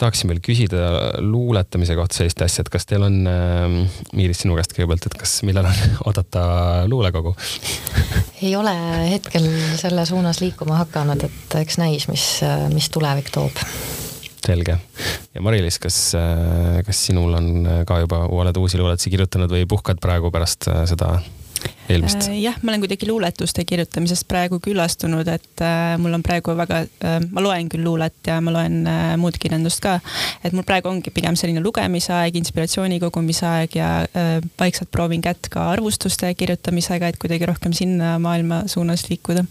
tahaksin 0.00 0.32
veel 0.32 0.40
küsida 0.44 0.84
luuletamise 1.22 1.96
kohta 1.96 2.18
sellist 2.18 2.42
asja, 2.44 2.64
et 2.64 2.72
kas 2.72 2.88
teil 2.90 3.06
on 3.06 3.20
äh,, 3.30 3.76
Miiris, 4.16 4.42
sinu 4.44 4.58
käest 4.58 4.74
kõigepealt, 4.76 5.08
et 5.08 5.18
kas, 5.20 5.36
millal 5.46 5.70
on 5.70 5.82
oodata 6.08 6.46
luulekogu? 6.90 7.36
Ei 8.42 8.56
ole 8.58 8.74
hetkel 9.12 9.46
selle 9.80 10.06
suunas 10.08 10.42
liikuma 10.44 10.82
hakanud, 10.82 11.28
et 11.28 11.60
eks 11.62 11.78
näis, 11.80 12.08
mis, 12.10 12.26
mis 12.74 12.90
tulevik 12.92 13.30
toob 13.34 13.62
selge. 14.46 14.76
ja 15.34 15.44
Mari-Liis, 15.44 15.78
kas, 15.82 15.98
äh, 16.18 16.82
kas 16.86 17.06
sinul 17.08 17.34
on 17.38 17.48
ka 17.88 18.00
juba, 18.04 18.24
oled 18.28 18.60
uusi 18.60 18.80
luuletusi 18.80 19.12
kirjutanud 19.14 19.52
või 19.52 19.66
puhkad 19.70 20.02
praegu 20.02 20.32
pärast 20.34 20.68
äh, 20.70 20.84
seda 20.90 21.16
eelmist? 21.88 22.28
Äh, 22.28 22.38
jah, 22.42 22.56
ma 22.62 22.72
olen 22.72 22.84
kuidagi 22.84 23.08
luuletuste 23.08 23.64
kirjutamisest 23.68 24.26
praegu 24.30 24.60
küllastunud, 24.62 25.28
et 25.28 25.64
äh, 25.64 25.94
mul 26.00 26.16
on 26.16 26.24
praegu 26.24 26.54
väga 26.56 26.80
äh,, 26.84 27.18
ma 27.30 27.44
loen 27.44 27.68
küll 27.72 27.84
luulet 27.86 28.16
ja 28.26 28.40
ma 28.44 28.54
loen 28.54 28.82
muud 29.20 29.38
kirjandust 29.40 29.82
ka. 29.84 29.98
et 30.44 30.54
mul 30.56 30.66
praegu 30.66 30.90
ongi 30.90 31.12
pigem 31.14 31.36
selline 31.38 31.62
lugemisaeg, 31.64 32.36
inspiratsiooni 32.40 33.00
kogumise 33.02 33.46
aeg 33.48 33.76
ja 33.78 33.90
vaikselt 34.60 34.90
proovin 34.94 35.22
kätt 35.24 35.48
ka 35.52 35.68
arvustuste 35.74 36.30
kirjutamisega, 36.38 37.12
et 37.12 37.20
kuidagi 37.20 37.48
rohkem 37.48 37.74
sinna 37.76 38.16
maailma 38.22 38.64
suunas 38.70 39.06
liikuda 39.10 39.44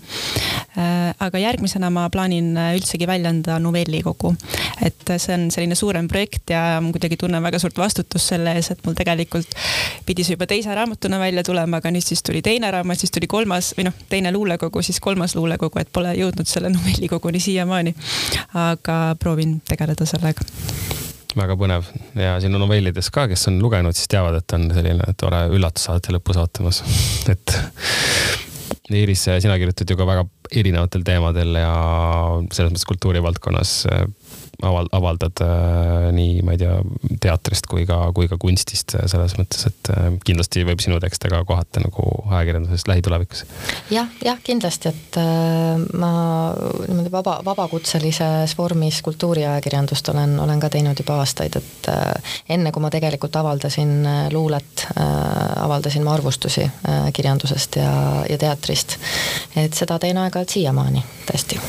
aga 1.22 1.42
järgmisena 1.42 1.90
ma 1.94 2.08
plaanin 2.14 2.54
üldsegi 2.58 3.08
välja 3.08 3.30
anda 3.30 3.60
novellikogu. 3.62 4.34
et 4.82 5.12
see 5.18 5.34
on 5.36 5.50
selline 5.54 5.76
suurem 5.76 6.08
projekt 6.08 6.50
ja 6.50 6.80
ma 6.82 6.92
kuidagi 6.92 7.18
tunnen 7.20 7.44
väga 7.44 7.60
suurt 7.62 7.78
vastutust 7.78 8.34
selle 8.34 8.56
ees, 8.58 8.72
et 8.74 8.82
mul 8.86 8.96
tegelikult 8.98 9.54
pidi 10.06 10.26
see 10.26 10.36
juba 10.36 10.48
teise 10.50 10.74
raamatuna 10.76 11.20
välja 11.22 11.44
tulema, 11.46 11.78
aga 11.78 11.92
nüüd 11.94 12.06
siis 12.06 12.23
tuli 12.26 12.42
teine 12.42 12.72
raamat, 12.72 13.00
siis 13.00 13.12
tuli 13.14 13.28
kolmas 13.28 13.74
või 13.78 13.88
noh, 13.90 13.96
teine 14.10 14.32
luulekogu, 14.36 14.82
siis 14.86 15.00
kolmas 15.04 15.36
luulekogu, 15.36 15.80
et 15.82 15.92
pole 15.94 16.14
jõudnud 16.18 16.50
selle 16.50 16.72
novellikoguni 16.74 17.40
siiamaani. 17.44 17.96
aga 18.54 19.16
proovin 19.20 19.60
tegeleda 19.68 20.06
sellega. 20.06 20.46
Väga 21.34 21.58
põnev. 21.58 21.88
Ja 22.16 22.36
sinu 22.42 22.60
novellides 22.62 23.10
ka, 23.14 23.26
kes 23.32 23.48
on 23.50 23.58
lugenud, 23.62 23.96
siis 23.98 24.10
teavad, 24.12 24.38
et 24.38 24.54
on 24.54 24.68
selline 24.74 25.16
tore 25.18 25.48
üllatus 25.56 25.90
alati 25.90 26.14
lõpus 26.14 26.38
ootamas. 26.38 26.84
Et 27.34 27.58
Iiris, 28.94 29.24
sina 29.42 29.56
kirjutad 29.58 29.90
ju 29.90 29.96
ka 29.98 30.06
väga 30.06 30.26
erinevatel 30.52 31.06
teemadel 31.08 31.56
ja 31.58 31.74
selles 32.52 32.74
mõttes 32.74 32.86
kultuurivaldkonnas 32.90 33.72
aval-, 34.62 34.90
avaldad 34.92 35.42
äh, 35.42 36.12
nii, 36.16 36.42
ma 36.46 36.56
ei 36.56 36.62
tea, 36.62 36.78
teatrist 37.24 37.68
kui 37.70 37.86
ka, 37.90 37.98
kui 38.16 38.30
ka 38.32 38.38
kunstist 38.42 38.96
selles 39.12 39.36
mõttes, 39.40 39.66
et 39.70 39.92
äh, 39.94 40.10
kindlasti 40.26 40.66
võib 40.68 40.84
sinu 40.84 41.00
tekste 41.04 41.32
ka 41.32 41.44
kohata 41.48 41.84
nagu 41.84 42.06
ajakirjanduses 42.30 42.88
lähitulevikus 42.90 43.44
ja,. 43.44 44.04
jah, 44.04 44.14
jah, 44.26 44.42
kindlasti, 44.44 44.94
et 44.94 45.20
äh, 45.22 45.84
ma 46.00 46.14
niimoodi 46.88 47.12
vaba, 47.14 47.40
vabakutselises 47.46 48.58
vormis 48.58 49.02
kultuuriajakirjandust 49.06 50.14
olen, 50.14 50.38
olen 50.40 50.64
ka 50.64 50.72
teinud 50.74 51.00
juba 51.00 51.20
aastaid, 51.24 51.58
et 51.60 51.92
äh, 51.92 52.36
enne 52.58 52.72
kui 52.72 52.84
ma 52.84 52.92
tegelikult 52.94 53.36
avaldasin 53.42 53.96
äh, 54.06 54.22
luulet 54.34 54.88
äh,, 54.94 55.64
avaldasin 55.66 56.06
ma 56.06 56.16
arvustusi 56.18 56.66
äh, 56.66 57.08
kirjandusest 57.14 57.80
ja, 57.82 57.94
ja 58.30 58.38
teatrist. 58.38 58.98
et 59.56 59.74
seda 59.74 60.00
teen 60.00 60.20
aeg-ajalt 60.22 60.58
siiamaani, 60.58 61.04
tõesti 61.30 61.62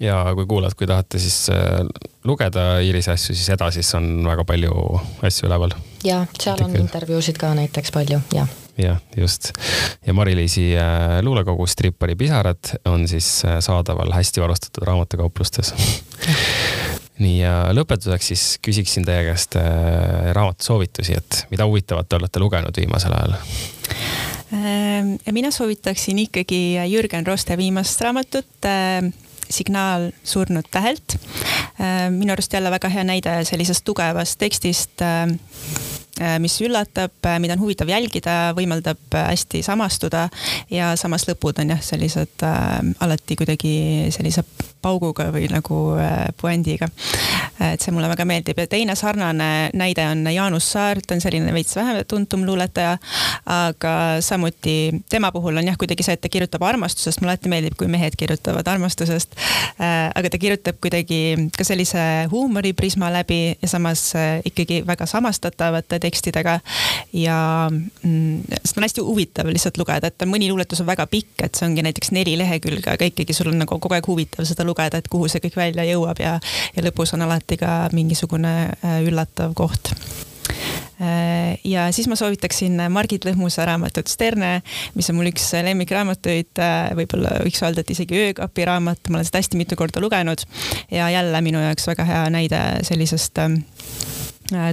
ja 0.00 0.20
kui 0.34 0.46
kuulad, 0.46 0.74
kui 0.76 0.86
tahate 0.86 1.18
siis 1.20 1.48
äh, 1.52 1.80
lugeda 2.24 2.78
Iirise 2.84 3.14
asju, 3.14 3.34
siis 3.36 3.48
edasис 3.54 3.94
on 3.96 4.08
väga 4.26 4.44
palju 4.48 5.00
asju 5.24 5.48
üleval. 5.48 5.74
ja 6.04 6.24
seal 6.38 6.62
on 6.64 6.76
intervjuusid 6.76 7.40
ka 7.40 7.54
näiteks 7.56 7.94
palju, 7.94 8.20
jah. 8.34 8.50
jah, 8.80 9.00
just. 9.16 9.52
ja 10.06 10.16
Mari-Liisi 10.16 10.68
äh, 10.76 11.18
luulekogu 11.24 11.66
Strippari 11.66 12.16
pisarad 12.16 12.76
on 12.84 13.08
siis 13.08 13.44
äh, 13.44 13.60
saadaval 13.64 14.12
hästi 14.12 14.44
varustatud 14.44 14.84
raamatukauplustes 14.86 15.72
nii 17.24 17.38
ja 17.40 17.56
lõpetuseks 17.72 18.32
siis 18.34 18.44
küsiksin 18.60 19.06
teie 19.08 19.22
käest 19.24 19.56
raamatusoovitusi, 20.36 21.16
et 21.16 21.46
mida 21.48 21.64
huvitavat 21.64 22.10
te 22.10 22.18
olete 22.18 22.42
lugenud 22.42 22.76
viimasel 22.76 23.16
ajal? 23.16 23.38
mina 25.32 25.50
soovitaksin 25.50 26.18
ikkagi 26.26 26.76
Jürgen 26.92 27.26
Roste 27.26 27.56
viimast 27.56 28.00
raamatut 28.04 28.68
signaal 29.50 30.10
surnud 30.24 30.68
tähelt. 30.70 31.16
Äh, 31.80 32.08
minu 32.10 32.32
arust 32.32 32.52
jälle 32.52 32.70
väga 32.70 32.88
hea 32.88 33.04
näide 33.04 33.38
sellisest 33.44 33.84
tugevast 33.84 34.38
tekstist 34.38 35.02
äh, 35.02 35.22
äh, 36.20 36.38
mis 36.38 36.60
üllatab, 36.60 37.16
mida 37.38 37.56
on 37.56 37.64
huvitav 37.64 37.90
jälgida, 37.90 38.54
võimaldab 38.56 39.16
hästi 39.16 39.62
samastuda 39.62 40.28
ja 40.70 40.94
samas 40.96 41.26
lõpud 41.28 41.60
on 41.62 41.74
jah, 41.74 41.82
sellised 41.82 42.46
äh, 42.46 42.80
alati 43.00 43.36
kuidagi 43.36 43.76
sellise 44.14 44.44
pauguga 44.86 45.30
või 45.34 45.50
nagu 45.50 45.80
äh, 45.98 46.26
puändiga. 46.40 46.88
et 47.56 47.80
see 47.80 47.92
mulle 47.94 48.08
väga 48.10 48.26
meeldib 48.28 48.58
ja 48.60 48.66
teine 48.70 48.94
sarnane 48.98 49.70
näide 49.74 50.04
on 50.10 50.26
Jaanus 50.28 50.68
Saar, 50.72 51.00
ta 51.00 51.16
on 51.16 51.22
selline 51.24 51.52
veits 51.56 51.76
vähem 51.76 52.02
tuntum 52.08 52.44
luuletaja, 52.46 52.96
aga 53.48 53.94
samuti 54.20 55.02
tema 55.10 55.32
puhul 55.32 55.56
on 55.56 55.66
jah, 55.66 55.78
kuidagi 55.80 56.04
see, 56.04 56.16
et 56.16 56.22
ta 56.22 56.30
kirjutab 56.32 56.62
armastusest, 56.66 57.22
mulle 57.22 57.34
alati 57.34 57.50
meeldib, 57.52 57.76
kui 57.78 57.88
mehed 57.90 58.16
kirjutavad 58.18 58.68
armastusest. 58.68 59.36
Äh, 59.80 60.10
aga 60.14 60.30
ta 60.32 60.40
kirjutab 60.40 60.78
kuidagi 60.84 61.48
ka 61.56 61.64
sellise 61.66 62.02
huumoriprisma 62.32 63.10
läbi 63.14 63.40
ja 63.62 63.70
samas 63.72 64.04
äh, 64.18 64.42
ikkagi 64.44 64.82
väga 64.86 65.08
samastatavate 65.08 66.00
tekstidega. 66.02 66.60
ja 67.12 67.38
mm, 67.70 68.42
seda 68.64 68.80
on 68.80 68.84
hästi 68.84 69.04
huvitav 69.04 69.48
lihtsalt 69.50 69.78
lugeda, 69.80 70.10
et 70.12 70.28
mõni 70.28 70.50
luuletus 70.50 70.80
on 70.84 70.88
väga 70.88 71.06
pikk, 71.10 71.46
et 71.46 71.56
see 71.56 71.66
ongi 71.68 71.84
näiteks 71.86 72.12
neli 72.12 72.36
lehekülge, 72.38 72.90
aga 72.92 73.08
ikkagi 73.08 73.36
sul 73.36 73.52
on 73.52 73.60
nagu 73.62 73.78
kogu 73.80 73.96
aeg 73.96 74.08
huvitav 74.08 74.44
seda 74.48 74.64
lugeda, 74.66 74.75
et 74.98 75.08
kuhu 75.12 75.28
see 75.30 75.42
kõik 75.44 75.56
välja 75.58 75.86
jõuab 75.88 76.20
ja, 76.22 76.36
ja 76.76 76.86
lõpus 76.86 77.14
on 77.16 77.24
alati 77.26 77.58
ka 77.60 77.86
mingisugune 77.96 78.54
äh, 78.68 78.98
üllatav 79.06 79.54
koht. 79.56 79.92
Äh, 81.02 81.56
ja 81.64 81.88
siis 81.92 82.08
ma 82.08 82.16
soovitaksin 82.18 82.78
Margit 82.92 83.26
Lõhmuse 83.28 83.64
raamatut 83.66 84.08
Sterne, 84.08 84.60
mis 84.96 85.10
on 85.10 85.18
mul 85.18 85.30
üks 85.32 85.48
lemmikraamatuid, 85.66 86.52
äh, 86.62 86.92
võib-olla 86.98 87.38
võiks 87.44 87.62
öelda, 87.64 87.82
et 87.82 87.94
isegi 87.96 88.20
öökapi 88.28 88.68
raamat, 88.68 89.10
ma 89.10 89.20
olen 89.20 89.28
seda 89.28 89.42
hästi 89.42 89.60
mitu 89.60 89.78
korda 89.78 90.02
lugenud. 90.04 90.46
Ja 90.92 91.10
jälle 91.12 91.42
minu 91.44 91.62
jaoks 91.64 91.88
väga 91.92 92.06
hea 92.08 92.22
näide 92.32 92.62
sellisest 92.86 93.42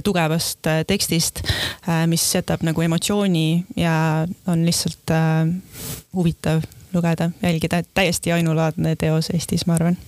tugevast 0.06 0.68
tekstist, 0.86 1.40
mis 2.06 2.28
jätab 2.30 2.62
nagu 2.62 2.84
emotsiooni 2.84 3.64
ja 3.74 3.96
on 4.46 4.62
lihtsalt 4.62 5.10
huvitav 6.14 6.62
lugeda, 6.94 7.30
jälgida, 7.42 7.78
et 7.78 7.88
täiesti 7.94 8.32
ainulaadne 8.32 8.96
teos 8.96 9.30
Eestis, 9.34 9.66
ma 9.66 9.78
arvan 9.78 9.98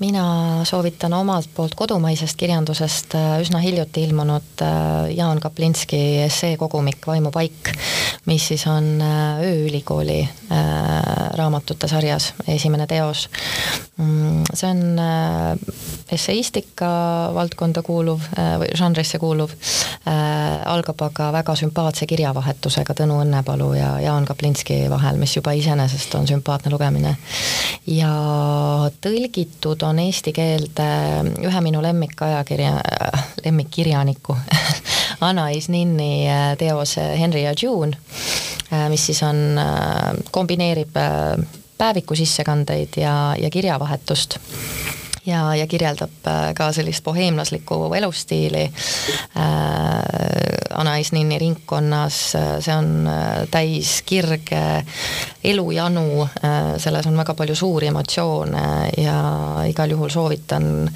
mina 0.00 0.64
soovitan 0.64 1.12
omalt 1.12 1.48
poolt 1.54 1.74
kodumaisest 1.76 2.36
kirjandusest 2.40 3.14
äh, 3.14 3.34
üsna 3.44 3.60
hiljuti 3.60 4.04
ilmunud 4.08 4.62
äh, 4.64 5.10
Jaan 5.16 5.40
Kaplinski 5.40 6.22
esseekogumik 6.24 7.06
Vaimupaik, 7.06 7.72
mis 8.26 8.48
siis 8.48 8.66
on 8.66 8.94
äh, 9.04 9.42
ööülikooli 9.44 10.20
raamatute 11.36 11.88
sarjas 11.88 12.32
esimene 12.48 12.86
teos. 12.90 13.28
Mm, 13.96 14.42
see 14.54 14.70
on 14.70 14.80
esseistika 16.12 16.90
valdkonda 17.34 17.82
kuuluv 17.86 18.24
või 18.60 18.70
žanrisse 18.78 19.18
kuuluv, 19.22 19.52
algab 20.66 21.02
aga 21.06 21.30
väga 21.34 21.54
sümpaatse 21.58 22.06
kirjavahetusega 22.10 22.94
Tõnu 22.98 23.20
Õnnepalu 23.24 23.70
ja 23.78 23.90
Jaan 24.04 24.26
Kaplinski 24.28 24.82
vahel, 24.90 25.20
mis 25.20 25.36
juba 25.36 25.54
iseenesest 25.56 26.14
on 26.18 26.28
sümpaatne 26.28 26.72
lugemine. 26.72 27.16
ja 27.86 28.12
tõlgitud 29.00 29.82
on 29.86 29.98
eesti 29.98 30.32
keelde 30.32 30.88
ühe 31.46 31.60
minu 31.64 31.82
lemmikajakirja, 31.82 32.74
lemmikkirjaniku 33.44 34.36
Anais 35.20 35.68
Ninni 35.68 36.28
äh, 36.28 36.56
teos 36.58 36.96
Henry 36.96 37.42
ja 37.42 37.54
June, 37.62 37.96
äh, 38.72 38.88
mis 38.88 39.06
siis 39.06 39.22
on, 39.22 39.58
äh, 39.58 40.14
kombineerib 40.30 40.96
päeviku 41.78 42.16
sissekandeid 42.16 42.96
ja, 43.00 43.34
ja 43.40 43.50
kirjavahetust 43.50 44.38
ja, 45.26 45.54
ja 45.54 45.66
kirjeldab 45.66 46.26
äh, 46.26 46.54
ka 46.54 46.72
sellist 46.72 47.04
boheemlaslikku 47.04 47.94
elustiili 47.94 48.62
äh, 48.64 48.72
Anais 50.74 51.12
Ninni 51.12 51.38
ringkonnas, 51.38 52.18
see 52.64 52.74
on 52.74 53.06
äh, 53.10 53.46
täis 53.50 54.00
kirge, 54.06 54.84
elujanu 55.44 56.22
äh,, 56.22 56.76
selles 56.78 57.06
on 57.10 57.18
väga 57.20 57.34
palju 57.34 57.54
suuri 57.54 57.90
emotsioone 57.90 58.62
ja 58.96 59.18
igal 59.68 59.90
juhul 59.92 60.12
soovitan, 60.12 60.88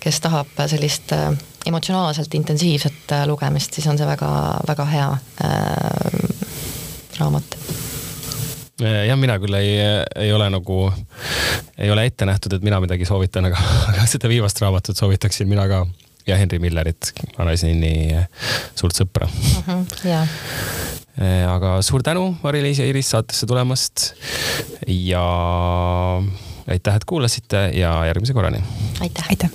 kes 0.00 0.20
tahab 0.20 0.62
sellist 0.66 1.12
äh, 1.16 1.32
emotsionaalselt 1.66 2.34
intensiivset 2.34 3.12
äh, 3.12 3.26
lugemist, 3.26 3.74
siis 3.74 3.86
on 3.86 3.98
see 3.98 4.06
väga, 4.06 4.32
väga 4.68 4.88
hea 4.94 5.10
raamat. 7.18 7.56
Äh, 7.58 7.61
jah, 8.82 9.18
mina 9.18 9.38
küll 9.42 9.56
ei, 9.58 9.74
ei 10.24 10.32
ole 10.34 10.48
nagu, 10.52 10.84
ei 11.78 11.90
ole 11.92 12.06
ette 12.08 12.28
nähtud, 12.28 12.56
et 12.56 12.64
mina 12.66 12.80
midagi 12.82 13.08
soovitan, 13.08 13.50
aga, 13.50 13.60
aga 13.92 14.06
seda 14.10 14.30
viimast 14.32 14.60
raamatut 14.62 14.98
soovitaksin 14.98 15.50
mina 15.50 15.66
ka 15.70 15.84
ja 16.26 16.38
Henry 16.38 16.58
Millerit, 16.62 17.12
Anaisi 17.42 17.70
Ninni 17.70 18.14
suurt 18.78 18.98
sõpra 18.98 19.26
uh. 19.26 19.62
-huh, 19.66 19.96
yeah. 20.06 21.48
aga 21.50 21.80
suur 21.82 22.02
tänu, 22.02 22.28
Mari-Liis 22.42 22.82
ja 22.82 22.86
Iris 22.86 23.10
saatesse 23.14 23.46
tulemast 23.46 24.12
ja 24.86 25.24
aitäh, 26.66 26.96
et 26.96 27.04
kuulasite 27.04 27.70
ja 27.74 27.96
järgmise 28.06 28.32
korrani. 28.32 28.62
aitäh, 29.00 29.26
aitäh.. 29.28 29.50